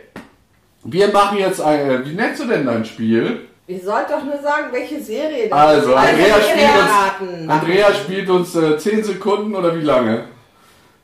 Wir 0.83 1.07
machen 1.09 1.37
jetzt 1.39 1.59
ein, 1.61 2.05
wie 2.05 2.13
nennst 2.13 2.41
du 2.43 2.47
denn 2.47 2.65
dein 2.65 2.85
Spiel? 2.85 3.41
Ihr 3.67 3.79
sollt 3.81 4.09
doch 4.09 4.23
nur 4.23 4.37
sagen, 4.41 4.67
welche 4.71 5.01
Serie 5.01 5.49
das 5.49 5.59
Also, 5.59 5.89
ist. 5.91 5.97
Andrea 5.97 6.35
Serie 6.39 6.41
spielt 7.17 7.29
uns-. 7.41 7.49
Andrea 7.49 7.93
spielt 7.93 8.29
uns 8.29 8.55
äh, 8.55 8.77
10 8.77 9.03
Sekunden 9.03 9.55
oder 9.55 9.75
wie 9.75 9.81
lange? 9.83 10.23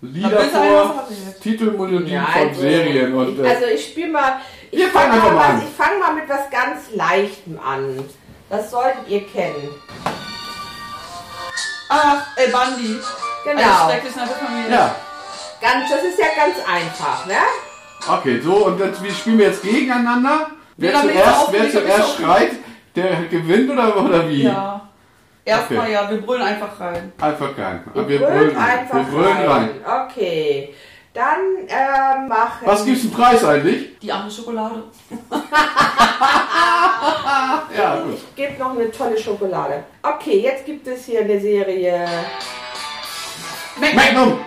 Lieder 0.03 0.41
vor. 0.41 1.07
Titelmelodien 1.41 2.07
Ja, 2.07 2.25
von 2.25 2.47
also, 2.49 2.61
Serien 2.61 3.13
und 3.13 3.39
ich, 3.39 3.45
äh, 3.45 3.47
also 3.49 3.65
ich 3.67 3.85
spiele 3.85 4.11
mal. 4.11 4.41
Ich 4.69 4.79
Wir 4.79 4.89
fangen 4.89 5.17
mal, 5.17 5.35
was- 5.35 5.45
an. 5.45 5.63
ich 5.63 5.99
mal 5.99 6.13
mit 6.13 6.27
was 6.29 6.49
ganz 6.51 6.91
Leichtem 6.93 7.57
an. 7.59 8.03
Das 8.49 8.69
solltet 8.69 9.07
ihr 9.07 9.25
kennen. 9.27 9.69
Ach, 11.89 12.25
El 12.35 12.51
Bandi. 12.51 12.97
Genau. 13.45 13.61
Ja. 14.69 14.95
Ganz, 15.61 15.89
das 15.89 16.03
ist 16.03 16.19
ja 16.19 16.25
ganz 16.35 16.55
einfach, 16.67 17.25
ne? 17.25 17.35
Okay, 18.07 18.41
so 18.41 18.65
und 18.65 18.79
jetzt, 18.79 19.01
wir 19.01 19.11
spielen 19.11 19.37
wir 19.37 19.47
jetzt 19.47 19.61
gegeneinander. 19.63 20.47
Wer 20.75 20.91
Ja, 20.91 21.01
zuerst, 21.01 21.51
wer 21.51 21.71
zuerst 21.71 22.15
schreit, 22.17 22.51
der 22.95 23.23
gewinnt 23.29 23.69
oder, 23.69 23.95
oder 23.97 24.29
wie? 24.29 24.43
Ja. 24.43 24.89
Erstmal 25.45 25.79
Okay. 25.81 25.91
ja, 25.93 26.09
wir 26.09 26.21
brüllen 26.21 26.41
einfach 26.41 26.79
rein. 26.79 27.11
Einfach. 27.19 27.49
Ihr 27.57 28.07
wir 28.07 28.19
brüllt 28.19 28.19
brüllen 28.19 28.55
rein. 28.55 28.79
einfach 28.79 28.95
Wir 28.95 29.03
brüllen 29.03 29.47
rein. 29.47 29.69
Okay. 30.07 30.73
Dann 31.13 31.67
äh, 31.67 32.27
machen. 32.27 32.65
Was 32.65 32.85
gibt's 32.85 33.03
einen 33.03 33.11
Preis 33.11 33.43
eigentlich? 33.43 33.99
Die 33.99 34.11
arme 34.11 34.31
Schokolade. 34.31 34.83
Ja, 37.75 38.01
gut. 38.01 38.13
Ich 38.13 38.35
gebe 38.35 38.59
noch 38.59 38.71
eine 38.71 38.91
tolle 38.91 39.17
Schokolade. 39.17 39.83
Okay, 40.01 40.39
jetzt 40.41 40.65
gibt 40.65 40.87
es 40.87 41.05
hier 41.05 41.21
eine 41.21 41.39
Serie. 41.39 42.07
Magnum! 43.77 44.39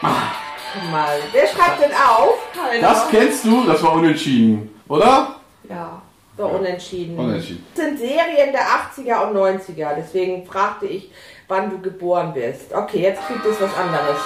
Guck 0.00 0.90
mal, 0.90 1.18
wer 1.32 1.46
schreibt 1.46 1.80
denn 1.80 1.92
auf? 1.92 2.34
Keiner. 2.52 2.88
Das 2.88 3.08
kennst 3.08 3.44
du, 3.44 3.64
das 3.64 3.82
war 3.82 3.92
unentschieden, 3.92 4.74
oder? 4.88 5.36
Ja. 5.68 6.02
So 6.36 6.46
unentschieden. 6.46 7.18
Unentschieden. 7.18 7.64
Das 7.74 7.84
sind 7.84 7.98
Serien 7.98 8.52
der 8.52 8.62
80er 8.62 9.28
und 9.28 9.36
90er. 9.36 9.94
Deswegen 9.96 10.44
fragte 10.44 10.86
ich, 10.86 11.10
wann 11.46 11.70
du 11.70 11.80
geboren 11.80 12.32
bist. 12.34 12.72
Okay, 12.72 13.02
jetzt 13.02 13.26
gibt 13.28 13.44
es 13.46 13.60
was 13.60 13.74
anderes. 13.76 14.18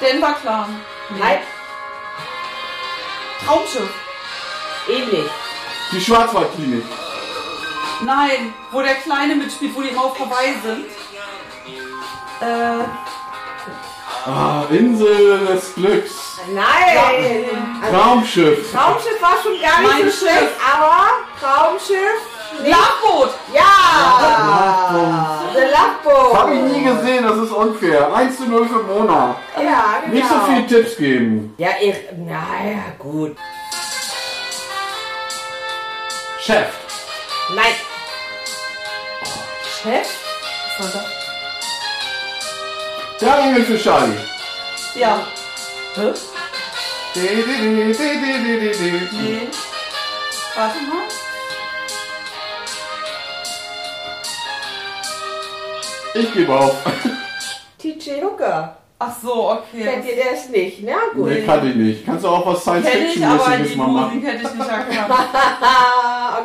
Denver 0.00 0.34
Clan. 0.40 0.80
Nee. 1.10 1.18
Nein, 1.18 1.38
Traumschiff. 3.44 3.90
ähnlich. 4.88 5.30
Die 5.92 6.00
Schwarzwaldklinik. 6.00 6.84
Nein, 8.04 8.52
wo 8.70 8.82
der 8.82 8.94
Kleine 8.96 9.34
mitspielt, 9.34 9.74
wo 9.74 9.82
die 9.82 9.96
Hawaii 9.96 10.54
sind. 10.62 10.84
Äh, 12.40 12.84
Ah, 14.30 14.64
Insel 14.70 15.46
des 15.46 15.74
Glücks. 15.74 16.12
Nein! 16.52 17.46
Traumschiff. 17.90 18.70
Traumschiff 18.72 19.22
war 19.22 19.38
schon 19.42 19.58
gar 19.58 19.80
nicht 19.80 19.90
Mein 19.90 20.10
so 20.10 20.16
schlecht, 20.18 20.38
Schiff. 20.38 20.50
aber 20.70 21.08
Traumschiff. 21.40 22.20
Lachboot. 22.66 23.30
Ja! 23.54 25.40
The 25.54 26.36
Habe 26.36 26.54
ich 26.54 26.62
nie 26.62 26.84
gesehen, 26.84 27.24
das 27.24 27.38
ist 27.38 27.52
unfair. 27.52 28.14
1 28.14 28.36
zu 28.36 28.44
0 28.44 28.68
für 28.68 28.82
Mona. 28.82 29.36
Ja, 29.56 30.00
genau. 30.02 30.14
Nicht 30.14 30.28
so 30.28 30.34
viele 30.46 30.66
Tipps 30.66 30.96
geben. 30.96 31.54
Ja, 31.56 31.70
ich. 31.80 31.96
Naja, 32.18 32.82
gut. 32.98 33.34
Chef. 36.38 36.68
Nein. 37.54 37.74
Chef? 39.82 40.08
Was 40.78 40.92
soll 40.92 41.02
Der 41.02 41.17
Engel 43.26 43.64
für 43.64 43.78
Charlie. 43.78 44.18
Ja. 44.94 45.20
Hä? 45.96 46.12
Di, 47.14 47.20
di, 47.20 47.42
di, 47.44 47.92
di, 47.92 47.94
di, 47.94 48.32
di, 48.44 48.60
di, 48.60 48.78
di. 48.78 49.22
Nee. 49.22 49.48
Warte 50.56 50.78
mal. 50.88 51.08
Ich 56.14 56.32
gebe 56.32 56.52
auf. 56.52 56.74
TJ 57.78 58.22
Hooker. 58.22 58.76
Ach 59.00 59.14
so, 59.22 59.56
Kennt 59.70 60.04
okay. 60.04 60.16
ihr 60.16 60.24
das 60.24 60.48
nicht? 60.48 60.82
Na 60.82 60.96
gut. 61.14 61.28
Nee, 61.28 61.42
kann 61.42 61.68
ich 61.68 61.76
nicht. 61.76 62.04
Kannst 62.04 62.24
du 62.24 62.28
auch 62.28 62.44
was 62.46 62.64
Kenn 62.64 62.82
ich, 62.82 63.24
aber 63.24 63.38
Science-Fiction-mäßiges 63.38 63.70
die 63.70 63.76
mal 63.76 63.86
machen? 63.86 64.14
Musik 64.16 64.28
hätte 64.28 64.42
ich 64.42 64.54
nicht 64.54 64.68
erkannt. 64.68 65.28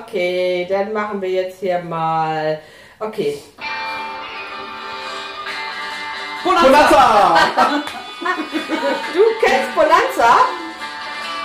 Okay, 0.05 0.67
dann 0.69 0.93
machen 0.93 1.21
wir 1.21 1.29
jetzt 1.29 1.59
hier 1.59 1.79
mal. 1.79 2.59
Okay. 2.99 3.37
Bonanza. 6.43 6.67
Bonanza! 6.67 7.37
Du 9.13 9.21
kennst 9.41 9.75
Bonanza? 9.75 10.35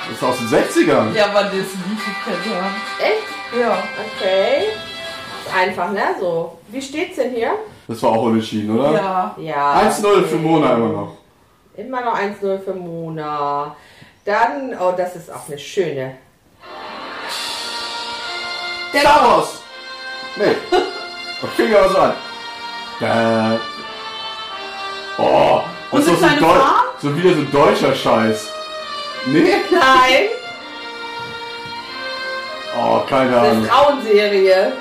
Das 0.07 0.17
ist 0.17 0.25
aus 0.25 0.39
den 0.39 0.49
60ern. 0.49 1.15
Ja, 1.15 1.27
aber 1.27 1.45
das 1.45 1.53
Lied 1.53 2.01
kennt. 2.25 2.47
Echt? 2.99 3.61
Ja. 3.61 3.79
Okay. 4.17 4.69
Ist 5.45 5.55
einfach, 5.55 5.93
ne? 5.93 6.03
So. 6.19 6.59
Wie 6.69 6.83
steht's 6.83 7.17
denn 7.17 7.33
hier? 7.33 7.53
Das 7.87 8.03
war 8.03 8.11
auch 8.11 8.23
unentschieden, 8.23 8.79
oder? 8.79 8.93
Ja. 8.93 9.37
Ja. 9.39 9.81
1-0 9.89 10.05
okay. 10.05 10.25
für 10.25 10.37
Mona 10.37 10.75
immer 10.75 10.89
noch. 10.89 11.17
Immer 11.77 12.01
noch 12.05 12.19
1-0 12.19 12.59
für 12.59 12.75
Mona. 12.75 13.77
Dann, 14.25 14.77
oh, 14.79 14.93
das 14.97 15.17
ist 15.17 15.33
auch 15.33 15.47
eine 15.47 15.59
schöne. 15.59 16.17
Star 18.91 19.23
Wars! 19.25 19.63
Nee. 20.37 20.57
Ich 21.41 21.51
fing 21.51 21.73
aber 21.73 21.89
so 21.89 21.99
an. 21.99 22.13
Äh. 23.01 23.59
Oh, 25.19 25.63
das 25.91 26.01
ist 26.01 26.07
so, 26.11 26.17
kleine 26.17 26.41
Deu 26.41 26.47
Farm? 26.47 26.85
so 27.03 27.17
wieder 27.17 27.35
so 27.35 27.43
deutscher 27.45 27.95
Scheiß. 27.95 28.49
Nee? 29.27 29.55
Nein, 29.71 30.29
Oh, 32.81 33.01
keine 33.09 33.37
eine 33.37 33.49
Ahnung. 33.51 33.65
Frauenserie. 33.67 34.73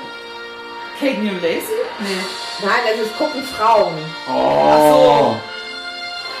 Kate 1.00 1.18
New 1.20 1.34
Lacey? 1.34 1.78
Nee. 1.98 2.20
Nein, 2.62 2.80
das 2.88 3.06
ist 3.06 3.18
Gucken 3.18 3.42
Frauen. 3.44 3.94
Oh. 4.32 5.34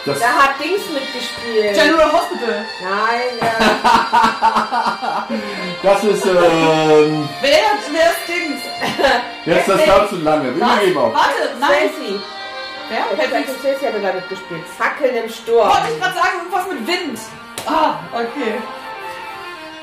Das, 0.04 0.20
Da 0.20 0.26
hat 0.28 0.50
Dings 0.62 0.82
mitgespielt. 0.90 1.74
General 1.74 2.12
Hospital. 2.12 2.64
Nein, 2.82 3.38
äh, 3.40 3.44
das 5.82 6.04
ist, 6.04 6.26
ähm, 6.26 7.28
Wer, 7.40 7.50
wer 7.90 8.10
ist 8.10 8.28
Dings? 8.28 8.62
jetzt 9.44 9.68
das 9.68 9.84
dauert 9.84 10.08
zu 10.10 10.16
lange. 10.16 10.54
Wir 10.56 10.66
geben 10.84 10.98
auf. 10.98 11.12
Warte, 11.14 11.56
nein. 11.58 11.90
Stacy. 11.92 12.20
Wer? 12.88 13.16
Patrick. 13.16 13.46
Swayze 13.60 13.86
hat 13.86 13.94
da 14.02 14.12
mitgespielt. 14.12 14.62
Fackeln 14.78 15.16
im 15.24 15.28
Sturm. 15.30 15.68
Wollte 15.68 15.92
ich 15.94 16.00
gerade 16.00 16.14
sagen, 16.14 16.28
irgendwas 16.38 16.66
mit 16.68 16.86
Wind. 16.86 17.18
Ah, 17.66 17.94
okay. 18.12 18.54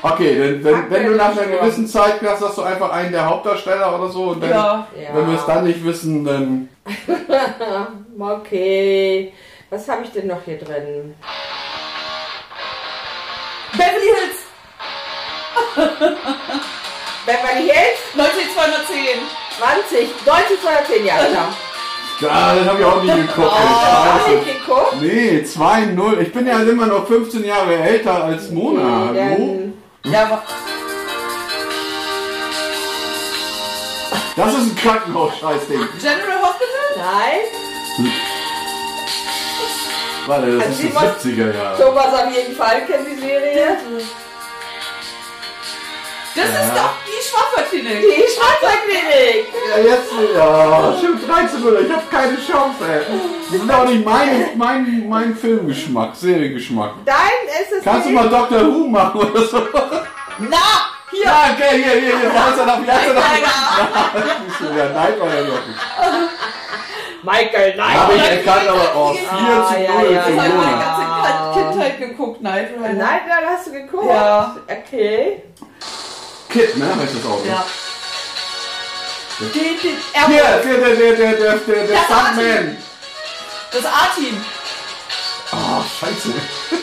Okay, 0.02 0.38
wenn, 0.40 0.64
wenn, 0.64 0.90
wenn 0.90 1.06
du 1.06 1.16
nach 1.16 1.30
einer 1.36 1.46
gewissen 1.46 1.86
Zeit 1.86 2.20
hast, 2.24 2.42
hast 2.42 2.58
du 2.58 2.62
einfach 2.62 2.90
einen 2.90 3.12
der 3.12 3.26
Hauptdarsteller 3.28 3.98
oder 3.98 4.08
so 4.10 4.24
und 4.30 4.42
dann, 4.42 4.50
Ja. 4.50 4.86
Ja. 5.00 5.08
wenn 5.14 5.28
wir 5.30 5.38
es 5.38 5.46
dann 5.46 5.64
nicht 5.64 5.84
wissen, 5.84 6.24
dann. 6.24 6.68
Okay. 8.18 9.32
Was 9.70 9.88
habe 9.88 10.04
ich 10.04 10.10
denn 10.12 10.28
noch 10.28 10.42
hier 10.44 10.58
drin? 10.58 11.14
Beverly 13.72 14.10
Hills. 14.16 14.38
Beverly 17.26 17.68
Hills 17.68 18.00
19210. 18.14 19.20
20, 19.58 20.26
90, 20.26 20.60
210 20.62 21.06
Jahre 21.06 21.28
lang. 21.32 21.48
Ja, 22.20 22.54
das 22.54 22.66
habe 22.66 22.78
ich 22.80 22.84
auch 22.84 23.02
nie 23.02 23.10
geguckt. 23.10 23.52
Scheiße. 23.52 24.38
ich 24.38 24.58
geguckt? 24.64 24.96
Nee, 25.00 25.44
2-0. 25.44 26.20
Ich 26.20 26.32
bin 26.32 26.46
ja 26.46 26.60
immer 26.62 26.86
noch 26.86 27.06
15 27.06 27.44
Jahre 27.44 27.74
älter 27.76 28.24
als 28.24 28.50
Mona. 28.50 29.08
Hallo? 29.08 29.14
dann- 29.14 30.12
Ja, 30.12 30.22
aber 30.24 30.42
Das 34.36 34.52
ist 34.54 34.60
ein 34.60 34.76
Krankenhaus-Scheißding. 34.76 35.78
General 36.00 36.42
Hospital? 36.42 36.88
Nein. 36.98 38.10
Warte, 40.26 40.46
das 40.56 40.60
Also 40.66 40.70
ist 40.72 40.82
die 40.82 40.86
die 40.88 40.94
was- 40.94 41.02
70er 41.22 41.54
Jahre. 41.54 41.82
Thomas 41.82 42.06
auf 42.06 42.34
jeden 42.34 42.56
Fall 42.56 42.84
kennt 42.86 43.06
die 43.08 43.14
Serie. 43.20 43.76
Das 46.36 46.48
ist 46.48 46.72
doch 46.76 46.92
die 47.06 47.22
Schwarzwaldklinik. 47.26 48.00
Die 48.02 48.24
Schwarzwaldklinik. 48.34 49.46
Ja, 49.70 49.78
jetzt, 49.82 50.12
ja, 50.34 50.94
stimmt, 50.98 51.28
13 51.28 51.60
0 51.62 51.86
Ich 51.86 51.92
habe 51.92 52.02
keine 52.10 52.36
Chance, 52.36 52.76
ey. 52.86 53.06
Das 53.50 53.62
ist 53.62 53.72
auch 53.72 53.84
nicht 53.88 54.04
mein, 54.04 54.50
mein, 54.56 55.08
mein 55.08 55.36
Filmgeschmack, 55.36 56.14
Seriengeschmack. 56.14 56.92
Dein 57.06 57.16
ist 57.62 57.72
es 57.78 57.84
Kannst 57.84 58.08
du 58.08 58.12
mal 58.12 58.28
Dr. 58.28 58.66
Who 58.66 58.86
machen 58.86 59.20
oder 59.20 59.42
so? 59.46 59.62
Na, 60.38 60.58
hier. 61.10 61.24
Ja, 61.24 61.50
okay, 61.54 61.82
hier, 61.82 61.92
hier, 61.92 62.18
hier, 62.18 62.32
wie 62.32 62.38
heißt 62.38 62.58
er 62.58 62.66
noch, 62.66 62.82
wie 62.82 62.90
heißt 62.90 63.08
er 63.08 63.14
noch? 63.14 63.22
Ja, 64.76 64.84
ja, 64.84 64.92
nein, 64.92 65.14
er 65.20 65.42
noch 65.44 65.66
nicht. 65.66 65.80
Michael, 67.22 67.76
nein. 67.76 68.00
Habe 68.00 68.14
ich 68.14 68.22
erkannt, 68.22 68.68
aber 68.68 68.92
oh, 68.94 69.12
4 69.14 69.28
Ah, 69.30 69.68
zu 69.68 69.80
ja, 69.80 69.92
0 69.94 70.12
ja, 70.12 70.22
für 70.22 70.30
Das 70.30 70.36
ja. 70.36 70.42
habe 70.42 70.48
ich 70.48 70.54
meine 70.54 70.84
ganze 70.84 71.60
Kindheit 71.60 71.98
geguckt, 71.98 72.40
Knight 72.40 72.68
Rider. 72.76 72.92
Nein, 72.92 73.20
da 73.26 73.48
hast 73.48 73.66
du 73.66 73.72
geguckt. 73.72 74.06
Ja. 74.08 74.56
Okay. 74.68 75.42
Kid, 76.48 76.76
ne? 76.78 76.86
Heißt 76.96 77.14
das 77.14 77.30
auch. 77.30 77.42
ne? 77.44 77.50
Ja. 77.50 77.64
Den, 79.38 79.52
den, 79.52 79.78
Hier, 79.80 80.44
Airwolf. 80.44 80.62
der, 80.64 80.78
der, 80.78 80.94
der, 80.96 80.96
der, 80.96 81.16
der, 81.16 81.32
der, 81.36 81.56
der 81.58 81.86
Der 81.86 81.96
Stuntman. 81.98 82.76
Das 83.72 83.84
A-Team. 83.84 84.36
Oh, 85.52 85.82
scheiße. 86.00 86.32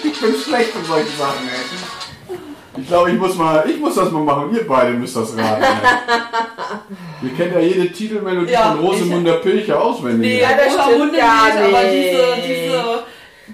Ich 0.03 0.19
bin 0.19 0.35
schlecht 0.41 0.75
in 0.75 0.85
solchen 0.85 1.17
Sachen, 1.17 1.47
ey. 1.49 2.39
Ich 2.81 2.87
glaube, 2.87 3.11
ich 3.11 3.17
muss 3.19 3.35
mal, 3.35 3.63
ich 3.69 3.77
muss 3.79 3.95
das 3.95 4.11
mal 4.11 4.23
machen. 4.23 4.53
Ihr 4.55 4.67
beide 4.67 4.91
müsst 4.91 5.15
das 5.15 5.35
raten. 5.37 5.63
ey. 5.63 7.29
Ihr 7.29 7.35
kennt 7.35 7.53
ja 7.53 7.59
jede 7.59 7.91
Titelmelodie 7.91 8.51
Ja, 8.51 8.71
von 8.73 8.79
Rosemunder 8.85 9.33
Pilcher 9.37 9.81
auswendig. 9.81 10.19
Nee, 10.31 10.41
Ja, 10.41 10.49
das 10.55 10.67
Rosa 10.73 10.83
stimmt 10.83 10.99
Munde 10.99 11.17
gar 11.17 11.45
nicht, 11.45 11.57
aber 11.57 11.83
diese, 11.83 12.47
diese, 12.47 13.03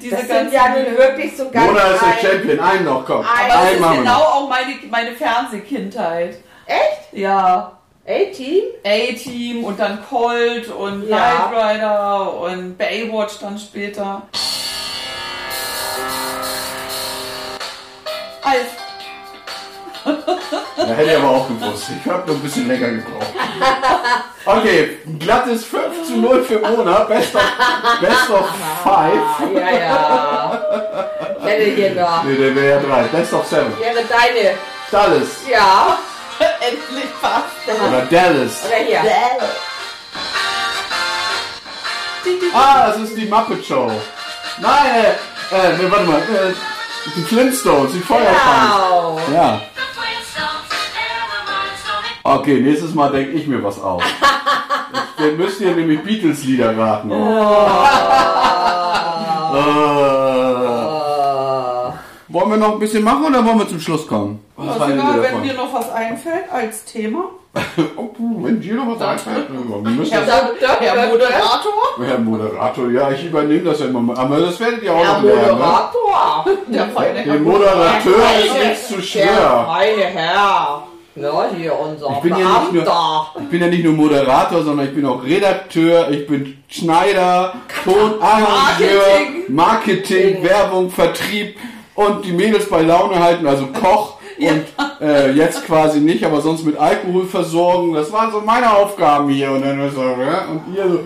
diese 0.02 0.16
Das 0.18 0.28
sind 0.28 0.54
ja 0.54 0.70
nun 0.70 0.97
wirklich 0.97 1.36
so 1.36 1.50
ganz 1.50 1.66
Mona 1.68 1.82
ist 1.82 2.02
der 2.02 2.30
Champion. 2.32 2.60
Einen 2.60 2.86
noch, 2.86 3.06
komm. 3.06 3.22
Ein- 3.22 3.52
aber 3.52 3.62
das 3.64 3.72
ist 3.72 3.78
genau 3.78 4.04
noch. 4.04 4.36
auch 4.36 4.50
meine, 4.50 4.74
meine 4.89 5.12
Fernsehkindheit. 5.14 6.38
Echt? 6.66 7.14
Ja. 7.14 7.72
A-Team? 8.08 8.64
A-Team 8.86 9.64
und 9.64 9.80
dann 9.80 10.04
Colt 10.10 10.68
und 10.70 11.08
Ja. 11.08 11.50
Knight 11.52 11.76
Rider 11.76 12.34
und 12.39 12.78
Baywatch 12.78 13.39
dann 13.39 13.58
später. 13.60 14.24
Alles. 18.41 18.68
Da 20.78 20.93
hätte 20.95 21.12
ich 21.12 21.18
aber 21.18 21.30
auch 21.30 21.47
gewusst. 21.47 21.89
Ich 22.03 22.12
habe 22.12 22.28
nur 22.28 22.36
ein 22.38 22.41
bisschen 22.41 22.68
länger 22.68 22.89
gebraucht. 22.89 23.28
Okay, 24.45 24.97
ein 25.05 25.20
glattes 25.20 25.66
5 25.66 26.07
zu 26.07 26.18
0 26.18 26.43
für 26.43 26.60
Mona. 26.60 27.01
Best 27.01 27.36
of, 27.36 27.41
best 28.01 28.30
of 28.30 28.47
5. 28.47 28.86
Ah, 28.86 29.10
ja, 29.53 29.78
ja. 29.78 30.62
Ich 31.39 31.45
hätte 31.45 31.64
hier 31.72 31.95
noch. 31.95 32.24
Nee, 32.24 32.36
der 32.36 32.55
wäre 32.55 32.82
ja 32.82 32.95
3. 32.95 33.03
Best 33.03 33.34
of 33.34 33.45
7. 33.45 33.66
Wäre 33.80 34.03
deine. 34.05 34.55
Dallas. 34.91 35.28
Ja. 35.49 35.99
Endlich 36.62 37.10
fast. 37.22 37.45
Oder 37.88 38.01
Dallas. 38.05 38.64
Oder 38.66 38.76
hier. 38.78 39.01
Ah, 42.53 42.88
das 42.88 42.97
ist 43.01 43.18
die 43.18 43.26
Muppet 43.26 43.66
Show. 43.66 43.91
Nein, 44.60 45.05
äh, 45.51 45.55
äh, 45.55 45.78
nee, 45.78 45.91
warte 45.91 46.05
mal. 46.05 46.20
Äh, 46.20 46.53
die 47.16 47.22
Flintstones, 47.22 47.91
die 47.93 48.00
Feuerfans. 48.00 49.26
Genau. 49.28 49.30
Ja. 49.34 49.62
Okay, 52.24 52.60
nächstes 52.62 52.93
Mal 52.93 53.10
denke 53.12 53.32
ich 53.32 53.47
mir 53.47 53.64
was 53.64 53.82
aus. 53.82 54.04
Dann 55.18 55.38
müsst 55.38 55.62
ihr 55.62 55.72
nämlich 55.76 56.02
Beatles-Lieder 56.04 56.78
raten. 56.78 57.12
Äh, 59.52 59.56
wollen 62.28 62.50
wir 62.52 62.58
noch 62.58 62.74
ein 62.74 62.80
bisschen 62.80 63.04
machen 63.04 63.26
oder 63.26 63.43
wollen 63.43 63.58
wir 63.58 63.68
zum 63.68 63.80
Schluss 63.80 64.06
kommen? 64.06 64.39
Was 64.56 64.80
Also, 64.80 64.88
wenn 64.89 64.97
davon? 65.00 65.41
dir 65.43 65.54
noch 65.56 65.74
was 65.74 65.91
einfällt 65.91 66.52
als 66.52 66.86
Thema. 66.86 67.24
Oh, 67.97 68.04
puh, 68.06 68.43
wenn 68.43 68.62
dir 68.62 68.76
noch 68.76 68.95
was 68.95 69.02
einfällt, 69.02 69.47
wir 69.84 69.91
müssen 69.91 70.12
Herr, 70.12 70.22
das, 70.22 70.43
Mod 70.43 70.62
Herr 70.62 71.08
Moderator. 71.10 71.74
Herr 72.06 72.20
Moderator, 72.20 72.91
ja, 72.91 73.10
ich 73.12 73.26
übernehme 73.26 73.64
das 73.64 73.80
ja 73.80 73.88
immer 73.88 74.02
mal. 74.02 74.16
Aber 74.18 74.39
das 74.39 74.60
werdet 74.60 74.84
ihr 74.84 74.93
auch 74.93 75.04
Herr 75.04 75.14
noch 75.18 75.24
lernen. 75.24 75.58
Ne? 75.58 75.64
Moderator. 76.10 76.45
Der 76.68 76.88
feine 76.89 77.20
Herr 77.20 77.34
Den 77.34 77.43
Moderateur 77.43 78.16
ist 78.45 78.64
nichts 78.64 78.88
zu 78.88 78.95
Der 78.95 79.01
schwer. 79.01 79.66
feine 79.68 80.03
Herr. 80.03 80.84
Ja, 81.16 81.49
hier 81.55 81.78
unser 81.78 82.12
Ich 82.12 82.20
bin 82.20 82.32
ja 82.32 82.38
nicht 82.38 82.74
nur-. 82.74 83.28
Ich 83.41 83.49
bin 83.49 83.62
ja 83.62 83.68
nicht 83.68 83.84
nur 83.84 83.93
Moderator, 83.93 84.64
sondern 84.64 84.88
ich 84.88 84.95
bin 84.95 85.05
auch 85.05 85.24
Redakteur, 85.24 86.10
ich 86.12 86.26
bin 86.28 86.64
Schneider, 86.70 87.53
Tonarrangeur, 87.84 88.20
Marketing. 89.49 89.55
Marketing, 89.55 90.43
Werbung, 90.43 90.89
Vertrieb 90.89 91.57
und 91.95 92.24
die 92.24 92.32
Mädels 92.32 92.70
bei 92.70 92.84
Laune 92.84 93.20
halten, 93.20 93.45
also 93.47 93.68
Koch 93.68 94.18
und 94.39 94.66
äh, 95.01 95.32
jetzt 95.32 95.66
quasi 95.66 95.99
nicht, 95.99 96.24
aber 96.24 96.39
sonst 96.39 96.66
mit 96.66 96.78
Alkohol 96.78 97.26
versorgen. 97.26 97.93
Das 97.93 98.10
waren 98.14 98.32
so 98.32 98.39
meine 98.39 98.74
Aufgaben 98.74 99.28
hier 99.28 99.51
und 99.51 99.66
dann 99.66 99.91
so, 99.93 100.01
ja, 100.01 100.45
und 100.49 100.74
ihr 100.74 100.89
so, 100.89 100.99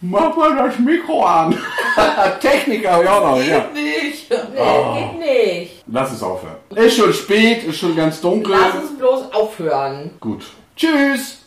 mach 0.00 0.36
mal 0.36 0.56
das 0.56 0.78
Mikro 0.78 1.24
an. 1.24 1.56
Techniker 2.40 2.92
habe 2.92 3.04
ich 3.04 3.08
auch 3.10 3.22
noch, 3.30 3.42
ja. 3.42 3.64
Nicht. 3.72 4.30
Nee, 4.30 4.94
geht 4.94 5.18
nicht. 5.18 5.84
Lass 5.90 6.12
es 6.12 6.22
aufhören. 6.22 6.56
Ist 6.74 6.96
schon 6.96 7.12
spät, 7.12 7.64
ist 7.64 7.78
schon 7.78 7.96
ganz 7.96 8.20
dunkel. 8.20 8.54
Lass 8.58 8.82
uns 8.82 8.98
bloß 8.98 9.32
aufhören. 9.32 10.10
Gut. 10.20 10.44
Tschüss. 10.76 11.38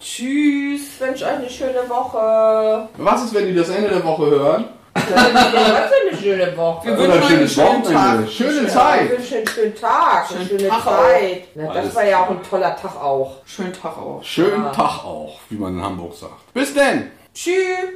Tschüss. 0.00 0.80
Ich 0.94 1.00
wünsche 1.00 1.24
euch 1.26 1.30
eine 1.32 1.50
schöne 1.50 1.88
Woche. 1.88 2.88
Was 2.96 3.24
ist, 3.24 3.34
wenn 3.34 3.46
die 3.46 3.54
das 3.54 3.68
Ende 3.68 3.90
der 3.90 4.04
Woche 4.04 4.26
hören? 4.30 4.64
Was 4.94 5.04
für 5.04 6.08
eine 6.08 6.16
schöne 6.20 6.56
Woche. 6.56 6.86
Wir 6.88 6.98
wünschen 6.98 7.22
euch 7.22 7.30
einen 7.30 7.48
schönen. 7.48 7.82
Tag. 7.84 8.28
Schöne 8.30 8.62
Ja, 8.62 8.68
Zeit. 8.68 9.04
ich 9.04 9.10
wünsche 9.18 9.36
einen 9.36 9.46
schönen 9.48 9.74
Tag, 9.74 10.30
eine 10.30 10.46
Schönen 10.46 10.58
schöne 10.60 10.68
Tag. 10.70 10.84
Zeit. 10.84 11.42
Na, 11.54 11.66
das 11.66 11.76
Alles 11.76 11.94
war 11.94 12.04
ja 12.06 12.24
auch 12.24 12.30
ein 12.30 12.42
toller 12.48 12.76
Tag 12.76 12.96
auch. 13.02 13.36
Schönen 13.46 13.72
Tag 13.72 13.96
auch. 13.98 14.20
Schönen 14.24 14.72
Tag 14.72 15.04
auch, 15.04 15.38
wie 15.48 15.56
man 15.56 15.74
in 15.78 15.82
Hamburg 15.84 16.14
sagt. 16.14 16.52
Bis 16.54 16.74
denn. 16.74 17.10
Tschüss. 17.34 17.90